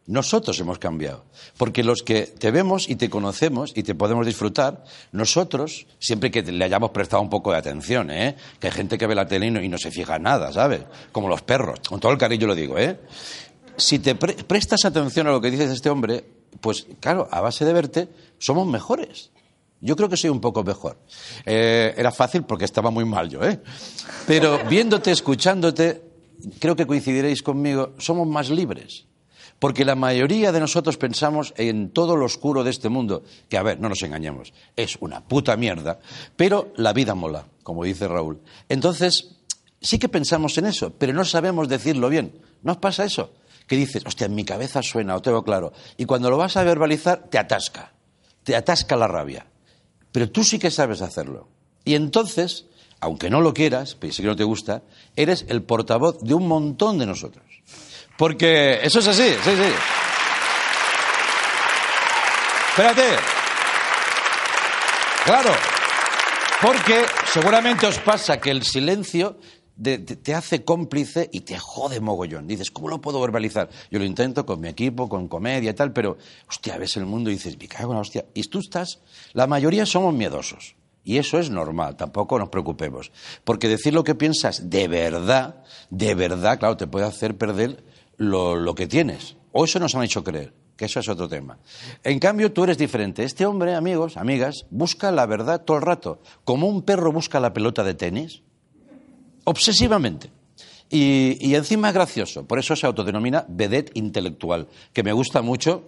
Nosotros 0.09 0.59
hemos 0.59 0.79
cambiado. 0.79 1.27
Porque 1.59 1.85
los 1.85 2.03
que 2.03 2.23
te 2.23 2.51
vemos 2.51 2.89
y 2.89 2.97
te 2.97 3.11
conocemos 3.11 3.73
y 3.77 3.83
te 3.83 3.95
podemos 3.95 4.25
disfrutar, 4.25 4.83
nosotros, 5.13 5.87
siempre 5.99 6.31
que 6.31 6.43
le 6.43 6.65
hayamos 6.65 6.93
prestado 6.93 7.23
un 7.23 7.29
poco 7.29 7.53
de 7.53 7.59
atención, 7.59 8.11
¿eh? 8.11 8.35
Que 8.59 8.69
hay 8.69 8.73
gente 8.73 8.97
que 8.97 9.07
ve 9.07 9.15
la 9.15 9.29
tele 9.29 9.47
y 9.47 9.69
no, 9.69 9.77
se 9.77 9.91
fija 9.91 10.17
en 10.17 10.23
nada, 10.23 10.51
¿sabes? 10.51 10.81
Como 11.13 11.29
los 11.29 11.43
perros. 11.43 11.81
Con 11.87 12.01
todo 12.01 12.11
el 12.11 12.17
cariño 12.17 12.47
lo 12.47 12.55
digo, 12.55 12.79
¿eh? 12.79 12.99
Si 13.77 13.99
te 13.99 14.15
pre- 14.15 14.33
prestas 14.33 14.87
atención 14.87 15.27
a 15.27 15.31
lo 15.31 15.43
que 15.43 15.51
dices 15.51 15.71
este 15.71 15.91
hombre, 15.91 16.25
pues 16.63 16.87
claro, 17.01 17.29
a 17.31 17.43
base 17.43 17.67
de 17.67 17.73
verte, 17.75 18.09
somos 18.39 18.67
mejores. 18.67 19.31
Yo 19.83 19.95
creo 19.95 20.09
que 20.09 20.17
soy 20.17 20.31
un 20.31 20.41
poco 20.41 20.65
mejor. 20.65 20.99
Eh, 21.45 21.93
era 21.99 22.11
fácil 22.13 22.45
porque 22.45 22.65
estaba 22.65 22.91
muy 22.91 23.05
mal 23.05 23.29
yo, 23.29 23.45
¿eh? 23.45 23.61
Pero 24.27 24.59
viéndote, 24.71 25.11
escuchándote, 25.11 26.01
creo 26.59 26.75
que 26.75 26.87
coincidiréis 26.87 27.43
conmigo, 27.43 27.93
somos 27.99 28.27
más 28.27 28.49
libres. 28.49 29.05
Porque 29.59 29.85
la 29.85 29.97
mayoría 29.97 30.53
de 30.53 30.61
nosotros 30.61 30.97
pensamos 30.99 31.53
en 31.57 31.91
todo 31.91 32.17
lo 32.17 32.27
oscuro 32.27 32.63
de 32.63 32.71
este 32.71 32.89
mundo, 32.89 33.25
que 33.49 33.59
a 33.59 33.63
ver, 33.63 33.81
no 33.81 33.89
nos 33.89 34.03
engañemos, 34.03 34.53
es 34.77 34.97
una 35.01 35.25
puta 35.25 35.57
mierda, 35.57 35.99
pero 36.37 36.73
la 36.77 36.93
vida 36.93 37.15
mola, 37.15 37.47
como 37.65 37.85
dice 37.85 38.07
Raúl. 38.07 38.41
Entonces, 38.69 39.37
sí 39.81 39.99
que 39.99 40.09
pensamos 40.09 40.57
en 40.59 40.67
eso, 40.67 40.93
pero 40.97 41.13
no 41.13 41.25
sabemos 41.25 41.69
decirlo 41.69 42.09
bien. 42.09 42.41
¿No 42.63 42.73
os 42.73 42.79
pasa 42.79 43.05
eso? 43.05 43.33
Que 43.67 43.77
dices, 43.77 44.05
hostia, 44.07 44.27
en 44.27 44.35
mi 44.35 44.45
cabeza 44.45 44.83
suena, 44.83 45.17
o 45.17 45.23
tengo 45.23 45.43
claro. 45.43 45.73
Y 45.97 46.05
cuando 46.05 46.31
lo 46.31 46.39
vas 46.39 46.57
a 46.57 46.65
verbalizar, 46.65 47.29
te 47.29 47.39
atasca. 47.39 47.93
Te 48.45 48.57
atasca 48.57 48.97
la 48.97 49.09
rabia. 49.09 49.47
Pero 50.13 50.31
tú 50.31 50.45
sí 50.45 50.59
que 50.59 50.71
sabes 50.71 51.03
hacerlo. 51.03 51.49
Y 51.85 51.95
entonces, 51.95 52.67
aunque 53.01 53.29
no 53.29 53.41
lo 53.41 53.53
quieras, 53.55 53.97
pero 53.99 54.13
sí 54.13 54.23
que 54.23 54.29
no 54.29 54.37
te 54.37 54.45
gusta, 54.45 54.83
eres 55.17 55.45
el 55.49 55.63
portavoz 55.63 56.21
de 56.21 56.35
un 56.35 56.47
montón 56.47 56.99
de 56.99 57.07
nosotros. 57.07 57.45
Porque 58.19 58.81
eso 58.83 58.99
es 58.99 59.07
así, 59.07 59.29
sí, 59.45 59.51
sí. 59.57 59.73
Espérate. 62.71 63.17
Claro. 65.25 65.51
Porque 66.61 67.05
seguramente 67.33 67.87
os 67.87 67.99
pasa 68.01 68.41
que 68.41 68.51
el 68.51 68.65
silencio 68.65 69.39
te, 69.81 69.99
te 69.99 70.35
hace 70.35 70.65
cómplice 70.65 71.31
y 71.33 71.43
te 71.43 71.57
jode 71.59 72.01
mogollón. 72.01 72.49
Dices, 72.49 72.73
¿cómo 72.73 72.89
lo 72.89 73.01
puedo 73.01 73.21
verbalizar? 73.21 73.69
Yo 73.89 74.01
lo 74.01 74.05
intento 74.05 74.45
con 74.45 74.61
mi 74.61 74.67
equipo, 74.67 75.09
con 75.09 75.29
comedia 75.29 75.71
y 75.71 75.75
tal, 75.75 75.93
pero, 75.93 76.19
hostia, 76.49 76.77
ves 76.77 76.97
el 76.97 77.07
mundo 77.07 77.31
y 77.31 77.35
dices, 77.35 77.57
me 77.57 77.69
cago 77.69 77.93
en 77.93 77.99
la 77.99 78.01
hostia. 78.01 78.25
Y 78.35 78.43
tú 78.49 78.59
estás, 78.59 78.99
la 79.33 79.47
mayoría 79.47 79.87
somos 79.87 80.13
miedosos. 80.13 80.75
Y 81.05 81.19
eso 81.19 81.39
es 81.39 81.51
normal, 81.51 81.97
tampoco 81.97 82.37
nos 82.37 82.49
preocupemos. 82.49 83.13
Porque 83.45 83.69
decir 83.69 83.95
lo 83.95 84.03
que 84.03 84.17
piensas 84.17 84.69
de 84.69 84.89
verdad, 84.89 85.63
de 85.89 86.17
verdad, 86.17 86.59
claro, 86.59 86.77
te 86.77 86.89
puede 86.89 87.07
hacer 87.07 87.39
perder 87.39 87.85
lo, 88.19 88.57
lo 88.57 88.75
que 88.75 88.87
tienes. 88.87 89.37
O 89.53 89.65
eso 89.65 89.79
nos 89.79 89.95
han 89.95 90.03
hecho 90.03 90.23
creer, 90.23 90.53
que 90.77 90.85
eso 90.85 91.01
es 91.01 91.09
otro 91.09 91.29
tema. 91.29 91.59
En 92.05 92.19
cambio, 92.19 92.53
tú 92.53 92.65
eres 92.65 92.77
diferente. 92.77 93.25
Este 93.25 93.47
hombre, 93.47 93.75
amigos, 93.75 94.17
amigas, 94.17 94.67
busca 94.71 95.11
la 95.11 95.27
verdad 95.27 95.63
todo 95.65 95.79
el 95.79 95.83
rato. 95.83 96.21
Como 96.45 96.69
un 96.69 96.83
perro 96.83 97.11
busca 97.11 97.41
la 97.41 97.55
pelota 97.55 97.83
de 97.83 97.95
tenis, 97.95 98.43
obsesivamente. 99.45 100.31
Y, 100.91 101.37
y 101.41 101.55
encima 101.55 101.89
es 101.89 101.95
gracioso. 101.95 102.47
Por 102.47 102.59
eso 102.59 102.77
se 102.77 102.87
autodenomina 102.87 103.45
vedette 103.49 103.93
intelectual, 103.95 104.69
que 104.93 105.03
me 105.03 105.13
gusta 105.13 105.43
mucho 105.43 105.85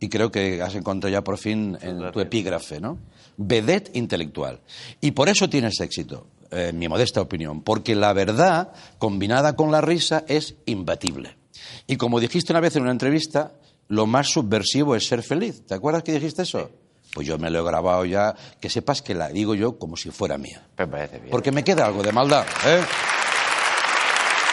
y 0.00 0.08
creo 0.08 0.32
que 0.32 0.62
has 0.62 0.74
encontrado 0.74 1.12
ya 1.12 1.22
por 1.22 1.36
fin 1.36 1.76
en 1.82 2.10
tu 2.10 2.20
epígrafe, 2.20 2.80
¿no? 2.80 2.98
Vedette 3.36 3.90
intelectual. 3.94 4.60
Y 5.00 5.10
por 5.10 5.28
eso 5.28 5.48
tienes 5.48 5.78
éxito, 5.80 6.26
eh, 6.50 6.68
en 6.70 6.78
mi 6.78 6.88
modesta 6.88 7.20
opinión, 7.20 7.60
porque 7.62 7.94
la 7.94 8.12
verdad 8.14 8.72
combinada 8.98 9.54
con 9.54 9.70
la 9.70 9.82
risa 9.82 10.24
es 10.26 10.56
imbatible. 10.64 11.39
Y 11.86 11.96
como 11.96 12.20
dijiste 12.20 12.52
una 12.52 12.60
vez 12.60 12.76
en 12.76 12.82
una 12.82 12.92
entrevista, 12.92 13.52
lo 13.88 14.06
más 14.06 14.28
subversivo 14.28 14.94
es 14.94 15.06
ser 15.06 15.22
feliz. 15.22 15.66
¿Te 15.66 15.74
acuerdas 15.74 16.02
que 16.02 16.12
dijiste 16.12 16.42
eso? 16.42 16.70
Pues 17.12 17.26
yo 17.26 17.38
me 17.38 17.50
lo 17.50 17.60
he 17.60 17.64
grabado 17.64 18.04
ya, 18.04 18.34
que 18.60 18.70
sepas 18.70 19.02
que 19.02 19.14
la 19.14 19.28
digo 19.28 19.54
yo 19.54 19.78
como 19.78 19.96
si 19.96 20.10
fuera 20.10 20.38
mía. 20.38 20.62
Me 20.78 20.86
parece 20.86 21.18
bien. 21.18 21.30
Porque 21.30 21.50
me 21.50 21.64
queda 21.64 21.86
algo 21.86 22.02
de 22.02 22.12
maldad, 22.12 22.46
¿eh? 22.64 22.80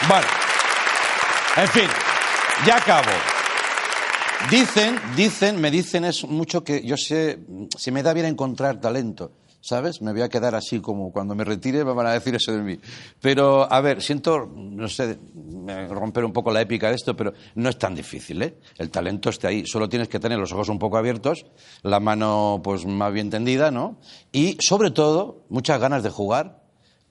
Vale. 0.08 0.26
En 1.56 1.68
fin, 1.68 1.88
ya 2.66 2.76
acabo. 2.76 3.10
Dicen, 4.50 5.00
dicen, 5.16 5.60
me 5.60 5.70
dicen 5.70 6.04
es 6.04 6.24
mucho 6.24 6.64
que 6.64 6.84
yo 6.84 6.96
sé, 6.96 7.38
si 7.76 7.90
me 7.90 8.02
da 8.02 8.12
bien 8.12 8.26
encontrar 8.26 8.80
talento, 8.80 9.32
¿sabes? 9.60 10.00
Me 10.02 10.12
voy 10.12 10.22
a 10.22 10.28
quedar 10.28 10.54
así 10.54 10.80
como 10.80 11.12
cuando 11.12 11.34
me 11.34 11.44
retire 11.44 11.84
me 11.84 11.92
van 11.92 12.06
a 12.06 12.12
decir 12.12 12.34
eso 12.34 12.52
de 12.52 12.62
mí. 12.62 12.78
Pero, 13.20 13.70
a 13.70 13.80
ver, 13.80 14.02
siento, 14.02 14.46
no 14.46 14.88
sé, 14.88 15.18
romper 15.88 16.24
un 16.24 16.32
poco 16.32 16.50
la 16.50 16.60
épica 16.60 16.88
de 16.88 16.96
esto, 16.96 17.16
pero 17.16 17.32
no 17.54 17.68
es 17.68 17.78
tan 17.78 17.94
difícil, 17.94 18.42
¿eh? 18.42 18.58
El 18.76 18.90
talento 18.90 19.30
está 19.30 19.48
ahí, 19.48 19.66
solo 19.66 19.88
tienes 19.88 20.08
que 20.08 20.20
tener 20.20 20.38
los 20.38 20.52
ojos 20.52 20.68
un 20.68 20.78
poco 20.78 20.96
abiertos, 20.96 21.46
la 21.82 22.00
mano 22.00 22.60
pues 22.62 22.86
más 22.86 23.12
bien 23.12 23.30
tendida, 23.30 23.70
¿no? 23.70 23.98
Y 24.32 24.56
sobre 24.60 24.90
todo, 24.90 25.44
muchas 25.48 25.80
ganas 25.80 26.02
de 26.02 26.10
jugar 26.10 26.62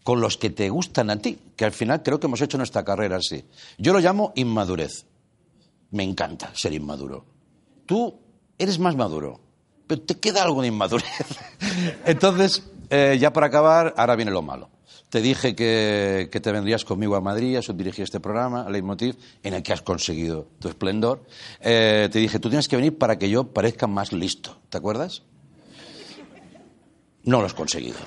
con 0.03 0.21
los 0.21 0.37
que 0.37 0.49
te 0.49 0.69
gustan 0.69 1.09
a 1.09 1.17
ti, 1.17 1.37
que 1.55 1.65
al 1.65 1.73
final 1.73 2.01
creo 2.01 2.19
que 2.19 2.27
hemos 2.27 2.41
hecho 2.41 2.57
nuestra 2.57 2.85
carrera 2.85 3.17
así. 3.17 3.43
Yo 3.77 3.91
lo 3.91 3.99
llamo 3.99 4.31
inmadurez. 4.35 5.05
Me 5.91 6.03
encanta 6.03 6.51
ser 6.53 6.73
inmaduro. 6.73 7.25
Tú 7.85 8.17
eres 8.57 8.79
más 8.79 8.95
maduro, 8.95 9.41
pero 9.87 10.01
te 10.01 10.15
queda 10.15 10.43
algo 10.43 10.61
de 10.61 10.67
inmadurez. 10.67 11.07
Entonces, 12.05 12.63
eh, 12.89 13.17
ya 13.19 13.33
para 13.33 13.47
acabar, 13.47 13.93
ahora 13.97 14.15
viene 14.15 14.31
lo 14.31 14.41
malo. 14.41 14.69
Te 15.09 15.21
dije 15.21 15.55
que, 15.55 16.29
te 16.29 16.51
vendrías 16.51 16.83
conmigo 16.83 17.15
a 17.15 17.21
Madrid 17.21 17.55
a 17.55 17.61
subdirigir 17.61 18.03
este 18.03 18.19
programa, 18.19 18.69
Leitmotiv, 18.69 19.15
en 19.41 19.53
el 19.53 19.63
que 19.63 19.71
has 19.71 19.81
conseguido 19.81 20.49
tu 20.59 20.67
esplendor. 20.67 21.23
Eh, 21.61 22.09
te 22.11 22.19
dije, 22.19 22.39
tú 22.39 22.49
tienes 22.49 22.67
que 22.67 22.75
venir 22.75 22.97
para 22.97 23.17
que 23.17 23.29
yo 23.29 23.45
parezca 23.45 23.87
más 23.87 24.11
listo. 24.11 24.57
¿Te 24.69 24.77
acuerdas? 24.77 25.23
No 27.27 27.41
lo 27.41 27.45
has 27.45 27.53
conseguido. 27.53 27.97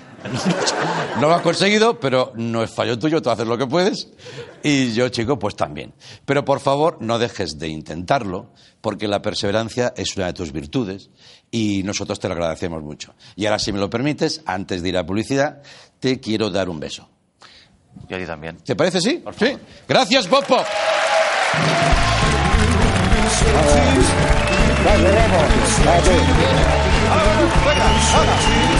No 1.21 1.29
lo 1.29 1.35
has 1.35 1.43
conseguido, 1.43 2.01
pero 2.01 2.33
no 2.37 2.63
es 2.63 2.71
fallo 2.71 2.99
tuyo, 2.99 3.21
tú 3.21 3.29
haces 3.29 3.47
lo 3.47 3.59
que 3.59 3.67
puedes. 3.67 4.09
Y 4.63 4.93
yo, 4.93 5.11
chico, 5.11 5.39
pues 5.39 5.55
también. 5.55 5.93
Pero 6.25 6.43
por 6.43 6.59
favor, 6.59 6.97
no 7.01 7.19
dejes 7.19 7.59
de 7.59 7.69
intentarlo, 7.69 8.51
porque 8.81 9.09
la 9.09 9.21
perseverancia 9.21 9.93
es 9.95 10.17
una 10.17 10.25
de 10.27 10.33
tus 10.33 10.53
virtudes 10.53 11.11
y 11.51 11.83
nosotros 11.85 12.19
te 12.19 12.29
lo 12.29 12.35
agradecemos 12.35 12.83
mucho. 12.83 13.15
Y 13.37 13.45
ahora, 13.45 13.59
si 13.59 13.73
me 13.73 13.79
lo 13.79 13.91
permites, 13.91 14.41
antes 14.47 14.83
de 14.83 14.89
ir 14.89 14.97
a 14.97 15.05
publicidad, 15.05 15.61
te 15.99 16.19
quiero 16.19 16.49
dar 16.49 16.71
un 16.71 16.81
beso. 16.81 17.07
Y 18.09 18.15
a 18.15 18.19
ti 18.19 18.25
también. 18.25 18.57
¿Te 18.65 18.75
parece, 18.75 19.03
sí? 19.03 19.23
Sí. 19.39 19.57
Gracias, 19.87 20.27
Pop 20.29 20.47
Pop. 20.47 20.65
Shoes, 28.01 28.80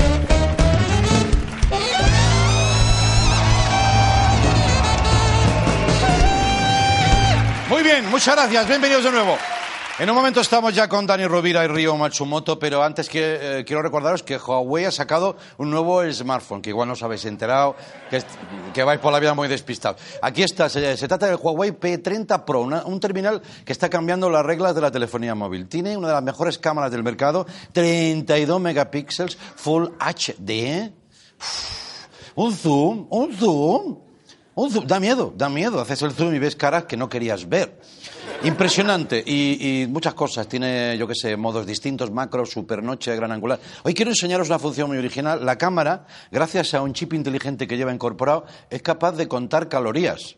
Muy 7.71 7.83
bien, 7.83 8.05
muchas 8.09 8.35
gracias. 8.35 8.67
Bienvenidos 8.67 9.05
de 9.05 9.11
nuevo. 9.11 9.37
En 9.97 10.09
un 10.09 10.15
momento 10.17 10.41
estamos 10.41 10.75
ya 10.75 10.89
con 10.89 11.07
Dani 11.07 11.25
Rovira 11.25 11.63
y 11.63 11.67
Río 11.67 11.95
Matsumoto, 11.95 12.59
pero 12.59 12.83
antes 12.83 13.09
eh, 13.13 13.63
quiero 13.65 13.81
recordaros 13.81 14.23
que 14.23 14.35
Huawei 14.35 14.83
ha 14.83 14.91
sacado 14.91 15.37
un 15.57 15.71
nuevo 15.71 16.03
smartphone, 16.11 16.61
que 16.61 16.71
igual 16.71 16.89
no 16.89 16.95
os 16.95 17.03
habéis 17.03 17.23
enterado, 17.23 17.77
que, 18.09 18.21
que 18.73 18.83
vais 18.83 18.99
por 18.99 19.13
la 19.13 19.21
vida 19.21 19.33
muy 19.33 19.47
despistados. 19.47 20.01
Aquí 20.21 20.43
está, 20.43 20.67
se, 20.67 20.97
trata 21.07 21.27
del 21.27 21.37
Huawei 21.37 21.71
P30 21.71 22.43
Pro, 22.43 22.63
un 22.63 22.99
terminal 22.99 23.41
que 23.63 23.71
está 23.71 23.89
cambiando 23.89 24.29
las 24.29 24.45
reglas 24.45 24.75
de 24.75 24.81
la 24.81 24.91
telefonía 24.91 25.33
móvil. 25.33 25.69
Tiene 25.69 25.95
una 25.95 26.09
de 26.09 26.13
las 26.15 26.23
mejores 26.23 26.57
cámaras 26.57 26.91
del 26.91 27.03
mercado, 27.03 27.47
32 27.71 28.59
megapíxeles, 28.59 29.37
Full 29.55 29.91
HD, 29.97 30.91
un 32.35 32.53
zoom, 32.53 33.07
un 33.09 33.33
zoom. 33.33 34.10
Un 34.61 34.69
zoom. 34.69 34.85
Da 34.85 34.99
miedo, 34.99 35.33
da 35.35 35.49
miedo. 35.49 35.81
Haces 35.81 36.03
el 36.03 36.11
zoom 36.11 36.35
y 36.35 36.39
ves 36.39 36.55
caras 36.55 36.85
que 36.85 36.95
no 36.95 37.09
querías 37.09 37.49
ver. 37.49 37.81
Impresionante. 38.43 39.23
Y, 39.25 39.87
muchas 39.89 40.13
cosas. 40.13 40.47
Tiene, 40.47 40.95
yo 40.99 41.07
qué 41.07 41.15
sé, 41.15 41.35
modos 41.35 41.65
distintos, 41.65 42.11
macro, 42.11 42.45
supernoche, 42.45 43.15
gran 43.15 43.31
angular. 43.31 43.59
Hoy 43.81 43.95
quiero 43.95 44.11
enseñaros 44.11 44.49
una 44.49 44.59
función 44.59 44.87
muy 44.87 44.99
original. 44.99 45.43
La 45.43 45.57
cámara, 45.57 46.05
gracias 46.29 46.75
a 46.75 46.83
un 46.83 46.93
chip 46.93 47.13
inteligente 47.13 47.67
que 47.67 47.75
lleva 47.75 47.91
incorporado, 47.91 48.45
es 48.69 48.83
capaz 48.83 49.13
de 49.13 49.27
contar 49.27 49.67
calorías. 49.67 50.35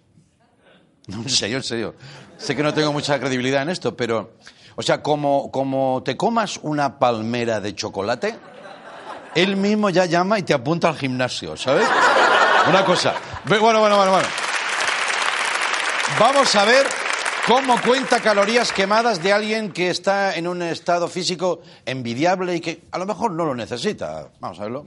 No, 1.07 1.17
en 1.17 1.29
serio, 1.29 1.57
en 1.57 1.63
serio. 1.63 1.95
Sé 2.37 2.55
que 2.55 2.63
no 2.63 2.73
tengo 2.73 2.93
mucha 2.93 3.19
credibilidad 3.19 3.61
en 3.61 3.69
esto, 3.69 3.97
pero... 3.97 4.37
O 4.77 4.81
sea, 4.81 5.03
como, 5.03 5.51
como 5.51 6.01
te 6.03 6.15
comas 6.15 6.61
una 6.63 6.97
palmera 6.97 7.59
de 7.59 7.75
chocolate, 7.75 8.35
él 9.35 9.57
mismo 9.57 9.89
ya 9.89 10.05
llama 10.05 10.39
y 10.39 10.43
te 10.43 10.53
apunta 10.53 10.87
al 10.87 10.95
gimnasio, 10.95 11.57
¿sabes? 11.57 11.87
Una 12.69 12.85
cosa. 12.85 13.13
Bueno, 13.45 13.61
bueno, 13.61 13.97
bueno, 13.97 14.11
bueno. 14.11 14.27
Vamos 16.17 16.55
a 16.55 16.63
ver 16.63 16.87
cómo 17.45 17.81
cuenta 17.81 18.21
calorías 18.21 18.71
quemadas 18.71 19.21
de 19.21 19.33
alguien 19.33 19.73
que 19.73 19.89
está 19.89 20.35
en 20.35 20.47
un 20.47 20.61
estado 20.61 21.09
físico 21.09 21.61
envidiable 21.85 22.55
y 22.55 22.61
que 22.61 22.83
a 22.91 22.97
lo 22.97 23.05
mejor 23.05 23.31
no 23.31 23.43
lo 23.43 23.53
necesita. 23.53 24.29
Vamos 24.39 24.59
a 24.59 24.63
verlo. 24.63 24.85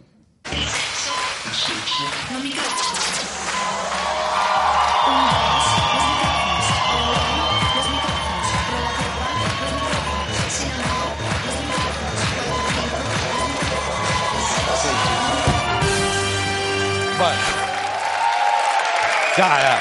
Ya, 19.37 19.81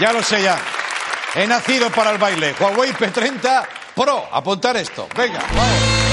ya. 0.00 0.12
Lo 0.12 0.22
sé 0.22 0.42
ya. 0.42 0.58
He 1.34 1.46
nacido 1.46 1.90
para 1.90 2.10
el 2.10 2.18
baile. 2.18 2.54
Huawei 2.58 2.92
P30 2.92 3.66
Pro. 3.94 4.28
Apuntar 4.30 4.76
esto. 4.76 5.08
Venga, 5.16 5.40
vamos. 5.54 6.08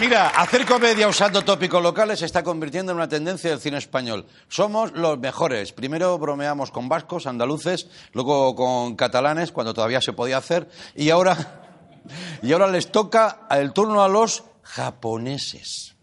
Mira, 0.00 0.28
hacer 0.28 0.66
comedia 0.66 1.08
usando 1.08 1.42
tópicos 1.42 1.82
locales 1.82 2.18
se 2.18 2.26
está 2.26 2.42
convirtiendo 2.42 2.92
en 2.92 2.96
una 2.96 3.08
tendencia 3.08 3.50
del 3.50 3.60
cine 3.60 3.78
español. 3.78 4.26
Somos 4.48 4.92
los 4.92 5.18
mejores. 5.18 5.72
Primero 5.72 6.18
bromeamos 6.18 6.70
con 6.70 6.88
vascos, 6.88 7.26
andaluces, 7.26 7.88
luego 8.12 8.54
con 8.54 8.94
catalanes, 8.94 9.52
cuando 9.52 9.72
todavía 9.72 10.02
se 10.02 10.12
podía 10.12 10.36
hacer, 10.36 10.68
y 10.94 11.08
ahora, 11.10 11.62
y 12.42 12.52
ahora 12.52 12.68
les 12.68 12.92
toca 12.92 13.46
el 13.50 13.72
turno 13.72 14.04
a 14.04 14.08
los 14.08 14.44
japoneses. 14.62 15.95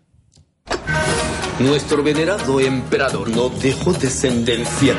Nuestro 1.60 2.04
venerado 2.04 2.60
emperador 2.60 3.30
no 3.30 3.50
dejó 3.50 3.94
descendencia. 3.94 4.96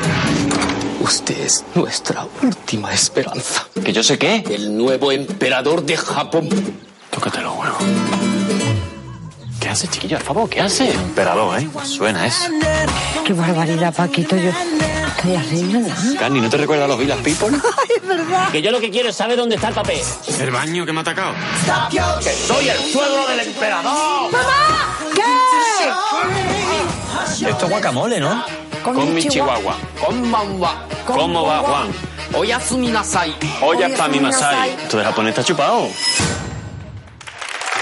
Usted 1.01 1.37
es 1.39 1.63
nuestra 1.75 2.25
última 2.41 2.93
esperanza. 2.93 3.67
¿Que 3.83 3.91
yo 3.93 4.01
sé 4.01 4.17
qué? 4.17 4.43
El 4.49 4.75
nuevo 4.75 5.11
emperador 5.11 5.83
de 5.83 5.97
Japón. 5.97 6.49
Tócate 7.11 7.41
los 7.41 7.55
huevos. 7.57 7.77
¿Qué 9.59 9.69
hace, 9.69 9.87
chiquillo? 9.87 10.17
Por 10.17 10.25
favor, 10.25 10.49
¿qué 10.49 10.61
hace? 10.61 10.91
Emperador, 10.91 11.59
¿eh? 11.59 11.67
Suena 11.83 12.25
eso. 12.25 12.45
Qué 13.25 13.33
barbaridad, 13.33 13.93
Paquito. 13.93 14.35
Yo 14.37 14.49
estoy 15.17 15.35
así, 15.35 15.63
¿verdad? 15.73 15.97
Candy, 16.19 16.41
¿no 16.41 16.49
te 16.49 16.57
recuerda 16.57 16.85
a 16.85 16.87
los 16.87 16.99
Villas 16.99 17.17
People? 17.19 17.57
Es 17.95 18.07
verdad. 18.07 18.51
Que 18.51 18.61
yo 18.61 18.71
lo 18.71 18.79
que 18.79 18.89
quiero 18.91 19.09
es 19.09 19.15
saber 19.15 19.37
dónde 19.37 19.55
está 19.55 19.69
el 19.69 19.73
papel. 19.73 19.99
El 20.39 20.51
baño 20.51 20.85
que 20.85 20.93
me 20.93 20.99
ha 20.99 21.01
atacado. 21.01 21.33
¡Que 22.21 22.31
soy 22.33 22.69
el 22.69 22.77
suegro 22.91 23.27
del 23.27 23.39
emperador! 23.39 24.31
¡Mamá! 24.31 24.94
Esto 27.49 27.65
es 27.65 27.69
guacamole, 27.71 28.19
¿no? 28.19 28.43
Con 28.83 29.13
mi 29.13 29.27
chihuahua. 29.27 29.75
Con 30.03 30.31
bamba. 30.31 30.85
¿Cómo 31.05 31.45
va, 31.45 31.59
Juan? 31.59 31.87
Oyasumi 32.33 32.87
nasai. 32.87 33.35
Olla 33.61 33.89
para 33.89 34.09
mi 34.09 34.19
Masai. 34.19 34.75
Tú 34.89 34.97
de 34.97 35.03
japonés 35.03 35.29
está 35.29 35.43
chupado. 35.43 35.87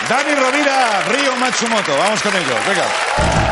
Dani 0.09 0.35
Rovira, 0.35 1.01
Río 1.07 1.35
Matsumoto. 1.37 1.95
Vamos 1.97 2.21
con 2.21 2.35
ellos. 2.35 2.59
Venga. 2.67 3.42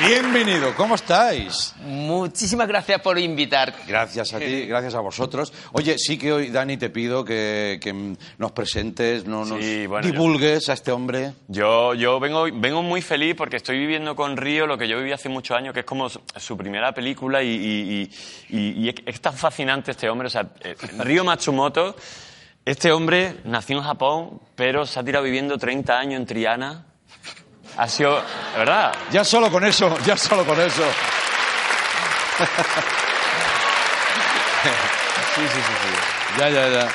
Bienvenido, 0.00 0.74
¿cómo 0.76 0.94
estáis? 0.94 1.74
Muchísimas 1.80 2.68
gracias 2.68 3.00
por 3.00 3.18
invitar. 3.18 3.74
Gracias 3.86 4.32
a 4.32 4.38
ti, 4.38 4.66
gracias 4.66 4.94
a 4.94 5.00
vosotros. 5.00 5.52
Oye, 5.72 5.96
sí 5.98 6.16
que 6.18 6.32
hoy, 6.32 6.48
Dani, 6.50 6.76
te 6.76 6.90
pido 6.90 7.24
que, 7.24 7.78
que 7.80 8.14
nos 8.38 8.52
presentes, 8.52 9.26
no 9.26 9.44
nos 9.44 9.60
Sí, 9.60 9.86
bueno, 9.86 10.06
yo- 10.06 10.12
divulgues 10.12 10.68
a 10.68 10.72
este 10.74 10.92
hombre. 10.92 11.32
Yo, 11.48 11.94
yo 11.94 12.18
vengo, 12.20 12.44
vengo 12.52 12.82
muy 12.82 13.02
feliz 13.02 13.34
porque 13.36 13.56
estoy 13.56 13.78
viviendo 13.78 14.14
con 14.16 14.36
Río 14.36 14.66
lo 14.66 14.78
que 14.78 14.88
yo 14.88 14.98
viví 14.98 15.12
hace 15.12 15.28
muchos 15.28 15.56
años, 15.56 15.74
que 15.74 15.80
es 15.80 15.86
como 15.86 16.08
su, 16.08 16.20
su 16.36 16.56
primera 16.56 16.92
película 16.92 17.42
y, 17.42 17.48
y- 17.48 18.10
y- 18.50 18.58
y- 18.58 18.86
y 18.86 18.94
es, 19.06 19.20
tan 19.20 19.34
fascinante 19.34 19.90
este 19.90 20.08
hombre. 20.08 20.28
O 20.28 20.30
sea, 20.30 20.48
eh, 20.62 20.76
Río 20.98 21.24
Matsumoto, 21.24 21.94
este 22.64 22.92
hombre 22.92 23.36
nació 23.44 23.78
en 23.78 23.84
Japón, 23.84 24.40
pero 24.54 24.86
se 24.86 24.98
ha 25.00 25.04
tirado 25.04 25.24
viviendo 25.24 25.58
30 25.58 25.98
años 25.98 26.20
en 26.20 26.26
Triana. 26.26 26.84
Ha 27.78 27.88
sido, 27.88 28.20
verdad, 28.56 28.92
Ya 29.12 29.24
solo 29.24 29.50
con 29.50 29.64
eso, 29.64 29.96
ya 30.04 30.16
solo 30.16 30.44
con 30.44 30.60
eso. 30.60 30.82
sí, 35.34 35.42
sí, 35.42 35.60
sí, 35.60 35.60
sí. 35.82 36.38
Ya, 36.40 36.50
ya, 36.50 36.68
ya. 36.68 36.88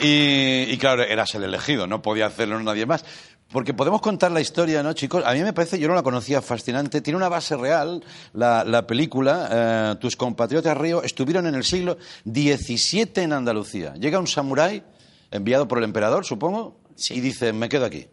Y, 0.00 0.72
y 0.72 0.78
claro, 0.78 1.02
eras 1.02 1.34
el 1.34 1.44
elegido, 1.44 1.86
no 1.86 2.00
podía 2.00 2.26
hacerlo 2.26 2.60
nadie 2.60 2.86
más. 2.86 3.04
Porque 3.52 3.74
podemos 3.74 4.00
contar 4.00 4.30
la 4.30 4.40
historia, 4.40 4.80
¿no, 4.84 4.92
chicos? 4.92 5.24
A 5.26 5.32
mí 5.32 5.42
me 5.42 5.52
parece, 5.52 5.76
yo 5.80 5.88
no 5.88 5.94
la 5.94 6.04
conocía, 6.04 6.40
fascinante. 6.40 7.00
Tiene 7.00 7.16
una 7.16 7.28
base 7.28 7.56
real, 7.56 8.02
la, 8.32 8.62
la 8.64 8.86
película. 8.86 9.48
eh, 9.50 9.96
tus 10.00 10.14
compatriotas 10.14 10.76
Río 10.78 11.02
estuvieron 11.02 11.48
en 11.48 11.56
el 11.56 11.64
siglo 11.64 11.98
XVII 12.24 13.10
en 13.16 13.32
Andalucía. 13.32 13.94
Llega 13.94 14.20
un 14.20 14.28
samurái, 14.28 14.84
enviado 15.32 15.66
por 15.66 15.78
el 15.78 15.84
emperador, 15.84 16.24
supongo, 16.24 16.78
y 17.08 17.20
dice, 17.20 17.52
me 17.52 17.68
quedo 17.68 17.86
aquí. 17.86 18.06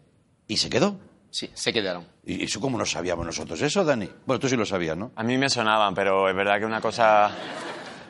Y 0.48 0.56
se 0.56 0.68
quedó. 0.68 0.98
Sí, 1.30 1.50
se 1.54 1.72
quedaron. 1.72 2.06
¿Y 2.24 2.44
eso 2.44 2.60
cómo 2.60 2.78
no 2.78 2.86
sabíamos 2.86 3.24
nosotros 3.26 3.60
eso, 3.62 3.84
Dani? 3.84 4.08
Bueno, 4.26 4.40
tú 4.40 4.48
sí 4.48 4.56
lo 4.56 4.64
sabías, 4.64 4.96
¿no? 4.96 5.12
A 5.16 5.22
mí 5.22 5.36
me 5.38 5.48
sonaban, 5.48 5.94
pero 5.94 6.28
es 6.28 6.34
verdad 6.34 6.58
que 6.58 6.64
una 6.66 6.80
cosa... 6.80 7.30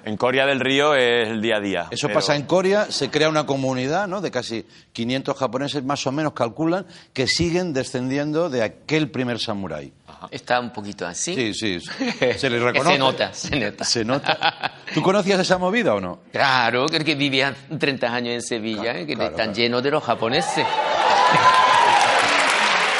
En 0.04 0.16
Coria 0.16 0.46
del 0.46 0.60
Río 0.60 0.94
es 0.94 1.28
el 1.28 1.42
día 1.42 1.56
a 1.56 1.60
día. 1.60 1.86
Eso 1.90 2.06
pero- 2.06 2.20
pasa 2.20 2.34
en 2.36 2.44
Corea, 2.44 2.86
se 2.90 3.10
crea 3.10 3.28
una 3.28 3.44
comunidad 3.44 4.06
¿no? 4.06 4.20
de 4.22 4.30
casi 4.30 4.64
500 4.92 5.36
japoneses, 5.36 5.84
más 5.84 6.06
o 6.06 6.12
menos 6.12 6.32
calculan, 6.32 6.86
que 7.12 7.26
siguen 7.26 7.74
descendiendo 7.74 8.48
de 8.48 8.62
aquel 8.62 9.10
primer 9.10 9.38
samurái. 9.38 9.92
Está 10.30 10.60
un 10.60 10.72
poquito 10.72 11.06
así. 11.06 11.34
Sí, 11.34 11.52
sí, 11.52 11.80
se 12.38 12.48
les 12.48 12.62
reconoce. 12.62 12.92
Se 12.92 12.98
nota, 12.98 13.32
se 13.34 13.56
nota. 13.60 13.84
Se 13.84 14.04
nota. 14.04 14.72
¿Tú 14.94 15.02
conocías 15.02 15.40
esa 15.40 15.58
movida 15.58 15.94
o 15.94 16.00
no? 16.00 16.20
Claro, 16.32 16.86
que 16.86 16.96
el 16.96 17.04
que 17.04 17.14
vivía 17.16 17.54
30 17.78 18.06
años 18.14 18.34
en 18.34 18.42
Sevilla, 18.42 18.82
Claro, 18.84 18.98
¿eh? 19.00 19.06
que 19.06 19.14
claro, 19.14 19.30
están 19.30 19.46
claro. 19.48 19.58
llenos 19.58 19.82
de 19.82 19.90
los 19.90 20.02
japoneses. 20.04 20.64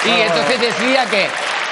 y 0.04 0.20
entonces 0.20 0.60
decía 0.60 1.06
que 1.06 1.28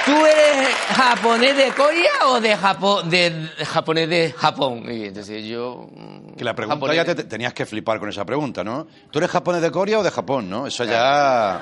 ¿tú 0.07 0.25
eres 0.25 0.67
japonés 0.95 1.55
de 1.57 1.71
Corea 1.73 2.27
o 2.29 2.39
de, 2.41 2.55
Japón, 2.57 3.09
de 3.09 3.31
japonés 3.65 4.09
de 4.09 4.31
Japón? 4.35 4.83
Y 4.89 5.05
entonces 5.05 5.45
yo... 5.45 5.87
mm, 5.95 6.35
Que 6.35 6.43
la 6.43 6.55
pregunta 6.55 6.75
japonés 6.75 6.95
ya 6.95 7.05
te, 7.05 7.15
te- 7.15 7.23
tenías 7.25 7.53
que 7.53 7.65
flipar 7.65 7.99
con 7.99 8.09
esa 8.09 8.25
pregunta, 8.25 8.63
¿no? 8.63 8.87
¿Tú 9.11 9.19
eres 9.19 9.29
japonés 9.29 9.61
de 9.61 9.69
Corea 9.71 9.99
o 9.99 10.03
de 10.03 10.09
Japón, 10.11 10.49
no? 10.49 10.65
Eso 10.67 10.83
ya... 10.85 11.61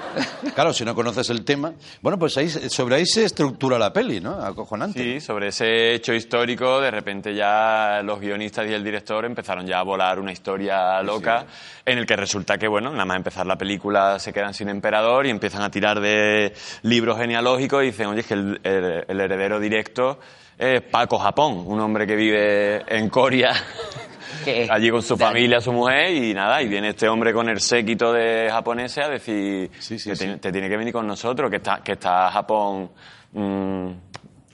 Claro, 0.53 0.71
si 0.73 0.86
no 0.86 0.95
conoces 0.95 1.29
el 1.29 1.43
tema... 1.43 1.73
Bueno, 2.01 2.17
pues 2.19 2.38
ahí, 2.38 2.49
se- 2.49 2.69
sobre 2.69 2.95
ahí 2.95 3.05
se 3.05 3.25
estructura 3.25 3.77
la 3.79 3.91
peli, 3.91 4.21
¿no? 4.21 4.31
Acojonante. 4.41 5.01
Sí, 5.01 5.19
sobre 5.19 5.47
ese 5.49 5.93
hecho 5.95 6.13
histórico, 6.13 6.79
de 6.79 6.91
repente 6.91 7.34
ya 7.36 8.01
los 8.03 8.19
guionistas 8.19 8.69
y 8.69 8.73
el 8.73 8.84
director 8.84 9.25
empezaron 9.25 9.65
ya 9.65 9.79
a 9.79 9.84
volar 9.84 10.19
una 10.19 10.31
historia 10.31 11.01
loca 11.01 11.45
en 11.86 11.97
el 11.97 12.05
que 12.05 12.15
resulta 12.15 12.58
que, 12.58 12.67
bueno, 12.67 12.91
nada 12.91 13.05
más 13.05 13.17
empezar 13.17 13.45
la 13.45 13.58
película 13.58 14.19
se 14.19 14.31
quedan 14.34 14.53
sin 14.53 14.69
emperador 14.69 15.25
y 15.25 15.29
empiezan 15.29 15.62
a 15.62 15.69
tirar 15.71 15.99
de 15.99 16.53
libros 16.84 17.17
genealógicos 17.17 17.84
y 17.84 17.88
dicen, 17.88 18.08
oye, 18.08 18.21
es 18.21 18.25
que 18.27 18.35
el, 18.36 18.60
el- 18.63 19.06
el 19.08 19.19
heredero 19.21 19.60
directo 19.60 20.19
es 20.58 20.82
Paco 20.84 21.17
Japón, 21.17 21.63
un 21.65 21.80
hombre 21.82 22.06
que 22.08 22.15
vive 22.15 22.84
en 22.88 23.10
Corea. 23.10 23.54
¿Qué? 24.45 24.67
Allí 24.71 24.89
con 24.91 25.02
su 25.02 25.17
familia, 25.17 25.60
su 25.60 25.71
mujer, 25.74 26.12
y 26.12 26.34
nada, 26.34 26.62
y 26.62 26.67
viene 26.67 26.89
este 26.89 27.08
hombre 27.10 27.34
con 27.34 27.50
el 27.50 27.60
séquito 27.60 28.13
de 28.13 28.50
japoneses 28.52 29.04
a 29.06 29.10
decir 29.10 29.69
que 29.71 30.15
te, 30.15 30.38
te 30.38 30.52
tiene 30.52 30.69
que 30.69 30.78
venir 30.78 30.93
con 30.93 31.08
nosotros, 31.08 31.50
que 31.50 31.58
está, 31.58 31.82
que 31.84 31.93
está 31.93 32.30
Japón 32.32 32.91
mm, 33.34 33.89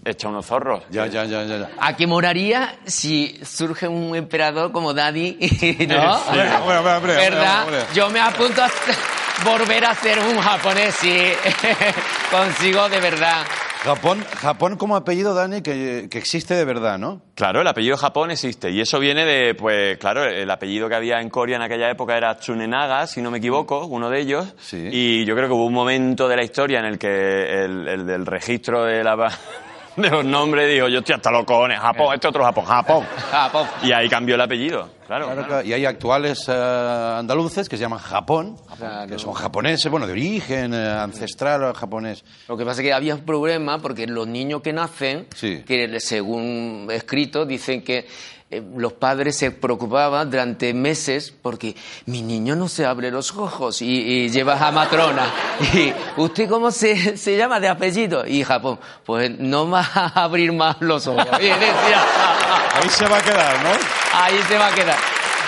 hecha 0.06 0.28
unos 0.30 0.46
zorros. 0.46 0.84
Ya, 0.89 1.06
ya, 1.08 1.26
ya, 1.26 1.44
ya. 1.44 1.58
ya. 1.58 1.70
¿A 1.80 1.96
qué 1.96 2.08
moraría 2.08 2.76
si 2.86 3.39
surge 3.44 3.88
un 3.88 4.15
emperador 4.15 4.72
como 4.72 4.94
Daddy? 4.94 5.38
¿No? 5.89 6.17
Sí. 6.17 6.30
Hombre, 6.30 6.50
hombre, 6.56 6.94
hombre, 6.96 7.13
¿Verdad? 7.15 7.65
Yo 7.94 8.10
me 8.10 8.20
apunto 8.20 8.63
a 8.63 8.70
volver 9.44 9.86
a 9.86 9.94
ser 9.96 10.20
un 10.20 10.38
japonés 10.39 10.96
si 10.96 11.15
consigo 12.32 12.88
de 12.89 13.00
verdad. 13.00 13.44
Japón, 13.84 14.24
Japón 14.36 14.78
como 14.78 14.96
apellido, 14.96 15.34
Dani, 15.34 15.63
que, 15.63 16.08
que 16.10 16.20
existe 16.20 16.54
de 16.54 16.65
verdad, 16.65 17.00
¿no? 17.00 17.24
Claro, 17.34 17.62
el 17.62 17.67
apellido 17.67 17.98
Japón 17.98 18.30
existe 18.30 18.70
y 18.70 18.80
eso 18.80 19.00
viene 19.00 19.26
de, 19.26 19.56
pues 19.56 19.98
claro, 19.98 20.24
el 20.24 20.50
apellido 20.52 20.88
que 20.88 20.94
había 20.94 21.20
en 21.20 21.32
Corea 21.32 21.56
en 21.56 21.63
aquella 21.63 21.89
época 21.89 22.15
era 22.15 22.38
Tsunenaga, 22.38 23.08
si 23.08 23.24
no 23.24 23.32
me 23.32 23.39
equivoco, 23.39 23.88
uno 23.88 24.12
de 24.12 24.20
ellos. 24.20 24.54
Y 24.72 25.26
yo 25.26 25.36
creo 25.36 25.48
que 25.48 25.54
hubo 25.56 25.65
un 25.65 25.74
momento 25.74 26.28
de 26.28 26.36
la 26.36 26.44
historia 26.44 26.78
en 26.78 26.86
el 26.86 27.00
que 27.00 27.63
el, 27.63 27.88
el 27.88 28.06
del 28.06 28.28
registro 28.28 28.84
de 28.84 29.04
la 29.04 29.15
de 29.95 30.10
los 30.10 30.23
nombres 30.25 30.69
dijo, 30.71 30.88
yo 30.88 30.99
estoy 30.99 31.15
hasta 31.15 31.32
los 31.32 31.43
cojones, 31.45 31.80
Japón, 31.80 32.13
este 32.13 32.27
otro 32.27 32.43
Japón, 32.43 32.65
Japón. 32.65 33.06
Japón. 33.32 33.67
Y 33.84 33.91
ahí 33.91 34.08
cambió 34.10 34.36
el 34.36 34.41
apellido, 34.41 34.89
claro. 35.08 35.25
Claro, 35.27 35.45
claro. 35.47 35.65
Y 35.67 35.73
hay 35.73 35.86
actuales 35.86 36.45
eh, 36.47 37.15
andaluces 37.17 37.67
que 37.67 37.77
se 37.77 37.82
llaman 37.82 37.99
Japón, 37.99 38.58
que 39.08 39.19
son 39.19 39.34
japoneses, 39.34 39.89
bueno, 39.91 40.06
de 40.08 40.13
origen 40.13 40.73
eh, 40.73 40.88
ancestral 40.89 41.73
japonés. 41.73 42.23
Lo 42.47 42.56
que 42.58 42.65
pasa 42.65 42.82
es 42.82 42.88
que 42.88 42.93
había 42.93 43.15
un 43.15 43.21
problema 43.25 43.80
porque 43.80 44.08
los 44.08 44.27
niños 44.27 44.62
que 44.62 44.73
nacen, 44.73 45.27
Sí. 45.36 45.63
que 45.65 45.99
según 45.99 46.88
escrito 46.91 47.45
dicen 47.45 47.84
que 47.84 47.99
eh, 47.99 48.06
los 48.76 48.94
padres 48.94 49.38
se 49.38 49.52
preocupaban 49.52 50.30
durante 50.30 50.74
meses 50.74 51.34
porque 51.42 51.76
mi 52.06 52.22
niño 52.22 52.56
no 52.56 52.68
se 52.68 52.86
abre 52.86 53.12
los 53.12 53.36
ojos 53.36 53.82
y, 53.82 53.86
y 53.86 54.30
llevas 54.30 54.62
a 54.62 54.72
matrona. 54.72 55.32
Y 55.74 55.94
usted 56.18 56.50
cómo 56.50 56.72
se, 56.72 57.18
se 57.18 57.38
llama 57.38 57.60
de 57.60 57.70
apellido 57.70 58.26
y 58.26 58.44
Japón, 58.44 58.80
pues 59.06 59.32
no 59.40 59.70
va 59.70 59.88
a 59.94 60.24
abrir 60.24 60.52
más 60.52 60.78
los 60.82 61.08
ojos. 61.08 61.28
Y 61.40 61.46
decía, 61.46 62.06
Ahí 62.74 62.90
se 62.90 63.06
va 63.06 63.18
a 63.18 63.22
quedar, 63.22 63.64
¿no? 63.64 63.70
ahí 64.14 64.40
se 64.48 64.58
va 64.58 64.68
a 64.68 64.72
quedar. 64.74 64.98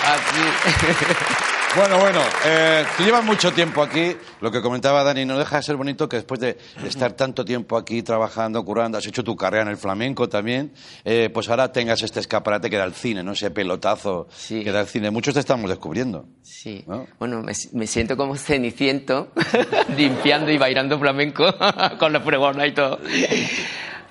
Así. 0.04 1.44
Bueno, 1.76 1.98
bueno, 1.98 2.20
eh, 2.46 2.84
tú 2.96 3.02
llevas 3.02 3.24
mucho 3.24 3.52
tiempo 3.52 3.82
aquí, 3.82 4.16
lo 4.40 4.52
que 4.52 4.62
comentaba 4.62 5.02
Dani, 5.02 5.24
no 5.24 5.36
deja 5.36 5.56
de 5.56 5.62
ser 5.64 5.74
bonito 5.74 6.08
que 6.08 6.16
después 6.16 6.38
de 6.38 6.56
estar 6.86 7.14
tanto 7.14 7.44
tiempo 7.44 7.76
aquí 7.76 8.00
trabajando, 8.02 8.64
curando, 8.64 8.96
has 8.96 9.06
hecho 9.06 9.24
tu 9.24 9.34
carrera 9.34 9.64
en 9.64 9.70
el 9.70 9.76
flamenco 9.76 10.28
también, 10.28 10.72
eh, 11.04 11.30
pues 11.34 11.48
ahora 11.48 11.72
tengas 11.72 12.00
este 12.02 12.20
escaparate 12.20 12.70
que 12.70 12.76
da 12.76 12.84
el 12.84 12.94
cine, 12.94 13.24
¿no? 13.24 13.32
Ese 13.32 13.50
pelotazo 13.50 14.28
que 14.48 14.70
da 14.70 14.82
el 14.82 14.86
cine. 14.86 15.10
Muchos 15.10 15.34
te 15.34 15.40
estamos 15.40 15.68
descubriendo. 15.68 16.26
Sí. 16.42 16.84
¿no? 16.86 17.08
Bueno, 17.18 17.42
me, 17.42 17.52
me 17.72 17.86
siento 17.88 18.16
como 18.16 18.36
ceniciento, 18.36 19.32
limpiando 19.96 20.52
y 20.52 20.58
bailando 20.58 20.96
flamenco 20.96 21.44
con 21.98 22.12
la 22.12 22.20
fregona 22.20 22.68
y 22.68 22.72
todo. 22.72 23.00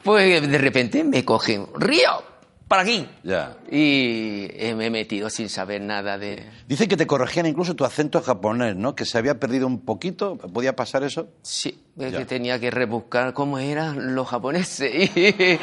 Pues 0.04 0.46
de 0.46 0.58
repente 0.58 1.02
me 1.06 1.24
cogen, 1.24 1.68
¡Río! 1.76 2.33
¡Para 2.74 2.82
aquí! 2.82 3.08
Ya. 3.22 3.56
Y 3.70 4.48
me 4.76 4.88
he 4.88 4.90
metido 4.90 5.30
sin 5.30 5.48
saber 5.48 5.80
nada 5.80 6.18
de... 6.18 6.44
Dicen 6.68 6.88
que 6.90 6.98
te 6.98 7.06
corregían 7.06 7.46
incluso 7.46 7.76
tu 7.76 7.86
acento 7.86 8.20
japonés, 8.20 8.76
¿no? 8.76 8.96
Que 8.96 9.06
se 9.06 9.20
había 9.20 9.36
perdido 9.40 9.68
un 9.68 9.82
poquito. 9.86 10.38
¿Podía 10.38 10.76
pasar 10.76 11.04
eso? 11.04 11.28
Sí, 11.44 11.80
es 12.00 12.12
que 12.16 12.26
tenía 12.26 12.60
que 12.60 12.72
rebuscar 12.72 13.34
cómo 13.34 13.60
eran 13.60 14.16
los 14.16 14.28
japoneses. 14.28 15.12
Y 15.16 15.60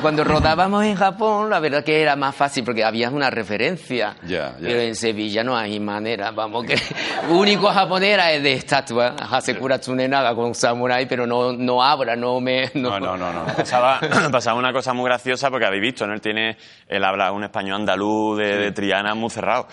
cuando- 0.00 0.24
rodábamos 0.24 0.82
en 0.84 0.94
Japón, 0.94 1.50
la 1.50 1.60
verdad 1.60 1.84
que 1.84 2.00
era 2.00 2.16
más 2.16 2.34
fácil 2.34 2.64
porque 2.64 2.82
había 2.84 3.10
una 3.10 3.28
referencia. 3.28 4.16
Ya, 4.22 4.52
ya. 4.52 4.56
Pero 4.60 4.80
en 4.80 4.94
Sevilla 4.94 5.44
no 5.44 5.56
hay 5.56 5.78
manera, 5.78 6.30
vamos, 6.30 6.64
que 6.64 6.76
único 7.30 7.66
japonés 7.68 8.14
era 8.14 8.32
el 8.32 8.42
de 8.42 8.54
estatua, 8.54 9.14
Hasekura 9.30 9.78
Tsunenaga 9.78 10.34
con 10.34 10.54
samurai, 10.54 11.06
pero 11.06 11.26
no, 11.26 11.52
no 11.52 11.82
habla, 11.82 12.16
no 12.16 12.40
me... 12.40 12.70
No, 12.74 12.98
no, 12.98 13.16
no. 13.16 13.32
no. 13.32 13.44
Pasaba, 13.54 14.00
pasaba 14.32 14.58
una 14.58 14.72
cosa 14.72 14.92
muy 14.94 15.04
graciosa 15.06 15.50
porque 15.50 15.66
habéis 15.66 15.82
visto, 15.82 16.06
¿no? 16.06 16.14
Él 16.14 16.20
tiene, 16.20 16.45
él 16.88 17.04
habla 17.04 17.32
un 17.32 17.44
español 17.44 17.76
andaluz 17.76 18.38
de, 18.38 18.56
de 18.58 18.72
Triana 18.72 19.14
muy 19.14 19.30
cerrado. 19.30 19.66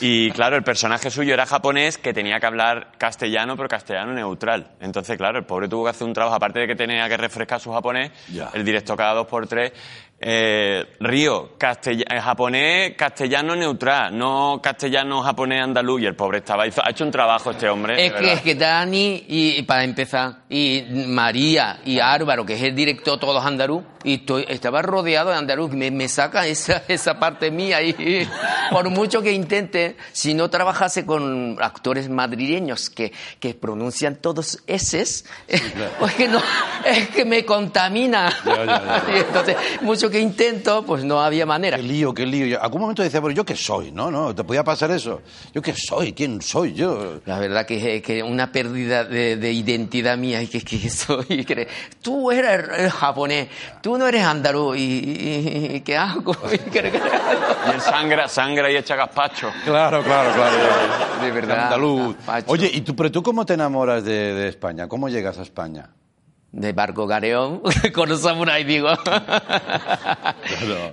Y 0.00 0.30
claro, 0.30 0.54
el 0.56 0.62
personaje 0.62 1.10
suyo 1.10 1.34
era 1.34 1.46
japonés 1.46 1.98
que 1.98 2.12
tenía 2.12 2.38
que 2.38 2.46
hablar 2.46 2.92
castellano, 2.96 3.56
pero 3.56 3.68
castellano 3.68 4.12
neutral. 4.12 4.68
Entonces, 4.80 5.16
claro, 5.16 5.38
el 5.38 5.44
pobre 5.44 5.66
tuvo 5.68 5.82
que 5.84 5.90
hacer 5.90 6.06
un 6.06 6.12
trabajo, 6.12 6.36
aparte 6.36 6.60
de 6.60 6.66
que 6.68 6.76
tenía 6.76 7.08
que 7.08 7.16
refrescar 7.16 7.58
su 7.58 7.72
japonés, 7.72 8.12
Ya. 8.28 8.50
el 8.54 8.64
directo 8.64 8.94
cada 8.96 9.14
dos 9.14 9.26
por 9.26 9.48
tres. 9.48 9.72
Eh, 10.22 10.84
Río, 11.00 11.56
eh, 11.58 12.20
japonés, 12.20 12.92
castellano 12.94 13.56
neutral, 13.56 14.16
no 14.18 14.60
castellano, 14.62 15.22
japonés, 15.22 15.62
andaluz. 15.62 16.02
Y 16.02 16.06
el 16.06 16.14
pobre 16.14 16.38
estaba, 16.38 16.66
hizo- 16.66 16.82
ha 16.84 16.90
hecho 16.90 17.04
un 17.04 17.10
trabajo 17.10 17.52
este 17.52 17.68
hombre. 17.70 18.04
Es 18.06 18.12
que, 18.12 18.32
es 18.34 18.40
que 18.42 18.54
Dani, 18.54 19.24
y, 19.28 19.54
y 19.58 19.62
para 19.62 19.82
empezar, 19.82 20.40
y 20.50 20.84
María 21.06 21.80
y 21.86 21.98
Álvaro, 22.00 22.44
que 22.44 22.52
es 22.54 22.62
el 22.62 22.74
director 22.74 23.18
todos 23.18 23.42
andaluz, 23.44 23.82
y 24.04 24.14
estoy, 24.16 24.44
estaba 24.48 24.82
rodeado 24.82 25.30
de 25.30 25.36
andaluz, 25.36 25.70
me, 25.72 25.90
me 25.90 26.06
saca 26.08 26.46
esa, 26.46 26.82
esa 26.88 27.18
parte 27.18 27.50
mía 27.50 27.80
y 27.82 28.26
por 28.70 28.90
mucho 28.90 29.22
que 29.22 29.32
intente, 29.32 29.96
si 30.12 30.34
no 30.34 30.50
trabajase 30.50 31.06
con 31.06 31.56
actores 31.62 32.10
madrileños 32.10 32.90
que, 32.90 33.10
que 33.38 33.54
pronuncian 33.54 34.16
todos 34.16 34.58
eses, 34.66 35.24
pues 35.98 36.12
que 36.14 36.28
no, 36.28 36.40
es 36.84 37.08
que 37.08 37.24
me 37.24 37.44
contamina. 37.46 38.30
Ya, 38.44 38.64
ya, 38.66 38.66
ya. 38.66 39.04
Y 39.14 39.18
entonces, 39.20 39.56
mucho 39.80 40.09
que 40.10 40.20
intento, 40.20 40.84
pues 40.84 41.04
no 41.04 41.20
había 41.20 41.46
manera. 41.46 41.76
Qué 41.76 41.82
lío, 41.82 42.12
qué 42.12 42.26
lío. 42.26 42.46
Yo- 42.46 42.62
algún 42.62 42.80
momento 42.82 43.02
decía, 43.02 43.20
pero 43.20 43.32
¿yo 43.32 43.44
qué 43.44 43.56
soy? 43.56 43.92
No, 43.92 44.10
no, 44.10 44.34
te 44.34 44.44
podía 44.44 44.64
pasar 44.64 44.90
eso. 44.90 45.22
¿Yo 45.54 45.62
qué 45.62 45.72
soy? 45.74 46.12
¿Quién 46.12 46.42
soy 46.42 46.74
yo? 46.74 47.20
La 47.26 47.38
verdad 47.38 47.64
que 47.66 48.02
que 48.02 48.22
una 48.22 48.50
pérdida 48.52 49.04
de, 49.04 49.36
de 49.36 49.52
identidad 49.52 50.16
mía 50.18 50.42
y 50.42 50.46
que, 50.48 50.60
que 50.62 50.90
soy. 50.90 51.44
que- 51.44 51.68
tú 52.02 52.30
eres 52.30 52.68
el 52.78 52.90
japonés, 52.90 53.48
tú 53.80 53.96
no 53.96 54.06
eres 54.06 54.22
andaluz 54.24 54.76
y, 54.76 54.80
y- 54.80 55.76
y 55.76 55.80
¿qué 55.80 55.96
hago? 55.96 56.34
Y 56.52 56.58
que- 56.70 56.80
Y 56.80 57.70
él 57.74 57.80
sangra, 57.80 58.26
sangra 58.28 58.70
y 58.70 58.76
echa 58.76 58.96
gazpacho. 58.96 59.50
Claro, 59.64 60.02
claro, 60.02 60.32
claro. 60.32 60.56
De 61.22 61.30
verdad. 61.30 61.64
Andaluz. 61.64 62.16
gazpacho. 62.16 62.50
Oye, 62.50 62.70
¿y 62.72 62.80
tú, 62.80 62.96
pero 62.96 63.10
tú 63.12 63.22
cómo 63.22 63.44
te 63.46 63.54
enamoras 63.54 64.04
de, 64.04 64.34
de 64.34 64.48
España? 64.48 64.88
¿Cómo 64.88 65.08
llegas 65.08 65.38
a 65.38 65.42
España? 65.42 65.90
De 66.52 66.72
barco 66.72 67.06
gareón 67.06 67.62
con 67.94 68.08
los 68.08 68.22
samuráis, 68.22 68.66
digo. 68.66 68.88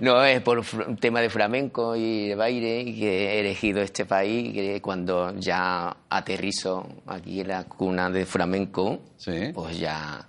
No, 0.02 0.24
es 0.24 0.42
por 0.42 0.60
un 0.60 0.98
tema 0.98 1.20
de 1.22 1.30
flamenco 1.30 1.96
y 1.96 2.28
de 2.28 2.36
baile 2.36 2.86
que 2.86 3.34
he 3.36 3.40
elegido 3.40 3.82
este 3.82 4.06
país 4.06 4.54
que 4.54 4.82
cuando 4.82 5.34
ya 5.40 5.96
aterrizo 6.10 6.86
aquí 7.08 7.42
en 7.42 7.48
la 7.48 7.64
cuna 7.64 8.10
de 8.10 8.26
flamenco, 8.26 9.00
pues 9.54 9.80
ya 9.80 10.26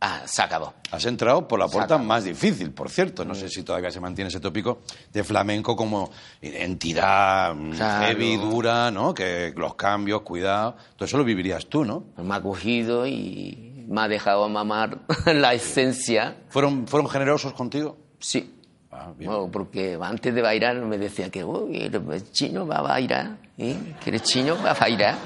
ah, 0.00 0.22
se 0.24 0.42
acabó. 0.42 0.74
Has 0.92 1.04
entrado 1.04 1.46
por 1.46 1.58
la 1.58 1.68
puerta 1.68 1.98
más 1.98 2.24
difícil, 2.24 2.70
por 2.72 2.90
cierto. 2.90 3.24
No 3.24 3.34
sé 3.34 3.48
si 3.48 3.62
todavía 3.62 3.90
se 3.90 4.00
mantiene 4.00 4.28
ese 4.28 4.40
tópico 4.40 4.80
de 5.12 5.22
flamenco 5.24 5.76
como 5.76 6.10
entidad 6.40 7.54
mm, 7.54 7.72
Claro. 7.72 8.06
heavy, 8.06 8.36
dura, 8.36 8.90
¿no? 8.90 9.14
Que 9.14 9.52
los 9.56 9.74
cambios, 9.74 10.22
cuidado. 10.22 10.76
Todo 10.96 11.06
eso 11.06 11.18
lo 11.18 11.24
vivirías 11.24 11.66
tú, 11.66 11.84
¿no? 11.84 12.04
Me 12.16 12.34
ha 12.34 12.40
cogido 12.40 13.06
y 13.06 13.69
me 13.90 14.00
ha 14.02 14.08
dejado 14.08 14.48
mamar 14.48 14.98
la 15.26 15.52
esencia. 15.52 16.36
¿Fueron, 16.48 16.86
¿Fueron 16.86 17.08
generosos 17.10 17.52
contigo? 17.52 17.96
Sí. 18.20 18.54
Ah, 18.92 19.08
bien. 19.16 19.30
Bueno, 19.30 19.48
porque 19.52 19.98
antes 20.00 20.34
de 20.34 20.42
bailar 20.42 20.76
me 20.76 20.96
decía 20.98 21.28
que 21.30 21.44
"Uy, 21.44 21.76
el 21.82 22.32
chino 22.32 22.66
va 22.66 22.76
a 22.78 22.82
bailar, 22.82 23.36
¿eh? 23.58 23.76
que 24.02 24.10
eres 24.10 24.22
chino 24.22 24.56
va 24.62 24.70
a 24.72 24.74
bailar. 24.74 25.16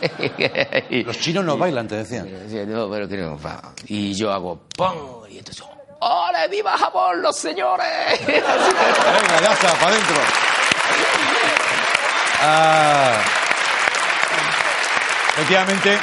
Los 0.90 1.18
chinos 1.18 1.44
no 1.44 1.56
bailan, 1.56 1.88
te 1.88 1.96
decían. 1.96 2.28
Decía, 2.28 2.64
"No, 2.66 2.90
pero 2.90 3.06
que 3.08 3.16
no 3.16 3.38
va". 3.40 3.72
Y 3.86 4.12
yo 4.14 4.30
hago 4.32 4.60
¡pum! 4.76 5.24
Y 5.30 5.38
entonces, 5.38 5.64
¡Hola, 6.00 6.46
viva 6.48 6.76
Japón, 6.76 7.22
los 7.22 7.34
señores! 7.36 7.86
Venga, 8.26 9.40
ya 9.40 9.52
está, 9.54 9.72
para 9.74 9.86
adentro. 9.92 10.16
Ah. 12.42 13.20
Efectivamente, 15.36 15.98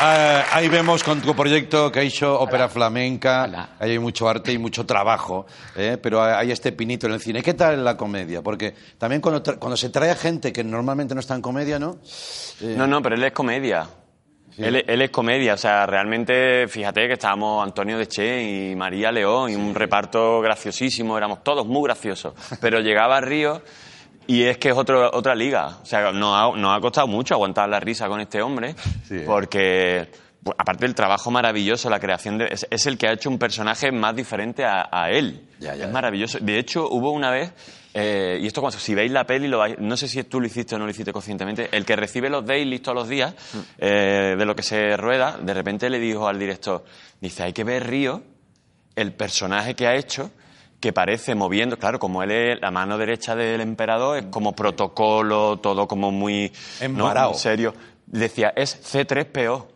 Eh, 0.00 0.42
ahí 0.52 0.68
vemos 0.68 1.04
con 1.04 1.20
tu 1.20 1.34
proyecto 1.34 1.92
que 1.92 2.00
ha 2.00 2.02
hecho 2.02 2.40
ópera 2.40 2.68
flamenca, 2.68 3.68
ahí 3.78 3.92
hay 3.92 3.98
mucho 4.00 4.28
arte 4.28 4.52
y 4.52 4.58
mucho 4.58 4.84
trabajo, 4.84 5.46
¿eh? 5.76 5.96
pero 6.02 6.22
hay 6.22 6.50
este 6.50 6.72
pinito 6.72 7.06
en 7.06 7.12
el 7.12 7.20
cine. 7.20 7.40
¿Qué 7.42 7.54
tal 7.54 7.84
la 7.84 7.96
comedia? 7.96 8.42
Porque 8.42 8.74
también 8.98 9.20
cuando, 9.20 9.42
tra- 9.42 9.58
cuando 9.58 9.76
se 9.76 9.90
trae 9.90 10.10
a 10.10 10.16
gente 10.16 10.52
que 10.52 10.64
normalmente 10.64 11.14
no 11.14 11.20
está 11.20 11.34
en 11.36 11.42
comedia, 11.42 11.78
¿no? 11.78 11.98
Eh, 12.60 12.74
No, 12.76 12.86
no, 12.88 13.00
pero 13.00 13.14
él 13.14 13.22
es 13.22 13.32
comedia. 13.32 13.86
Él, 14.58 14.84
él 14.86 15.00
es 15.02 15.10
comedia, 15.10 15.54
o 15.54 15.56
sea, 15.56 15.86
realmente, 15.86 16.66
fíjate 16.68 17.06
que 17.06 17.14
estábamos 17.14 17.64
Antonio 17.64 17.96
Deche 17.96 18.42
y 18.70 18.76
María 18.76 19.10
León 19.10 19.50
y 19.50 19.54
un 19.54 19.74
reparto 19.74 20.40
graciosísimo, 20.42 21.16
éramos 21.16 21.42
todos 21.44 21.64
muy 21.66 21.84
graciosos. 21.84 22.34
Pero 22.60 22.80
llegaba 22.80 23.20
Río 23.20 23.62
y 24.26 24.42
es 24.44 24.58
que 24.58 24.70
es 24.70 24.76
otro, 24.76 25.10
otra 25.12 25.34
liga. 25.34 25.78
O 25.82 25.86
sea, 25.86 26.12
nos 26.12 26.34
ha, 26.36 26.56
nos 26.58 26.76
ha 26.76 26.80
costado 26.80 27.06
mucho 27.06 27.34
aguantar 27.34 27.68
la 27.68 27.80
risa 27.80 28.08
con 28.08 28.20
este 28.20 28.40
hombre, 28.42 28.74
porque, 29.26 30.10
pues, 30.42 30.54
aparte 30.58 30.84
del 30.86 30.94
trabajo 30.94 31.30
maravilloso, 31.30 31.88
la 31.90 32.00
creación 32.00 32.38
de. 32.38 32.46
Es, 32.50 32.66
es 32.70 32.86
el 32.86 32.96
que 32.98 33.08
ha 33.08 33.12
hecho 33.12 33.28
un 33.30 33.38
personaje 33.38 33.90
más 33.92 34.14
diferente 34.16 34.64
a, 34.64 34.88
a 34.90 35.10
él. 35.10 35.48
Es 35.86 35.90
maravilloso. 35.92 36.38
De 36.40 36.58
hecho, 36.58 36.88
hubo 36.90 37.12
una 37.12 37.30
vez. 37.30 37.52
eh, 37.94 38.38
y 38.40 38.46
esto 38.46 38.60
cuando 38.62 38.78
si 38.78 38.94
veis 38.94 39.12
la 39.12 39.24
peli, 39.24 39.48
lo 39.48 39.58
vais- 39.60 39.76
no 39.78 39.96
sé 39.96 40.08
si 40.08 40.22
tú 40.24 40.40
lo 40.40 40.46
hiciste 40.46 40.74
o 40.74 40.78
no 40.78 40.84
lo 40.86 40.90
hiciste 40.90 41.12
conscientemente, 41.12 41.68
el 41.72 41.84
que 41.84 41.94
recibe 41.94 42.30
los 42.30 42.44
dailies 42.46 42.80
todos 42.82 42.96
los 42.96 43.08
días 43.08 43.34
eh, 43.78 44.34
de 44.38 44.44
lo 44.46 44.56
que 44.56 44.62
se 44.62 44.96
rueda, 44.96 45.36
de 45.40 45.52
repente 45.54 45.90
le 45.90 45.98
dijo 45.98 46.26
al 46.26 46.38
director, 46.38 46.84
dice, 47.20 47.42
hay 47.42 47.52
que 47.52 47.64
ver 47.64 47.86
Río, 47.86 48.22
el 48.96 49.12
personaje 49.12 49.74
que 49.74 49.86
ha 49.86 49.94
hecho, 49.94 50.30
que 50.82 50.92
parece 50.92 51.36
moviendo, 51.36 51.78
claro, 51.78 52.00
como 52.00 52.24
él 52.24 52.32
es 52.32 52.60
la 52.60 52.72
mano 52.72 52.98
derecha 52.98 53.36
del 53.36 53.60
emperador, 53.60 54.18
es 54.18 54.24
como 54.26 54.52
protocolo, 54.52 55.58
todo 55.60 55.86
como 55.86 56.10
muy, 56.10 56.52
¿no? 56.80 56.86
Embarao. 56.86 57.30
muy 57.30 57.38
serio. 57.38 57.72
Decía, 58.04 58.52
es 58.56 58.82
C3PO. 58.92 59.66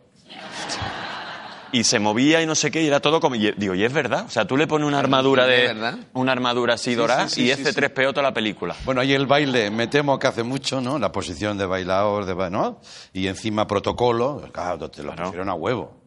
Y 1.71 1.83
se 1.83 1.99
movía 1.99 2.41
y 2.41 2.45
no 2.45 2.55
sé 2.55 2.71
qué, 2.71 2.81
y 2.81 2.87
era 2.87 2.99
todo 2.99 3.19
como. 3.19 3.35
y 3.35 3.51
digo, 3.53 3.73
y 3.73 3.83
es 3.83 3.91
verdad. 3.93 4.25
O 4.25 4.29
sea, 4.29 4.45
tú 4.45 4.57
le 4.57 4.67
pones 4.67 4.87
una 4.87 4.99
armadura 4.99 5.43
¿Es 5.43 5.49
de. 5.49 5.73
verdad? 5.73 5.97
Una 6.13 6.31
armadura 6.33 6.73
así 6.75 6.91
Sí, 6.91 6.95
dorada 6.95 7.27
sí, 7.29 7.35
sí, 7.35 7.41
y 7.51 7.55
sí, 7.55 7.61
es 7.61 7.75
C3PO 7.77 8.09
toda 8.11 8.23
la 8.23 8.33
película. 8.33 8.75
Bueno, 8.83 9.01
y 9.03 9.13
el 9.13 9.27
baile, 9.27 9.69
me 9.71 9.87
temo 9.87 10.19
que 10.19 10.27
hace 10.27 10.43
mucho, 10.43 10.81
¿no? 10.81 10.99
La 10.99 11.11
posición 11.11 11.57
de 11.57 11.65
bailador, 11.65 12.25
de, 12.25 12.49
¿no? 12.49 12.79
Y 13.13 13.27
encima 13.27 13.65
protocolo, 13.65 14.41
claro, 14.51 14.89
te 14.89 15.03
lo 15.03 15.15
pusieron 15.15 15.49
a 15.49 15.53
huevo. 15.53 16.06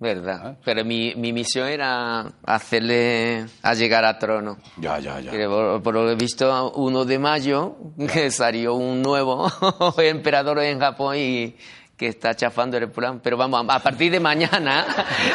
Verdad. 0.00 0.56
Pero 0.64 0.82
mi, 0.82 1.14
mi 1.14 1.30
misión 1.34 1.68
era 1.68 2.32
hacerle 2.46 3.44
a 3.62 3.74
llegar 3.74 4.06
a 4.06 4.18
trono. 4.18 4.56
Ya, 4.78 4.98
ya, 4.98 5.20
ya. 5.20 5.30
Por, 5.46 5.82
por 5.82 5.94
lo 5.94 6.06
que 6.06 6.12
he 6.12 6.16
visto, 6.16 6.72
1 6.72 7.04
de 7.04 7.18
mayo, 7.18 7.76
que 8.12 8.30
salió 8.30 8.74
un 8.74 9.02
nuevo 9.02 9.46
emperador 9.98 10.60
en 10.60 10.80
Japón 10.80 11.16
y 11.18 11.54
que 12.00 12.06
está 12.06 12.34
chafando 12.34 12.78
el 12.78 12.90
plan. 12.90 13.20
Pero 13.22 13.36
vamos, 13.36 13.62
a 13.68 13.78
partir 13.78 14.10
de 14.10 14.18
mañana 14.20 14.86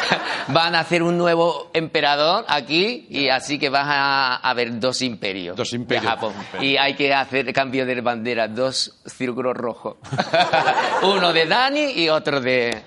van 0.48 0.74
a 0.74 0.80
hacer 0.80 1.00
un 1.00 1.16
nuevo 1.16 1.70
emperador 1.72 2.44
aquí 2.48 3.06
y 3.08 3.28
así 3.28 3.56
que 3.56 3.68
vas 3.68 3.86
a, 3.86 4.34
a 4.38 4.52
ver 4.52 4.80
dos 4.80 5.00
imperios, 5.00 5.56
Dos 5.56 5.72
imperios. 5.74 6.02
de 6.02 6.10
Japón. 6.10 6.32
Y 6.60 6.76
hay 6.76 6.94
que 6.94 7.14
hacer 7.14 7.52
cambio 7.52 7.86
de 7.86 8.00
bandera, 8.00 8.48
dos 8.48 8.98
círculos 9.06 9.56
rojos. 9.56 9.98
Uno 11.02 11.32
de 11.32 11.46
Dani 11.46 11.92
y 11.92 12.08
otro 12.08 12.40
de... 12.40 12.82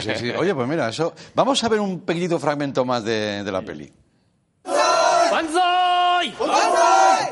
Sí, 0.00 0.10
sí. 0.16 0.30
Oye, 0.30 0.52
pues 0.52 0.66
mira, 0.66 0.88
eso. 0.88 1.14
Vamos 1.36 1.62
a 1.62 1.68
ver 1.68 1.78
un 1.78 2.00
pequeñito 2.00 2.36
fragmento 2.40 2.84
más 2.84 3.04
de, 3.04 3.44
de 3.44 3.52
la 3.52 3.62
peli. 3.62 3.92
¡Banzai! 4.64 6.34
¡Banzai! 6.36 7.30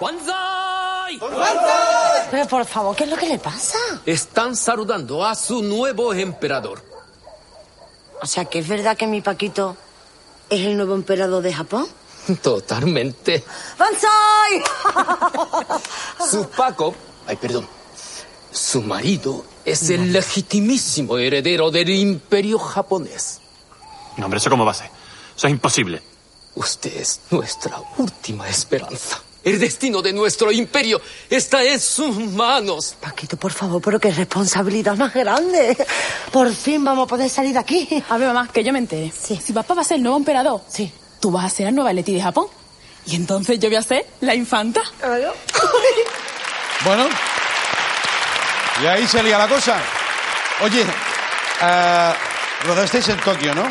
Pero 2.31 2.47
por 2.49 2.64
favor, 2.66 2.95
¿qué 2.95 3.05
es 3.05 3.11
lo 3.11 3.16
que 3.16 3.27
le 3.27 3.39
pasa? 3.39 3.79
Están 4.05 4.57
saludando 4.57 5.25
a 5.25 5.35
su 5.35 5.62
nuevo 5.62 6.12
emperador. 6.12 6.83
O 8.21 8.27
sea, 8.27 8.45
que 8.45 8.59
es 8.59 8.69
verdad 8.69 8.97
que 8.97 9.07
mi 9.07 9.21
Paquito 9.21 9.77
es 10.51 10.66
el 10.66 10.77
nuevo 10.77 10.95
emperador 10.95 11.43
de 11.43 11.53
Japón. 11.53 11.87
Totalmente. 12.43 13.45
¡Banzai! 13.79 14.62
Su 16.31 16.49
Paco, 16.49 16.95
ay, 17.27 17.37
perdón, 17.37 17.66
su 18.51 18.83
marido 18.83 19.45
es 19.64 19.89
el 19.91 20.12
legitimísimo 20.12 21.16
heredero 21.16 21.71
del 21.71 21.91
imperio 21.91 22.59
japonés. 22.59 23.41
No, 24.16 24.25
hombre, 24.25 24.39
¿eso 24.39 24.51
cómo 24.51 24.64
va 24.64 24.73
a 24.73 24.75
ser? 24.75 24.91
Eso 25.37 25.47
es 25.47 25.53
imposible. 25.53 26.03
Usted 26.55 26.97
es 26.97 27.21
nuestra 27.31 27.81
última 27.99 28.49
esperanza. 28.49 29.23
El 29.45 29.59
destino 29.59 30.03
de 30.03 30.12
nuestro 30.12 30.51
imperio 30.51 31.01
está 31.30 31.62
en 31.62 31.78
sus 31.78 32.16
manos. 32.18 32.97
Paquito, 33.01 33.36
por 33.36 33.53
favor, 33.53 33.80
pero 33.80 34.01
qué 34.01 34.11
responsabilidad 34.11 34.97
más 34.97 35.14
grande. 35.14 35.76
Por 36.32 36.53
fin 36.53 36.84
vamos 36.84 37.05
a 37.05 37.07
poder 37.09 37.30
salir 37.30 37.53
de 37.53 37.59
aquí. 37.61 37.89
A 38.09 38.18
ver, 38.18 38.28
mamá, 38.28 38.49
que 38.53 38.64
yo 38.64 38.72
me 38.72 38.80
entere. 38.80 39.12
Si 39.12 39.53
papá 39.53 39.74
va 39.74 39.82
a 39.82 39.84
ser 39.84 39.99
el 39.99 40.03
nuevo 40.03 40.18
emperador, 40.18 40.62
sí. 40.68 40.93
tú 41.20 41.30
vas 41.30 41.45
a 41.45 41.49
ser 41.49 41.66
la 41.66 41.72
nueva 41.72 41.93
Leti 41.93 42.12
de 42.12 42.20
Japón. 42.20 42.47
Y 43.07 43.16
entonces 43.16 43.59
yo 43.59 43.68
voy 43.68 43.76
a 43.76 43.82
ser 43.82 44.07
la 44.20 44.34
infanta. 44.34 44.82
Bueno, 46.84 47.09
y 48.80 48.86
ahí 48.86 49.05
se 49.09 49.20
lía 49.20 49.36
la 49.36 49.49
cosa. 49.49 49.76
Oye, 50.61 50.86
eh, 51.61 52.14
rodasteis 52.64 53.09
en 53.09 53.18
Tokio, 53.18 53.53
¿no? 53.53 53.68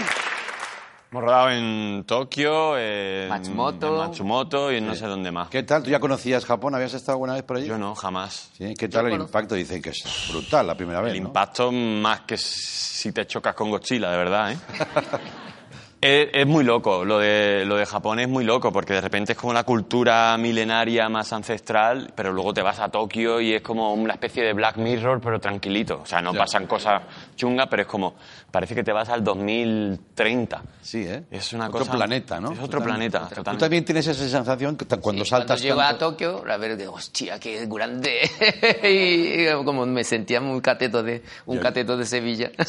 Hemos 1.09 1.23
rodado 1.23 1.51
en 1.51 2.03
Tokio, 2.05 2.77
en 2.77 3.29
Matsumoto. 3.29 3.87
en 3.87 3.97
Matsumoto 4.09 4.71
y 4.73 4.77
en 4.77 4.87
no 4.87 4.93
sé 4.95 5.05
dónde 5.07 5.31
más. 5.31 5.47
¿Qué 5.47 5.63
tal? 5.63 5.81
¿Tú 5.83 5.89
ya 5.89 6.01
conocías 6.01 6.43
Japón? 6.45 6.75
¿Habías 6.75 6.93
estado 6.93 7.13
alguna 7.13 7.33
vez 7.33 7.43
por 7.43 7.55
allí? 7.57 7.65
Yo 7.67 7.77
no, 7.77 7.95
jamás. 7.95 8.49
Sí, 8.57 8.73
¿Qué 8.77 8.89
tal 8.89 9.07
el 9.07 9.13
impacto? 9.21 9.55
Dicen 9.55 9.81
que 9.81 9.91
es 9.91 10.03
brutal 10.29 10.67
la 10.67 10.75
primera 10.75 10.99
vez, 10.99 11.13
El 11.13 11.21
¿no? 11.21 11.27
impacto 11.29 11.71
más 11.71 12.21
que 12.21 12.37
si 12.37 13.13
te 13.13 13.25
chocas 13.25 13.55
con 13.55 13.69
Godzilla, 13.69 14.11
de 14.11 14.17
verdad, 14.17 14.51
¿eh? 14.51 14.57
es, 15.99 16.27
es 16.33 16.45
muy 16.47 16.63
loco, 16.63 17.03
lo 17.03 17.17
de, 17.19 17.63
lo 17.65 17.75
de 17.77 17.85
Japón 17.85 18.19
es 18.19 18.27
muy 18.29 18.43
loco, 18.43 18.71
porque 18.71 18.93
de 18.93 19.01
repente 19.01 19.31
es 19.33 19.37
como 19.37 19.51
una 19.51 19.63
cultura 19.63 20.37
milenaria 20.37 21.09
más 21.09 21.33
ancestral, 21.33 22.11
pero 22.15 22.31
luego 22.31 22.53
te 22.53 22.61
vas 22.61 22.79
a 22.79 22.89
Tokio 22.89 23.41
y 23.41 23.53
es 23.55 23.61
como 23.61 23.93
una 23.93 24.13
especie 24.13 24.43
de 24.43 24.53
Black 24.53 24.77
Mirror, 24.77 25.19
pero 25.21 25.39
tranquilito. 25.39 25.99
O 26.03 26.05
sea, 26.05 26.21
no 26.21 26.33
Ya. 26.33 26.39
pasan 26.39 26.67
cosas 26.67 27.01
chungas, 27.35 27.67
pero 27.69 27.81
es 27.81 27.87
como, 27.87 28.15
parece 28.51 28.75
que 28.75 28.83
te 28.83 28.91
vas 28.91 29.09
al 29.09 29.23
2030. 29.23 30.61
Sí, 30.81 31.03
¿eh? 31.05 31.23
Es 31.31 31.51
una 31.53 31.67
otro 31.67 31.79
cosa... 31.79 31.91
planeta, 31.93 32.39
¿no? 32.39 32.51
Es 32.51 32.59
otro 32.59 32.79
Totalmente. 32.79 33.09
planeta, 33.11 33.29
¿Tú 33.29 33.35
totalmente. 33.41 33.65
también 33.65 33.85
tienes 33.85 34.07
esa 34.07 34.27
sensación 34.29 34.77
que 34.77 34.85
cuando 34.99 35.25
saltas 35.25 35.59
Cuando 35.61 35.63
llego 35.63 35.81
a 35.81 35.89
tanto- 35.89 36.11
Tokio, 36.11 36.43
a 36.49 36.57
ver, 36.57 36.77
digo, 36.77 36.93
hostia, 36.93 37.39
qué 37.39 37.65
grande. 37.65 38.21
y 38.83 39.63
como 39.65 39.85
me 39.85 40.03
sentía 40.03 40.39
un 40.39 40.61
cateto 40.61 41.01
de, 41.03 41.23
un 41.47 41.57
cateto 41.57 41.97
de 41.97 42.05
Sevilla. 42.05 42.51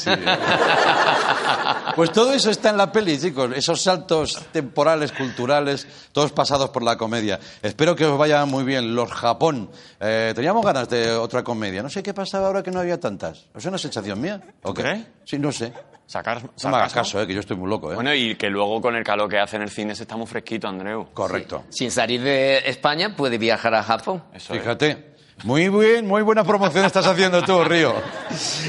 Pues 1.97 2.13
todo 2.13 2.33
eso 2.33 2.51
está 2.51 2.71
en 2.71 2.77
la 2.77 2.93
peli, 2.93 3.18
chicos. 3.19 3.51
Esos 3.55 3.83
saltos 3.83 4.47
temporales, 4.53 5.13
culturales, 5.13 5.87
todos 6.13 6.33
pasados 6.33 6.71
por 6.71 6.83
la 6.83 6.97
comedia. 6.97 7.39
Espero 7.63 7.95
que 7.95 8.05
os 8.05 8.19
vaya 8.19 8.45
muy 8.45 8.65
bien. 8.65 8.95
Los 8.95 9.11
Japón. 9.13 9.71
Eh, 10.01 10.33
teníamos 10.35 10.65
ganas 10.65 10.89
de 10.89 11.13
otra 11.13 11.43
comedia. 11.43 11.83
No 11.83 11.91
sé 11.91 12.03
qué 12.03 12.15
pasaba 12.15 12.47
ahora 12.47 12.63
que 12.63 12.71
no 12.71 12.81
había 12.81 12.99
tantas. 12.99 13.47
¿Es 13.55 13.65
una 13.65 13.79
sensación 13.79 14.21
mía? 14.21 14.41
¿O 14.63 14.73
qué? 14.75 15.05
Sí, 15.25 15.39
no 15.39 15.53
sé. 15.53 15.73
Sacar, 16.07 16.43
No 16.43 16.71
me 16.71 16.77
hagas 16.77 16.95
caso, 16.95 17.21
eh, 17.21 17.27
que 17.27 17.35
yo 17.35 17.41
estoy 17.41 17.57
muy 17.59 17.69
loco. 17.69 17.93
Eh. 17.93 17.95
Bueno, 17.95 18.15
y 18.15 18.35
que 18.37 18.49
luego 18.49 18.81
con 18.81 18.97
el 18.97 19.05
calor 19.05 19.29
que 19.29 19.39
hace 19.39 19.57
en 19.57 19.63
el 19.63 19.71
cine 19.71 19.95
se 19.95 20.05
está 20.05 20.17
muy 20.17 20.27
fresquito, 20.27 20.67
Andreu. 20.67 21.09
Correcto. 21.13 21.65
Sin 21.69 21.91
salir 21.91 22.23
de 22.23 22.59
España, 22.65 23.15
puede 23.15 23.37
viajar 23.37 23.75
a 23.75 23.83
Japón. 23.83 24.25
Fíjate. 24.39 25.18
Muy 25.45 25.69
bien, 25.69 26.07
muy 26.07 26.23
buena 26.23 26.43
promoción 26.45 26.85
estás 26.85 27.07
haciendo 27.07 27.43
tú, 27.43 27.63
Río. 27.65 27.95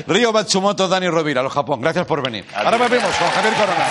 Río 0.07 0.31
Matsumoto, 0.31 0.87
Dani 0.87 1.09
Rovira, 1.09 1.41
los 1.41 1.53
Japón. 1.53 1.81
Gracias 1.81 2.05
por 2.05 2.21
venir. 2.23 2.45
Ahora 2.53 2.77
volvemos 2.77 3.15
con 3.15 3.29
Javier 3.29 3.53
Corona. 3.55 3.87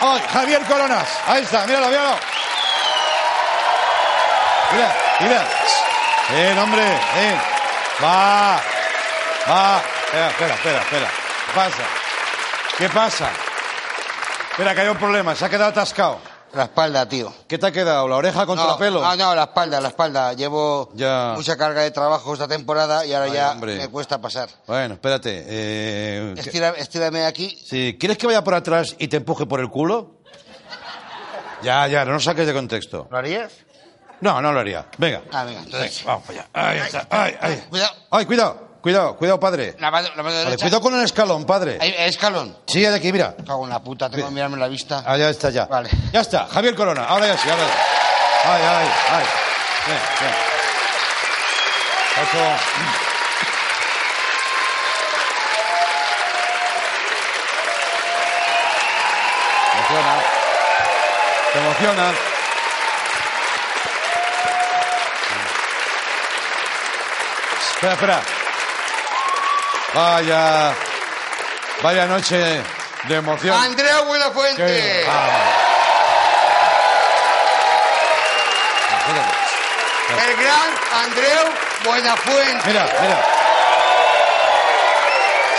¡Hoy! 0.00 0.20
Javier 0.32 0.62
Coronas. 0.62 1.08
Ahí 1.26 1.42
está, 1.42 1.66
míralo, 1.66 1.88
míralo. 1.88 2.16
Mira, 4.72 4.96
mira. 5.20 5.44
Bien, 6.30 6.58
hombre, 6.58 6.82
bien. 7.14 7.40
Va. 8.02 8.60
Va. 9.48 9.82
Espera, 10.04 10.28
espera, 10.30 10.54
espera, 10.54 10.80
espera. 10.80 11.08
¿Qué 11.46 11.52
pasa? 11.54 11.82
¿Qué 12.78 12.88
pasa? 12.88 13.30
Espera, 14.50 14.74
que 14.74 14.80
hay 14.80 14.88
un 14.88 14.96
problema. 14.96 15.36
Se 15.36 15.44
ha 15.44 15.48
quedado 15.48 15.70
atascado. 15.70 16.20
La 16.52 16.64
espalda, 16.64 17.08
tío. 17.08 17.32
¿Qué 17.46 17.58
te 17.58 17.66
ha 17.66 17.70
quedado? 17.72 18.08
¿La 18.08 18.16
oreja 18.16 18.44
contra 18.44 18.66
no, 18.66 18.72
el 18.72 18.78
pelo? 18.78 19.00
No, 19.00 19.14
no, 19.16 19.34
la 19.36 19.44
espalda, 19.44 19.80
la 19.80 19.88
espalda. 19.88 20.32
Llevo 20.32 20.90
Ya. 20.94 21.34
mucha 21.36 21.56
carga 21.56 21.82
de 21.82 21.92
trabajo 21.92 22.32
esta 22.32 22.48
temporada 22.48 23.06
y 23.06 23.12
ahora 23.12 23.26
Ay, 23.26 23.32
ya 23.32 23.52
hombre. 23.52 23.76
me 23.76 23.88
cuesta 23.88 24.20
pasar. 24.20 24.48
Bueno, 24.66 24.94
espérate. 24.94 25.44
Eh, 25.46 26.34
¿qué- 26.34 26.40
Estira- 26.40 26.74
estírame 26.76 27.24
aquí. 27.24 27.56
Sí, 27.64 27.96
¿Quieres 28.00 28.18
que 28.18 28.26
vaya 28.26 28.42
por 28.42 28.54
atrás 28.54 28.96
y 28.98 29.06
te 29.06 29.18
empuje 29.18 29.46
por 29.46 29.60
el 29.60 29.68
culo? 29.70 30.16
Ya, 31.62 31.86
ya, 31.86 32.04
no 32.04 32.12
lo 32.12 32.20
saques 32.20 32.46
de 32.46 32.52
contexto. 32.54 33.06
¿Lo 33.10 33.18
harías? 33.18 33.52
No, 34.20 34.40
no 34.42 34.52
lo 34.52 34.60
haría. 34.60 34.86
Venga. 34.98 35.22
Ah, 35.32 35.44
venga, 35.44 35.60
entonces. 35.60 35.98
Venga, 36.00 36.12
vamos 36.12 36.26
para 36.26 36.40
allá. 36.40 36.48
Ahí 36.52 36.78
está. 36.78 37.06
Ay, 37.10 37.34
ay. 37.40 37.64
Cuidado. 37.70 37.92
Ay, 38.10 38.26
cuidado. 38.26 38.69
Cuidado, 38.80 39.14
cuidado, 39.16 39.38
padre. 39.38 39.76
La 39.78 39.90
mano, 39.90 40.08
la 40.16 40.22
mano 40.22 40.28
Vale, 40.36 40.44
derecha. 40.44 40.64
cuidado 40.64 40.80
con 40.80 40.94
el 40.94 41.04
escalón, 41.04 41.44
padre. 41.44 41.76
Ahí, 41.80 41.94
escalón. 41.98 42.56
Sí, 42.66 42.80
de 42.80 42.94
aquí, 42.94 43.12
mira. 43.12 43.34
Cago 43.46 43.64
en 43.64 43.70
la 43.70 43.80
puta, 43.80 44.08
tengo 44.08 44.26
que 44.28 44.32
mirarme 44.34 44.56
la 44.56 44.68
vista. 44.68 45.02
Ah, 45.06 45.16
ya 45.18 45.28
está, 45.28 45.50
ya. 45.50 45.66
Vale. 45.66 45.90
Ya 46.12 46.20
está. 46.20 46.46
Javier 46.46 46.74
Corona. 46.74 47.04
Ahora 47.04 47.26
ya 47.26 47.36
sí, 47.36 47.48
ahora 47.50 47.62
ya. 47.62 48.54
Ay, 48.54 48.62
ay, 48.62 48.88
ay. 49.10 49.24
Ven, 49.86 49.98
ven. 50.20 50.34
Eso. 52.22 53.50
Emociona. 59.74 60.14
Te 61.52 61.58
emociona. 61.58 62.12
Espera, 67.74 67.92
espera. 67.94 68.22
Vaya. 69.94 70.74
Vaya 71.82 72.06
noche 72.06 72.62
de 73.08 73.14
emoción. 73.14 73.56
Andrea 73.56 74.00
Buenafuente. 74.02 75.04
Ah. 75.08 75.66
El 80.10 80.36
gran 80.36 81.04
Andreu 81.04 81.52
Buenafuente. 81.84 82.66
Mira, 82.66 82.88
mira. 83.00 83.24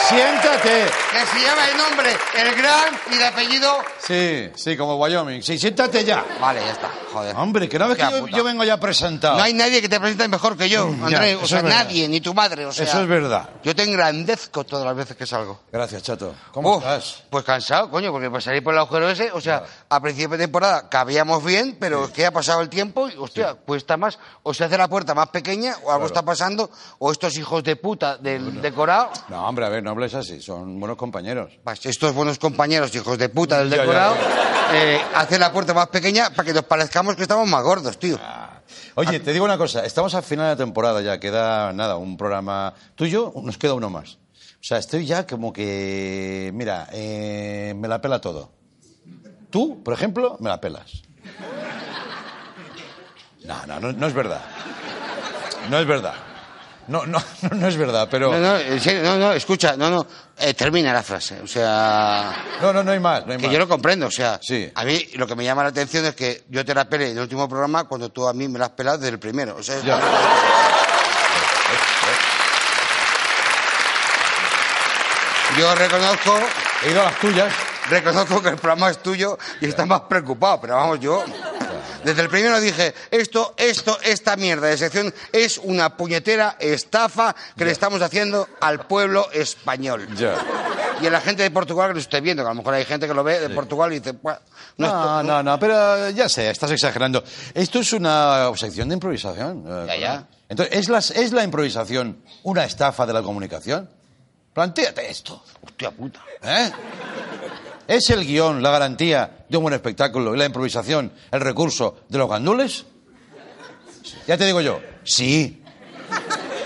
Siéntate. 0.08 1.01
Que 1.12 1.26
se 1.26 1.46
llama 1.46 1.68
el 1.70 1.78
nombre, 1.78 2.10
el 2.38 2.56
gran 2.56 2.94
y 3.12 3.18
de 3.18 3.26
apellido. 3.26 3.74
Sí, 4.00 4.50
sí, 4.56 4.78
como 4.78 4.96
Wyoming. 4.96 5.42
Sí, 5.44 5.58
siéntate 5.60 6.06
ya. 6.06 6.24
Vale, 6.40 6.62
ya 6.62 6.72
está. 6.72 6.90
Joder. 7.12 7.36
Hombre, 7.36 7.68
que 7.68 7.78
no 7.78 7.90
ves 7.90 7.98
que 7.98 8.32
yo, 8.32 8.44
vengo 8.46 8.64
ya 8.64 8.78
presentado. 8.80 9.36
No 9.36 9.44
hay 9.44 9.54
nadie 9.54 9.82
que 9.82 9.90
te 9.90 10.00
presente 10.00 10.30
mejor 10.30 10.56
que 10.58 10.70
yo, 10.70 10.90
Ya, 11.10 11.18
Andreu. 11.18 11.38
eso 11.40 11.44
o 11.44 11.48
sea, 11.48 11.62
nadie, 11.62 12.08
ni 12.08 12.22
tu 12.22 12.34
madre. 12.34 12.66
O 12.66 12.72
sea, 12.72 12.86
Eso 12.86 13.02
es 13.02 13.08
verdad. 13.10 13.50
Yo 13.62 13.76
te 13.76 13.84
engrandezco 13.84 14.64
todas 14.64 14.86
las 14.86 14.96
veces 14.96 15.18
que 15.18 15.26
salgo. 15.28 15.60
Gracias, 15.70 16.02
chato. 16.04 16.34
¿Cómo 16.54 16.78
Uf, 16.78 16.84
estás? 16.84 17.24
Pues 17.30 17.44
cansado, 17.44 17.90
coño, 17.92 18.12
porque 18.14 18.30
para 18.30 18.40
salir 18.42 18.64
por 18.64 18.74
el 18.74 18.80
agujero 18.80 19.10
ese, 19.10 19.32
o 19.34 19.42
sea, 19.42 19.64
a 19.90 20.00
principio 20.00 20.38
de 20.38 20.46
temporada 20.46 20.88
cabíamos 20.88 21.44
bien, 21.44 21.76
pero 21.78 22.06
es 22.06 22.12
que 22.12 22.26
ha 22.26 22.32
pasado 22.32 22.62
el 22.62 22.70
tiempo 22.70 23.10
y, 23.10 23.18
hostia, 23.18 23.56
cuesta 23.56 23.98
más. 23.98 24.18
O 24.44 24.54
se 24.54 24.64
hace 24.64 24.78
la 24.78 24.88
puerta 24.88 25.14
más 25.14 25.28
pequeña, 25.28 25.72
o 25.84 25.92
algo 25.92 26.02
Claro. 26.02 26.06
está 26.06 26.22
pasando, 26.24 26.70
o 27.00 27.12
estos 27.12 27.36
hijos 27.38 27.62
de 27.66 27.76
puta 27.76 28.16
del 28.16 28.62
decorado. 28.62 29.10
No, 29.28 29.46
hombre, 29.46 29.66
a 29.66 29.70
ver, 29.70 29.84
no 29.84 29.92
hables 29.92 30.14
así. 30.14 30.42
Son 30.42 30.80
buenos 30.80 30.98
compañeros. 31.02 31.52
Pues 31.64 31.86
estos 31.88 32.14
buenos 32.14 32.40
compañeros, 32.40 32.96
hijos 32.96 33.18
de 33.18 33.28
puta 33.28 33.60
del 33.60 33.72
decorado, 33.72 34.16
eh, 34.72 35.02
hacen 35.16 35.40
la 35.42 35.52
puerta 35.52 35.74
más 35.74 35.88
pequeña 35.88 36.30
para 36.30 36.46
que 36.46 36.54
nos 36.54 36.64
parezcamos 36.64 37.16
que 37.16 37.24
estamos 37.24 37.48
más 37.50 37.64
gordos, 37.64 37.98
tío. 37.98 38.18
Oye, 38.96 39.20
te 39.20 39.34
digo 39.34 39.44
una 39.44 39.58
cosa. 39.58 39.84
Estamos 39.84 40.14
al 40.14 40.24
final 40.24 40.46
de 40.46 40.52
la 40.52 40.56
temporada 40.58 41.02
ya. 41.02 41.20
Queda, 41.20 41.74
nada, 41.74 41.98
un 41.98 42.16
programa 42.16 42.74
tuyo. 42.96 43.34
Nos 43.44 43.58
queda 43.58 43.74
uno 43.74 43.90
más. 43.90 44.14
O 44.14 44.64
sea, 44.64 44.78
estoy 44.78 45.06
ya 45.08 45.26
como 45.26 45.52
que... 45.52 46.52
Mira, 46.54 46.88
eh, 46.94 47.74
me 47.76 47.88
la 47.88 48.00
pela 48.00 48.22
todo. 48.22 48.52
Tú, 49.50 49.82
por 49.84 49.94
ejemplo, 49.96 50.38
me 50.40 50.50
la 50.50 50.62
pelas. 50.62 51.02
No, 53.44 53.66
no, 53.66 53.80
no, 53.80 53.92
no 53.92 54.08
es 54.08 54.14
verdad. 54.14 54.42
No 55.70 55.80
es 55.80 55.88
verdad. 55.88 56.14
No, 56.92 57.06
no, 57.08 57.20
no, 57.56 57.68
es 57.68 57.78
verdad, 57.78 58.08
pero... 58.12 58.32
No, 58.34 58.38
no, 58.40 58.58
en 58.58 58.82
serio, 58.82 59.02
no, 59.04 59.18
no, 59.18 59.32
escucha, 59.32 59.76
no, 59.78 59.90
no, 59.90 60.06
eh, 60.38 60.54
termina 60.54 60.92
la 60.92 61.02
frase, 61.02 61.40
o 61.42 61.48
sea... 61.48 62.36
No, 62.62 62.74
no, 62.74 62.84
no 62.84 62.92
hay 62.92 63.00
más, 63.00 63.26
no 63.26 63.32
hay 63.32 63.38
Que 63.40 63.46
más. 63.48 63.54
yo 63.54 63.60
lo 63.60 63.68
comprendo, 63.68 64.08
o 64.08 64.12
sea, 64.12 64.40
Sí. 64.42 64.70
a 64.76 64.84
mí 64.84 65.08
lo 65.14 65.26
que 65.26 65.36
me 65.36 65.44
llama 65.46 65.64
la 65.64 65.70
atención 65.70 66.06
es 66.06 66.16
que 66.16 66.44
yo 66.50 66.66
te 66.66 66.74
la 66.76 66.90
pele 66.90 67.12
en 67.12 67.18
el 67.18 67.24
último 67.24 67.48
programa 67.48 67.86
cuando 67.86 68.10
tú 68.10 68.28
a 68.28 68.34
mí 68.34 68.48
me 68.50 68.60
la 68.60 68.66
has 68.66 68.72
pelado 68.72 68.98
desde 68.98 69.14
el 69.14 69.20
primero. 69.20 69.56
O 69.58 69.64
sea, 69.64 69.80
Ya. 69.80 70.00
yo 75.58 75.76
reconozco, 75.76 76.40
He 76.84 76.92
ido 76.92 77.02
a 77.02 77.06
las 77.06 77.20
tuyas. 77.20 77.54
reconozco 77.90 78.42
que 78.42 78.50
el 78.50 78.56
programa 78.56 78.90
es 78.90 79.02
tuyo 79.04 79.38
y 79.60 79.68
estás 79.68 79.86
más 79.86 80.02
preocupado, 80.02 80.62
pero 80.62 80.76
vamos, 80.76 81.00
yo 81.00 81.24
desde 82.04 82.22
el 82.22 82.30
primero 82.30 82.60
dije, 82.60 82.94
esto, 83.12 83.54
esto, 83.58 83.98
esta 84.04 84.36
mierda 84.36 84.68
de 84.68 84.78
sección 84.78 85.14
es 85.32 85.58
una 85.58 85.96
puñetera 85.98 86.56
estafa 86.60 87.36
que 87.58 87.66
le 87.66 87.72
estamos 87.72 88.02
haciendo 88.02 88.48
al 88.60 88.86
pueblo 88.88 89.30
español. 89.32 90.08
Ya. 90.16 90.36
Y 91.02 91.08
a 91.08 91.10
la 91.10 91.22
gente 91.22 91.42
de 91.44 91.52
Portugal 91.52 91.90
que 91.90 91.94
lo 91.96 92.00
esté 92.00 92.22
viendo, 92.22 92.44
que 92.44 92.48
a 92.48 92.52
lo 92.54 92.58
mejor 92.58 92.74
hay 92.76 92.86
gente 92.86 93.08
que 93.08 93.14
lo 93.14 93.24
ve 93.24 93.40
de 93.40 93.50
Portugal 93.50 93.92
y 93.92 94.00
dice, 94.00 94.12
"Buah, 94.12 94.38
no, 94.78 94.88
No, 94.88 95.24
no, 95.24 95.44
no, 95.44 95.60
pero 95.60 96.10
ya 96.12 96.30
sé, 96.30 96.50
estás 96.50 96.70
exagerando. 96.72 97.24
Esto 97.54 97.80
es 97.80 97.92
una 97.94 98.52
sección 98.56 98.88
de 98.90 98.94
improvisación. 98.96 99.64
eh, 99.68 99.86
Ya, 99.88 99.96
ya. 99.98 100.28
Entonces, 100.48 100.76
¿es 100.78 100.90
la, 100.90 101.00
¿es 101.00 101.32
la 101.32 101.44
improvisación 101.44 102.22
una 102.44 102.66
estafa 102.66 103.06
de 103.06 103.14
la 103.14 103.22
comunicación? 103.24 103.90
Plantéate 104.54 105.10
esto. 105.10 105.42
Hostia 105.66 105.92
puta. 105.92 106.20
¿Eh? 106.44 106.72
¿Es 107.92 108.10
el 108.10 108.26
guion 108.26 108.64
la 108.64 108.72
garantía 108.72 109.46
de 109.50 109.58
un 109.58 109.64
buen 109.64 109.74
espectáculo 109.74 110.34
y 110.34 110.38
la 110.38 110.46
improvisación 110.46 111.12
el 111.30 111.42
recurso 111.42 112.06
de 112.08 112.20
los 112.20 112.30
gandules? 112.30 112.86
Ya 114.26 114.38
te 114.38 114.46
digo 114.46 114.62
yo, 114.62 114.80
sí. 115.04 115.62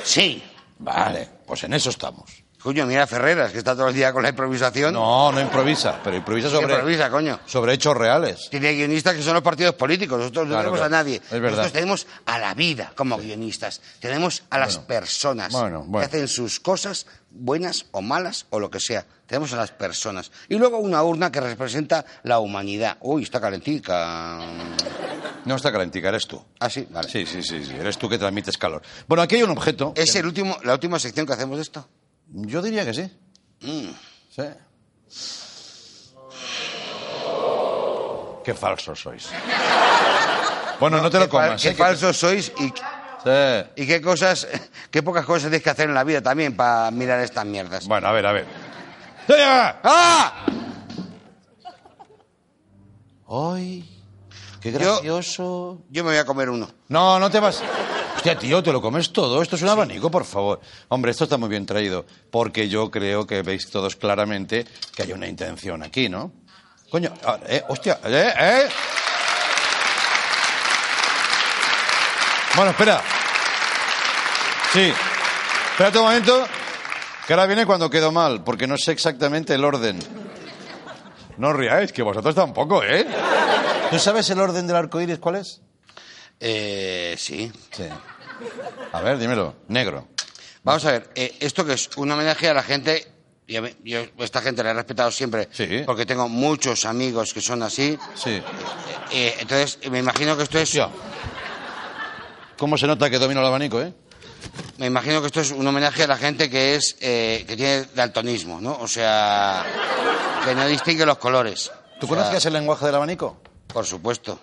Sí. 0.03 0.43
Vale, 0.78 1.28
pues 1.47 1.63
en 1.63 1.73
eso 1.73 1.89
estamos. 1.89 2.45
Coño, 2.66 2.88
mira 2.88 3.05
Ferreras, 3.05 3.51
que 3.51 3.59
está 3.59 3.76
todo 3.76 3.89
el 3.89 3.93
día 3.93 4.11
con 4.11 4.24
la 4.24 4.30
improvisación. 4.30 4.91
No, 4.91 5.32
no 5.32 5.39
improvisa, 5.39 5.99
pero 6.03 6.18
improvisa 6.18 6.49
sobre, 6.49 6.74
improvisa, 6.74 7.11
coño. 7.11 7.39
sobre 7.45 7.74
hechos 7.74 7.95
reales. 7.95 8.47
Tiene 8.49 8.74
guionistas 8.74 9.13
que 9.13 9.22
son 9.22 9.36
los 9.36 9.43
partidos 9.43 9.76
políticos. 9.76 10.18
Nosotros 10.18 10.47
no 10.47 10.53
Claro, 10.55 10.61
tenemos 10.72 10.80
claro. 10.80 10.95
a 10.95 10.97
nadie. 10.97 11.18
Es 11.18 11.30
verdad. 11.30 11.49
Nosotros 11.49 11.74
tenemos 11.74 12.07
a 12.26 12.39
la 12.39 12.55
vida 12.55 12.91
como 12.95 13.20
guionistas. 13.20 13.82
Tenemos 13.99 14.41
a 14.49 14.57
las 14.57 14.80
personas 14.80 15.53
bueno, 15.53 15.84
bueno. 15.86 15.99
que 15.99 16.05
hacen 16.16 16.28
sus 16.28 16.59
cosas, 16.59 17.05
buenas 17.30 17.86
o 17.91 18.01
malas 18.01 18.47
o 18.49 18.59
lo 18.59 18.72
que 18.72 18.80
sea. 18.80 19.05
Tenemos 19.28 19.53
a 19.53 19.57
las 19.57 19.70
personas. 19.70 20.32
Y 20.49 20.55
luego 20.55 20.80
una 20.80 21.03
urna 21.03 21.32
que 21.32 21.41
representa 21.41 22.03
la 22.24 22.39
humanidad. 22.39 22.97
Uy, 23.01 23.22
está 23.22 23.39
calentica. 23.39 24.39
No 25.45 25.55
está 25.55 25.72
calentica, 25.72 26.09
eres 26.09 26.26
tú. 26.26 26.43
Ah, 26.59 26.72
sí, 26.72 26.88
vale. 26.89 27.07
Sí, 27.09 27.28
sí, 27.28 27.43
sí, 27.43 27.63
sí, 27.63 27.74
eres 27.80 27.99
tú 27.99 28.09
que 28.09 28.18
transmites 28.18 28.57
calor. 28.57 28.82
Bueno, 29.07 29.22
aquí 29.22 29.36
hay 29.36 29.43
un 29.43 29.51
objeto. 29.51 29.93
¿Es 29.95 30.16
el 30.16 30.26
último, 30.26 30.57
la 30.63 30.74
última 30.74 30.97
sección 30.97 31.28
que 31.28 31.34
hacemos 31.34 31.57
de 31.57 31.61
esto? 31.61 31.88
Yo 32.30 32.61
diría 32.61 32.86
que 32.86 32.93
sí. 32.93 33.11
Mm. 33.61 33.89
Sí. 34.36 34.43
Qué 38.43 38.53
falsos 38.53 38.99
sois. 38.99 39.30
Bueno, 40.80 41.01
no 41.01 41.09
te 41.09 41.19
lo 41.19 41.30
comas. 41.30 41.61
Qué 41.61 41.69
¿eh? 41.69 41.76
Falsos 41.76 42.17
sois 42.17 42.51
y, 42.59 42.67
Sí. 43.23 43.82
y 43.84 43.88
qué 43.88 44.01
cosas, 44.01 44.47
qué 44.91 45.01
pocas 45.01 45.26
cosas 45.26 45.43
tienes 45.43 45.63
que 45.63 45.69
hacer 45.71 45.89
en 45.89 45.95
la 45.95 46.03
vida 46.03 46.21
también 46.21 46.55
para 46.55 46.91
mirar 46.91 47.19
estas 47.21 47.45
mierdas. 47.45 47.88
Bueno, 47.88 48.07
a 48.07 48.11
ver, 48.11 48.26
a 48.28 48.32
ver. 48.34 48.45
¡Ah! 49.84 50.45
¡Ay! 53.28 54.03
¡Qué 54.61 54.71
Yo- 54.71 54.78
gracioso! 54.80 55.82
Yo 55.89 56.03
me 56.03 56.11
voy 56.11 56.19
a 56.19 56.26
comer 56.26 56.49
uno. 56.51 56.69
No, 56.89 57.19
no 57.19 57.32
te 57.32 57.39
vas. 57.39 57.63
Hostia, 58.26 58.39
tío, 58.39 58.63
te 58.63 58.71
lo 58.71 58.82
comes 58.82 59.13
todo. 59.13 59.39
Esto 59.39 59.55
es 59.55 59.61
un 59.61 59.69
abanico, 59.69 60.09
por 60.09 60.26
favor. 60.26 60.59
Hombre, 60.88 61.11
esto 61.11 61.26
está 61.26 61.38
muy 61.38 61.47
bien 61.47 61.63
traído. 61.63 62.07
Porque 62.32 62.67
yo 62.67 62.89
creo 62.89 63.28
que 63.28 63.43
veis 63.43 63.69
todos 63.69 63.95
claramente 63.95 64.65
que 64.95 65.03
hay 65.03 65.11
una 65.11 65.28
intención 65.28 65.84
aquí, 65.84 66.09
¿no? 66.09 66.32
Coño, 66.89 67.13
ah, 67.23 67.38
eh, 67.47 67.61
hostia, 67.67 67.99
eh, 68.03 68.34
eh. 68.36 68.67
Bueno, 72.55 72.71
espera. 72.71 72.99
Sí. 74.73 74.91
Espérate 75.73 75.99
un 75.99 76.05
momento, 76.05 76.47
que 77.28 77.34
ahora 77.34 77.45
viene 77.45 77.67
cuando 77.67 77.91
quedo 77.91 78.11
mal, 78.11 78.43
porque 78.43 78.65
no 78.65 78.76
sé 78.76 78.91
exactamente 78.91 79.53
el 79.53 79.63
orden. 79.63 79.99
No 81.38 81.53
riáis, 81.53 81.91
que 81.91 82.01
vosotros 82.01 82.34
tampoco, 82.34 82.84
¿eh? 82.84 83.05
¿Tú 83.91 83.99
sabes 83.99 84.28
el 84.32 84.39
orden 84.39 84.65
del 84.65 84.78
arco 84.78 84.99
iris 84.99 85.19
cuál 85.19 85.36
es? 85.36 85.61
Eh, 86.39 87.13
sí. 87.19 87.51
Sí. 87.71 87.84
A 88.91 89.01
ver, 89.01 89.17
dímelo. 89.17 89.55
Negro. 89.67 90.07
Vamos 90.63 90.86
a 90.86 90.91
ver, 90.91 91.09
eh, 91.15 91.36
esto 91.39 91.65
que 91.65 91.73
es 91.73 91.89
un 91.97 92.11
homenaje 92.11 92.49
a 92.49 92.53
la 92.53 92.63
gente, 92.63 93.07
y 93.47 93.55
a 93.55 93.61
mí- 93.61 93.75
yo 93.83 93.99
esta 94.19 94.41
gente 94.41 94.63
la 94.63 94.71
he 94.71 94.73
respetado 94.73 95.11
siempre, 95.11 95.47
Sí. 95.51 95.83
porque 95.86 96.05
tengo 96.05 96.27
muchos 96.27 96.86
amigos 96.86 97.33
que 97.33 97.41
son 97.41 97.61
así. 97.63 97.97
Sí. 98.15 98.41
Eh, 99.11 99.36
entonces, 99.39 99.77
me 99.91 99.99
imagino 99.99 100.36
que 100.36 100.43
esto 100.43 100.57
es, 100.57 100.63
Hostia. 100.69 100.89
¿Cómo 102.57 102.77
se 102.77 102.88
nota 102.88 103.09
que 103.09 103.19
domino 103.19 103.41
el 103.41 103.47
abanico, 103.47 103.81
eh? 103.81 103.93
me 104.77 104.86
imagino 104.88 105.21
que 105.21 105.27
esto 105.27 105.41
es 105.41 105.51
un 105.51 105.65
homenaje 105.67 106.03
a 106.03 106.07
la 106.07 106.17
gente 106.17 106.49
que 106.49 106.75
es, 106.75 106.95
eh, 106.99 107.43
que 107.47 107.55
tiene 107.55 107.86
daltonismo, 107.95 108.61
¿no? 108.61 108.77
O 108.79 108.88
sea, 108.88 109.65
que 110.45 110.53
no 110.55 110.65
distingue 110.67 111.05
los 111.05 111.17
colores. 111.17 111.71
¿Tú 111.99 112.05
O 112.05 112.09
sea, 112.09 112.17
conocías 112.17 112.45
el 112.45 112.53
lenguaje 112.53 112.86
del 112.86 112.95
abanico? 112.95 113.38
Por 113.67 113.86
supuesto. 113.86 114.39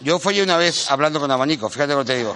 Yo 0.00 0.18
follé 0.18 0.42
una 0.42 0.56
vez 0.56 0.90
hablando 0.90 1.20
con 1.20 1.30
abanico, 1.30 1.68
fíjate 1.68 1.92
lo 1.94 2.00
que 2.00 2.04
te 2.12 2.16
digo. 2.18 2.34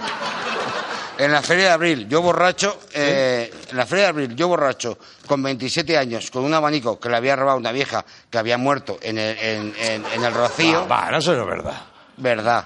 En 1.23 1.31
la 1.31 1.41
feria 1.43 1.65
de 1.65 1.71
abril, 1.71 2.07
yo 2.09 2.21
borracho, 2.21 2.79
eh, 2.93 3.53
en 3.69 3.77
la 3.77 3.85
feria 3.85 4.05
de 4.05 4.09
abril, 4.09 4.35
yo 4.35 4.47
borracho, 4.47 4.97
con 5.27 5.43
27 5.43 5.97
años, 5.97 6.31
con 6.31 6.43
un 6.43 6.53
abanico 6.53 6.99
que 6.99 7.09
le 7.09 7.17
había 7.17 7.35
robado 7.35 7.57
una 7.59 7.71
vieja 7.71 8.03
que 8.29 8.37
había 8.39 8.57
muerto 8.57 8.97
en 9.01 9.17
el, 9.19 9.37
en, 9.37 9.75
en- 9.79 10.05
en 10.13 10.23
el 10.23 10.33
Rocío. 10.33 10.87
Va, 10.87 11.11
no, 11.11 11.17
eso 11.19 11.33
no 11.35 11.41
es 11.43 11.47
verdad. 11.47 11.81
Verdad. 12.17 12.65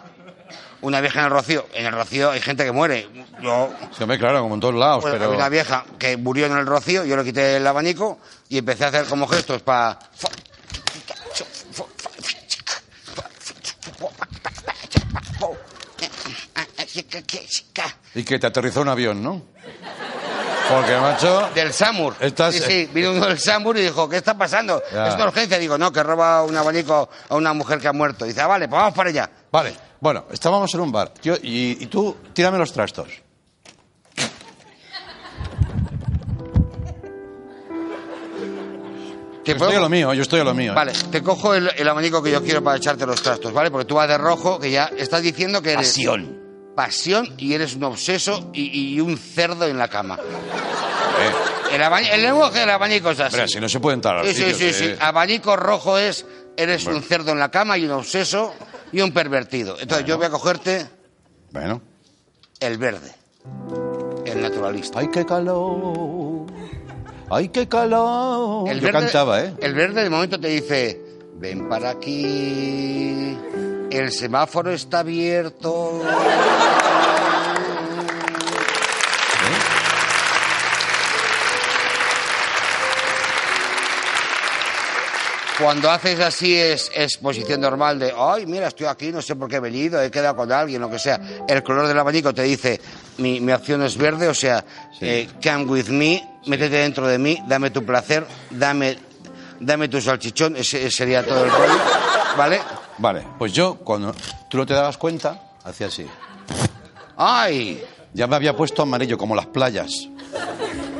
Una 0.81 1.01
vieja 1.01 1.19
en 1.19 1.25
el 1.25 1.31
Rocío. 1.31 1.65
En 1.73 1.85
el 1.85 1.91
Rocío 1.93 2.31
hay 2.31 2.39
gente 2.41 2.63
que 2.63 2.71
muere. 2.71 3.09
Yo, 3.41 3.69
Sí, 3.97 4.03
hombre, 4.03 4.17
claro, 4.19 4.41
como 4.41 4.55
en 4.55 4.61
todos 4.61 4.75
lados, 4.75 5.03
pero... 5.03 5.31
una 5.31 5.49
vieja 5.49 5.83
que 5.99 6.15
murió 6.15 6.45
en 6.45 6.53
el 6.57 6.65
rocío, 6.65 7.03
yo 7.03 7.17
le 7.17 7.23
quité 7.25 7.57
el 7.57 7.67
abanico 7.67 8.19
y 8.49 8.57
empecé 8.59 8.85
a 8.85 8.87
hacer 8.87 9.05
como 9.05 9.27
gestos 9.27 9.61
para... 9.63 9.99
Y 18.13 18.23
que 18.23 18.39
te 18.39 18.47
aterrizó 18.47 18.81
un 18.81 18.89
avión, 18.89 19.21
¿no? 19.23 19.41
Porque, 20.69 20.95
macho... 20.97 21.49
Del 21.53 21.71
Samur. 21.73 22.15
Estás- 22.19 22.55
Sí, 22.55 22.61
sí, 22.65 22.89
vino 22.93 23.11
uno 23.11 23.27
del 23.27 23.37
Samur 23.39 23.77
y 23.77 23.81
dijo, 23.83 24.09
¿qué 24.09 24.17
está 24.17 24.35
pasando? 24.37 24.81
Ya. 24.91 25.09
Es 25.09 25.15
una 25.15 25.25
urgencia. 25.25 25.59
Digo, 25.59 25.77
no, 25.77 25.91
que 25.91 26.01
roba 26.01 26.43
un 26.43 26.57
abanico 26.57 27.07
a 27.29 27.35
una 27.35 27.53
mujer 27.53 27.79
que 27.79 27.87
ha 27.87 27.93
muerto. 27.93 28.25
Dice, 28.25 28.41
ah, 28.41 28.47
vale, 28.47 28.67
pues 28.67 28.79
vamos 28.79 28.95
para 28.95 29.09
allá. 29.09 29.29
Vale, 29.51 29.75
bueno, 29.99 30.25
estábamos 30.31 30.73
en 30.73 30.79
un 30.79 30.91
bar. 30.91 31.13
Yo- 31.21 31.35
y, 31.41 31.77
y 31.83 31.85
tú, 31.85 32.17
tírame 32.33 32.57
los 32.57 32.71
trastos. 32.73 33.09
¿Te 39.43 39.51
Yo 39.51 39.57
puedo- 39.57 39.69
estoy 39.69 39.77
a 39.77 39.83
lo 39.83 39.89
mío, 39.89 40.13
yo 40.13 40.21
estoy 40.23 40.39
a 40.39 40.43
lo 40.43 40.55
mío. 40.55 40.71
¿eh? 40.71 40.75
Vale, 40.75 40.93
te 41.11 41.21
cojo 41.21 41.53
el, 41.53 41.69
el 41.77 41.87
abanico 41.87 42.23
que 42.23 42.31
yo 42.31 42.41
quiero 42.43 42.63
para 42.63 42.77
echarte 42.77 43.05
los 43.05 43.21
trastos, 43.21 43.53
¿vale? 43.53 43.69
Porque 43.69 43.85
tú 43.85 43.95
vas 43.95 44.07
de 44.07 44.17
rojo, 44.17 44.59
que 44.59 44.71
ya 44.71 44.85
estás 44.97 45.21
diciendo 45.21 45.61
que 45.61 45.73
eres... 45.73 45.87
Pasión. 45.89 46.44
Pasión 46.75 47.33
y 47.37 47.53
eres 47.53 47.75
un 47.75 47.83
obseso 47.85 48.49
y, 48.53 48.95
y 48.95 48.99
un 49.01 49.17
cerdo 49.17 49.65
en 49.65 49.77
la 49.77 49.87
cama. 49.87 50.17
Eh, 51.71 51.75
El, 52.11 52.21
lenguaje 52.21 52.59
del 52.59 52.69
abanico 52.69 53.11
es 53.11 53.19
así. 53.19 53.37
Si 53.47 53.59
no 53.59 53.69
se 53.69 53.79
puede 53.79 53.95
entrar 53.95 54.25
Sí, 54.27 54.33
sí, 54.33 54.53
sí, 54.53 54.65
eh. 54.65 54.73
sí. 54.73 54.95
Abanico 54.99 55.55
rojo 55.55 55.97
es, 55.97 56.25
eres 56.57 56.85
un 56.85 57.01
cerdo 57.01 57.31
en 57.31 57.39
la 57.39 57.49
cama 57.49 57.77
y 57.77 57.85
un 57.85 57.91
obseso 57.91 58.53
y 58.91 59.01
un 59.01 59.11
pervertido. 59.13 59.77
Entonces 59.79 60.05
yo 60.05 60.17
voy 60.17 60.25
a 60.27 60.29
cogerte 60.29 60.85
Bueno. 61.51 61.81
el 62.59 62.77
verde, 62.77 63.11
el 64.25 64.41
naturalista. 64.41 64.99
¡Ay, 64.99 65.07
qué 65.11 65.25
calor! 65.25 66.45
¡Ay, 67.29 67.49
qué 67.49 67.67
calor! 67.67 68.69
El 68.69 68.79
Yo 68.81 68.87
verde- 68.87 68.99
cantaba, 68.99 69.41
¿eh? 69.41 69.53
El 69.61 69.73
verde 69.73 70.03
de 70.03 70.09
momento 70.09 70.39
te 70.39 70.47
dice, 70.49 71.01
ven 71.35 71.67
para 71.67 71.89
aquí, 71.91 73.35
el 73.95 74.11
semáforo 74.11 74.71
está 74.71 74.99
abierto. 74.99 76.01
Cuando 85.57 85.89
haces 85.89 86.19
así 86.19 86.53
es, 86.53 86.91
es 86.93 87.15
posición 87.15 87.61
normal 87.61 87.97
de, 87.97 88.13
ay, 88.17 88.45
mira, 88.45 88.67
estoy 88.67 88.87
aquí, 88.87 89.13
no 89.13 89.21
sé 89.21 89.37
por 89.37 89.49
qué 89.49 89.55
he 89.55 89.59
venido, 89.61 90.01
he 90.01 90.11
quedado 90.11 90.35
con 90.35 90.51
alguien, 90.51 90.81
lo 90.81 90.89
que 90.89 90.99
sea. 90.99 91.17
El 91.47 91.63
color 91.63 91.87
del 91.87 91.97
abanico 91.97 92.33
te 92.33 92.43
dice, 92.43 92.81
mi, 93.19 93.39
mi 93.39 93.53
opción 93.53 93.81
es 93.83 93.97
verde, 93.97 94.27
o 94.27 94.33
sea, 94.33 94.65
eh, 94.99 95.29
come 95.41 95.63
with 95.63 95.87
me, 95.87 96.21
métete 96.47 96.75
dentro 96.75 97.07
de 97.07 97.17
mí, 97.17 97.41
dame 97.47 97.69
tu 97.69 97.85
placer, 97.85 98.25
dame, 98.49 98.97
dame 99.61 99.87
tu 99.87 100.01
salchichón, 100.01 100.57
ese, 100.57 100.85
ese 100.85 100.91
sería 100.91 101.23
todo 101.23 101.45
el 101.45 101.49
rollo, 101.49 101.79
¿vale? 102.37 102.59
Vale, 102.97 103.23
pues 103.37 103.51
yo, 103.53 103.75
cuando 103.75 104.13
tú 104.49 104.57
no 104.57 104.65
te 104.65 104.73
dabas 104.73 104.97
cuenta, 104.97 105.41
hacía 105.63 105.87
así. 105.87 106.05
¡Ay! 107.17 107.83
Ya 108.13 108.27
me 108.27 108.35
había 108.35 108.55
puesto 108.55 108.81
amarillo, 108.81 109.17
como 109.17 109.35
las 109.35 109.47
playas. 109.47 110.07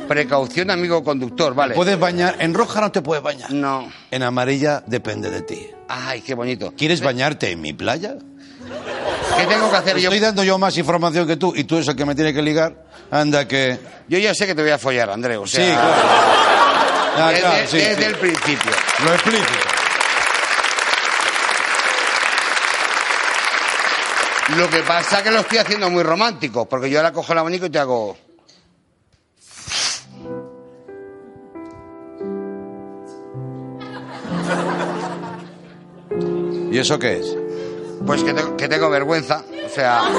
Precaución, 0.06 0.70
amigo 0.70 1.02
conductor, 1.02 1.54
vale. 1.54 1.74
Puedes 1.74 1.98
bañar, 1.98 2.36
en 2.38 2.54
roja 2.54 2.80
no 2.80 2.92
te 2.92 3.02
puedes 3.02 3.22
bañar. 3.22 3.50
No. 3.50 3.90
En 4.10 4.22
amarilla 4.22 4.82
depende 4.86 5.30
de 5.30 5.42
ti. 5.42 5.70
Ay, 5.88 6.20
qué 6.20 6.34
bonito. 6.34 6.72
¿Quieres 6.76 7.00
bañarte 7.00 7.50
en 7.50 7.60
mi 7.60 7.72
playa? 7.72 8.16
¿Qué 9.36 9.46
tengo 9.46 9.70
que 9.70 9.76
hacer 9.76 9.96
yo? 9.98 10.08
Estoy 10.08 10.20
dando 10.20 10.44
yo 10.44 10.58
más 10.58 10.76
información 10.76 11.26
que 11.26 11.36
tú 11.36 11.52
y 11.56 11.64
tú 11.64 11.76
eres 11.76 11.88
el 11.88 11.96
que 11.96 12.04
me 12.04 12.14
tiene 12.14 12.32
que 12.32 12.42
ligar. 12.42 12.84
Anda 13.10 13.48
que... 13.48 13.78
Yo 14.08 14.18
ya 14.18 14.34
sé 14.34 14.46
que 14.46 14.54
te 14.54 14.62
voy 14.62 14.70
a 14.70 14.78
follar, 14.78 15.08
o 15.10 15.46
sea... 15.46 15.64
Sí, 15.64 15.72
claro. 15.72 16.46
Ah, 17.18 17.28
desde, 17.30 17.40
claro, 17.40 17.66
sí, 17.66 17.76
desde 17.78 17.96
sí. 17.96 18.04
el 18.04 18.14
principio. 18.16 18.72
Lo 19.02 19.14
explícito. 19.14 19.85
Lo 24.54 24.70
que 24.70 24.78
pasa 24.82 25.18
es 25.18 25.24
que 25.24 25.32
lo 25.32 25.40
estoy 25.40 25.58
haciendo 25.58 25.90
muy 25.90 26.04
romántico, 26.04 26.68
porque 26.68 26.88
yo 26.88 26.98
ahora 26.98 27.12
cojo 27.12 27.32
el 27.32 27.38
abanico 27.38 27.66
y 27.66 27.70
te 27.70 27.80
hago... 27.80 28.16
¿Y 36.70 36.78
eso 36.78 36.96
qué 36.98 37.18
es? 37.18 37.36
Pues 38.06 38.22
que, 38.22 38.34
que 38.56 38.68
tengo 38.68 38.88
vergüenza, 38.88 39.42
o 39.64 39.68
sea... 39.68 40.04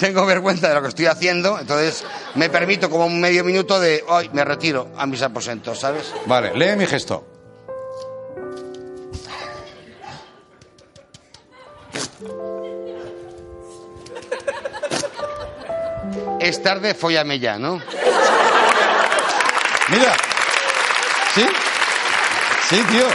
Tengo 0.00 0.24
vergüenza 0.24 0.70
de 0.70 0.76
lo 0.76 0.80
que 0.80 0.88
estoy 0.88 1.04
haciendo, 1.04 1.58
entonces 1.58 2.04
me 2.34 2.48
permito 2.48 2.88
como 2.88 3.04
un 3.04 3.20
medio 3.20 3.44
minuto 3.44 3.78
de 3.78 4.02
hoy 4.08 4.30
me 4.32 4.46
retiro 4.46 4.88
a 4.96 5.04
mis 5.04 5.20
aposentos, 5.20 5.78
¿sabes? 5.78 6.14
Vale, 6.24 6.54
lee 6.54 6.74
mi 6.74 6.86
gesto. 6.86 7.26
Es 16.40 16.62
tarde, 16.62 16.94
fóllame 16.94 17.38
ya, 17.38 17.58
¿no? 17.58 17.80
Mira. 19.88 20.16
¿Sí? 21.34 21.46
Sí, 22.68 22.82
tío. 22.90 23.06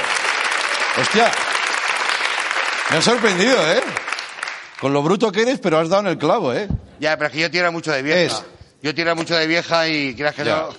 Hostia. 1.01 1.31
Me 2.91 2.97
ha 2.97 3.01
sorprendido, 3.01 3.71
¿eh? 3.71 3.81
Con 4.79 4.93
lo 4.93 5.01
bruto 5.01 5.31
que 5.31 5.41
eres, 5.41 5.59
pero 5.59 5.79
has 5.79 5.89
dado 5.89 6.03
en 6.03 6.07
el 6.09 6.17
clavo, 6.17 6.53
¿eh? 6.53 6.67
Ya, 6.99 7.17
pero 7.17 7.27
es 7.27 7.33
que 7.33 7.39
yo 7.39 7.51
tiro 7.51 7.71
mucho 7.71 7.91
de 7.91 8.01
vieja. 8.03 8.21
Es. 8.21 8.43
Yo 8.83 8.93
tiro 8.93 9.15
mucho 9.15 9.35
de 9.35 9.47
vieja 9.47 9.87
y 9.87 10.13
creas 10.15 10.35
que 10.35 10.43
no... 10.43 10.69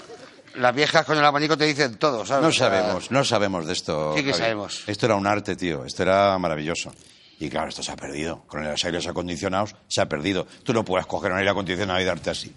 Las 0.54 0.74
viejas 0.74 1.04
con 1.04 1.18
el 1.18 1.24
abanico 1.24 1.58
te 1.58 1.64
dicen 1.64 1.96
todo, 1.96 2.24
¿sabes? 2.24 2.42
No 2.42 2.52
sabemos, 2.52 3.10
no 3.10 3.24
sabemos 3.24 3.66
de 3.66 3.74
esto. 3.74 4.14
Sí 4.16 4.24
que 4.24 4.32
sabemos. 4.32 4.84
Esto 4.86 5.04
era 5.04 5.16
un 5.16 5.26
arte, 5.26 5.54
tío. 5.54 5.84
Esto 5.84 6.02
era 6.04 6.38
maravilloso. 6.38 6.92
Y 7.38 7.48
claro, 7.50 7.68
esto 7.68 7.82
se 7.82 7.92
ha 7.92 7.96
perdido. 7.96 8.42
Con 8.46 8.64
los 8.64 8.84
aires 8.84 9.06
acondicionados 9.06 9.74
se 9.88 10.00
ha 10.00 10.08
perdido. 10.08 10.46
Tú 10.62 10.72
no 10.72 10.84
puedes 10.84 11.06
coger 11.06 11.32
un 11.32 11.38
aire 11.38 11.50
acondicionado 11.50 12.00
y 12.00 12.04
darte 12.04 12.30
así. 12.30 12.54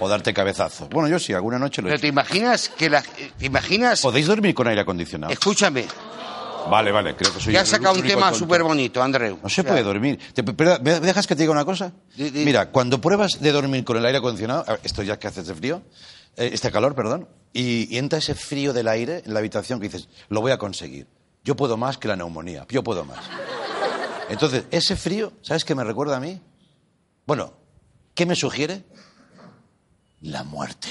O 0.00 0.08
darte 0.08 0.32
cabezazo. 0.34 0.88
Bueno, 0.88 1.08
yo 1.08 1.18
sí, 1.18 1.32
alguna 1.32 1.58
noche 1.58 1.80
lo 1.82 1.88
he 1.88 1.90
Pero 1.90 1.96
hecho. 1.98 2.02
te 2.02 2.08
imaginas 2.08 2.68
que 2.68 2.90
la... 2.90 3.02
¿Te 3.02 3.46
imaginas? 3.46 4.00
¿Podéis 4.00 4.26
dormir 4.26 4.54
con 4.54 4.66
aire 4.68 4.80
acondicionado? 4.80 5.32
Escúchame, 5.32 5.86
Vale, 6.70 6.90
vale, 6.92 7.14
creo 7.14 7.30
que 7.34 7.40
soy 7.40 7.54
el 7.54 7.60
has 7.60 7.68
sacado 7.68 7.94
un 7.94 8.02
tema 8.02 8.32
súper 8.32 8.62
bonito, 8.62 9.02
Andreu. 9.02 9.38
No 9.42 9.50
se 9.50 9.62
puede 9.62 9.82
dormir. 9.82 10.18
Te- 10.32 10.42
pero, 10.42 10.78
¿Me 10.80 10.98
dejas 10.98 11.26
que 11.26 11.36
te 11.36 11.42
diga 11.42 11.52
una 11.52 11.64
cosa? 11.66 11.92
Mira, 12.16 12.70
cuando 12.70 13.02
pruebas 13.02 13.32
de 13.38 13.52
dormir 13.52 13.84
con 13.84 13.98
el 13.98 14.06
aire 14.06 14.16
acondicionado, 14.18 14.64
esto 14.82 15.02
ya 15.02 15.18
que 15.18 15.26
hace 15.28 15.42
este 15.42 15.54
frío, 15.54 15.82
eh, 16.38 16.48
este 16.54 16.70
calor, 16.72 16.94
perdón, 16.94 17.28
y, 17.52 17.94
y 17.94 17.98
entra 17.98 18.18
ese 18.18 18.34
frío 18.34 18.72
del 18.72 18.88
aire 18.88 19.22
en 19.26 19.34
la 19.34 19.40
habitación 19.40 19.78
que 19.78 19.88
dices, 19.90 20.08
lo 20.30 20.40
voy 20.40 20.52
a 20.52 20.56
conseguir. 20.58 21.06
Yo 21.44 21.54
puedo 21.54 21.76
más 21.76 21.98
que 21.98 22.08
la 22.08 22.16
neumonía, 22.16 22.64
yo 22.70 22.82
puedo 22.82 23.04
más. 23.04 23.18
Entonces, 24.28 24.64
ese 24.70 24.96
frío, 24.96 25.32
¿sabes 25.42 25.64
qué 25.64 25.74
me 25.74 25.84
recuerda 25.84 26.16
a 26.16 26.20
mí? 26.20 26.40
Bueno, 27.26 27.52
¿qué 28.14 28.26
me 28.26 28.34
sugiere? 28.36 28.84
La 30.22 30.42
muerte. 30.44 30.88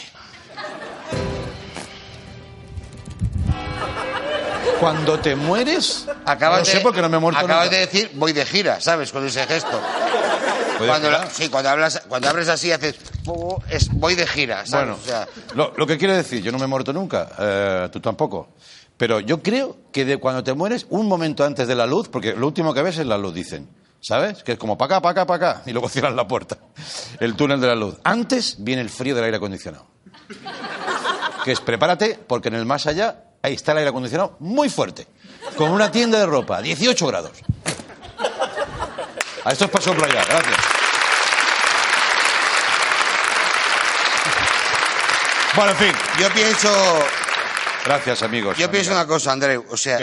Cuando 4.79 5.19
te 5.19 5.35
mueres, 5.35 6.05
Acabas 6.25 6.59
no 6.59 6.65
sé 6.65 6.77
de, 6.77 6.81
por 6.83 6.93
qué 6.93 7.01
no 7.01 7.09
me 7.09 7.17
he 7.17 7.19
muerto 7.19 7.39
Acabas 7.39 7.65
nunca. 7.65 7.75
de 7.77 7.85
decir, 7.85 8.11
voy 8.15 8.33
de 8.33 8.45
gira, 8.45 8.81
¿sabes? 8.81 9.11
Con 9.11 9.25
ese 9.25 9.45
gesto. 9.47 9.79
Sí, 11.31 11.47
cuando, 11.49 11.69
hablas, 11.69 12.01
cuando 12.09 12.27
abres 12.29 12.49
así, 12.49 12.71
haces... 12.71 12.95
"Oh, 13.25 13.61
Es, 13.69 13.89
voy 13.93 14.15
de 14.15 14.27
gira, 14.27 14.65
¿sabes? 14.65 14.87
Bueno, 14.89 14.99
O 15.01 15.05
sea, 15.05 15.27
lo, 15.55 15.73
lo 15.77 15.87
que 15.87 15.97
quiero 15.97 16.13
decir, 16.15 16.41
yo 16.43 16.51
no 16.51 16.57
me 16.57 16.65
he 16.65 16.67
muerto 16.67 16.91
nunca, 16.91 17.29
eh, 17.39 17.89
tú 17.93 18.01
tampoco. 18.01 18.49
Pero 19.03 19.19
yo 19.19 19.43
creo 19.43 19.75
que 19.91 20.05
de 20.05 20.15
cuando 20.15 20.45
te 20.45 20.53
mueres, 20.53 20.87
un 20.89 21.09
momento 21.09 21.43
antes 21.43 21.67
de 21.67 21.75
la 21.75 21.85
luz, 21.85 22.07
porque 22.07 22.35
lo 22.35 22.47
último 22.47 22.73
que 22.73 22.81
ves 22.81 22.99
es 22.99 23.05
la 23.05 23.17
luz, 23.17 23.33
dicen. 23.33 23.67
¿Sabes? 23.99 24.43
Que 24.43 24.53
es 24.53 24.57
como 24.57 24.77
para 24.77 24.95
acá, 24.95 25.01
para 25.01 25.11
acá, 25.11 25.25
para 25.27 25.49
acá. 25.49 25.63
Y 25.65 25.73
luego 25.73 25.89
cierran 25.89 26.15
la 26.15 26.25
puerta. 26.25 26.57
El 27.19 27.35
túnel 27.35 27.59
de 27.59 27.67
la 27.67 27.75
luz. 27.75 27.97
Antes 28.05 28.55
viene 28.59 28.81
el 28.81 28.89
frío 28.89 29.13
del 29.13 29.25
aire 29.25 29.35
acondicionado. 29.35 29.87
Que 31.43 31.51
es 31.51 31.59
prepárate, 31.59 32.17
porque 32.25 32.47
en 32.47 32.55
el 32.55 32.65
más 32.65 32.87
allá, 32.87 33.25
ahí 33.41 33.55
está 33.55 33.73
el 33.73 33.79
aire 33.79 33.89
acondicionado 33.89 34.37
muy 34.39 34.69
fuerte. 34.69 35.05
Con 35.57 35.71
una 35.71 35.91
tienda 35.91 36.17
de 36.19 36.25
ropa, 36.25 36.61
18 36.61 37.05
grados. 37.05 37.33
A 39.43 39.51
esto 39.51 39.65
es 39.65 39.69
para 39.69 39.83
soplar 39.83 40.09
gracias. 40.09 40.57
Bueno, 45.57 45.71
en 45.71 45.77
fin. 45.77 45.91
yo 46.17 46.29
pienso... 46.33 46.69
Gracias, 47.85 48.23
amigos. 48.23 48.57
Yo 48.57 48.69
pienso 48.71 48.91
una 48.91 49.05
cosa, 49.05 49.31
Andreu. 49.31 49.65
O 49.69 49.77
sea, 49.77 49.99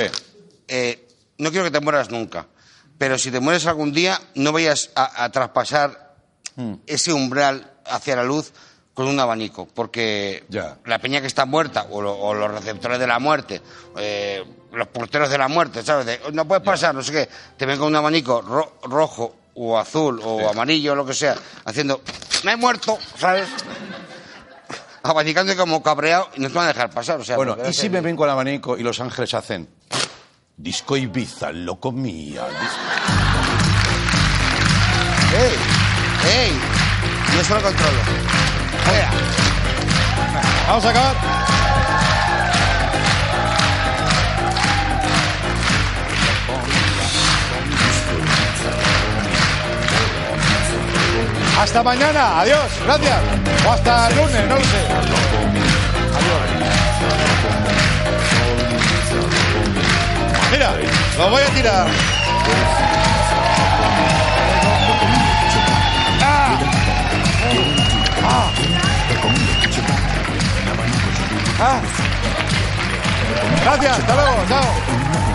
eh, 0.69 1.09
no 1.39 1.51
quiero 1.51 1.65
que 1.65 1.71
te 1.71 1.81
mueras 1.81 2.11
nunca. 2.11 2.47
Pero 2.99 3.19
si 3.19 3.31
te 3.31 3.41
mueres 3.41 3.67
algún 3.67 3.93
día, 3.93 4.21
no 4.35 4.53
vayas 4.53 4.91
a, 4.95 5.25
a 5.25 5.31
traspasar 5.31 6.09
Hmm. 6.57 6.75
ese 6.87 7.13
umbral 7.13 7.71
hacia 7.87 8.17
la 8.17 8.25
luz 8.25 8.53
con 8.93 9.07
un 9.07 9.21
abanico, 9.21 9.69
porque 9.73 10.45
la 10.85 10.99
peña 10.99 11.21
que 11.21 11.29
está 11.29 11.45
muerta, 11.47 11.87
o, 11.91 12.03
lo- 12.03 12.19
o 12.19 12.35
los 12.35 12.51
receptores 12.51 12.99
de 12.99 13.07
la 13.07 13.21
muerte, 13.21 13.63
eh, 13.97 14.45
los 14.73 14.89
porteros 14.89 15.31
de 15.31 15.39
la 15.39 15.47
muerte, 15.47 15.85
¿sabes? 15.85 16.07
De, 16.07 16.21
no 16.33 16.47
puedes 16.49 16.65
pasar, 16.65 16.93
no 16.93 17.05
sé 17.05 17.13
qué, 17.13 17.29
te 17.57 17.67
ven 17.67 17.79
con 17.79 17.87
un 17.87 17.97
abanico 17.97 18.43
ro- 18.43 18.79
rojo 18.83 19.37
o 19.55 19.79
azul 19.79 20.21
o 20.25 20.51
amarillo 20.51 20.93
o 20.93 20.97
lo 20.97 21.07
que 21.07 21.15
sea, 21.15 21.37
haciendo, 21.65 22.03
me 22.43 22.53
he 22.53 22.57
muerto, 22.57 22.99
¿sabes? 23.17 23.49
Abanicando 25.03 25.57
como 25.57 25.83
cabreado 25.83 26.29
y 26.37 26.41
no 26.41 26.49
te 26.49 26.55
van 26.55 26.65
a 26.65 26.69
dejar 26.69 26.91
pasar, 26.91 27.21
o 27.21 27.25
sea... 27.25 27.37
Bueno, 27.37 27.57
¿y 27.69 27.73
si 27.73 27.89
me 27.89 28.01
ven 28.01 28.17
con 28.17 28.27
el 28.27 28.33
abanico 28.33 28.77
y 28.77 28.83
Los 28.83 29.01
Ángeles 29.01 29.33
hacen 29.35 29.69
Disco 30.57 30.97
Ibiza, 30.97 31.53
loco 31.53 31.91
mía? 31.91 32.47
¡Ey! 35.33 35.57
¡Ey! 36.29 36.59
Yo 37.35 37.41
eso 37.41 37.55
lo 37.55 37.63
controlo. 37.63 37.99
Vamos 40.67 40.85
a 40.85 40.91
acabar. 40.91 41.40
Hasta 51.59 51.83
mañana, 51.83 52.41
adiós, 52.41 52.71
gracias. 52.85 53.21
O 53.67 53.71
hasta 53.71 54.09
el 54.09 54.17
lunes, 54.17 54.49
no 54.49 54.55
lo 54.57 54.65
sé. 54.65 54.87
Adiós. 56.17 56.61
Mira, 60.53 60.73
lo 61.19 61.31
voy 61.31 61.43
a 61.43 61.47
tirar. 61.51 61.87
¡Ah! 66.23 66.59
¡Ah! 68.25 68.51
¡Ah! 71.61 71.81
Gracias, 73.65 73.99
hasta 73.99 74.15
luego, 74.15 74.45
chao. 74.49 75.30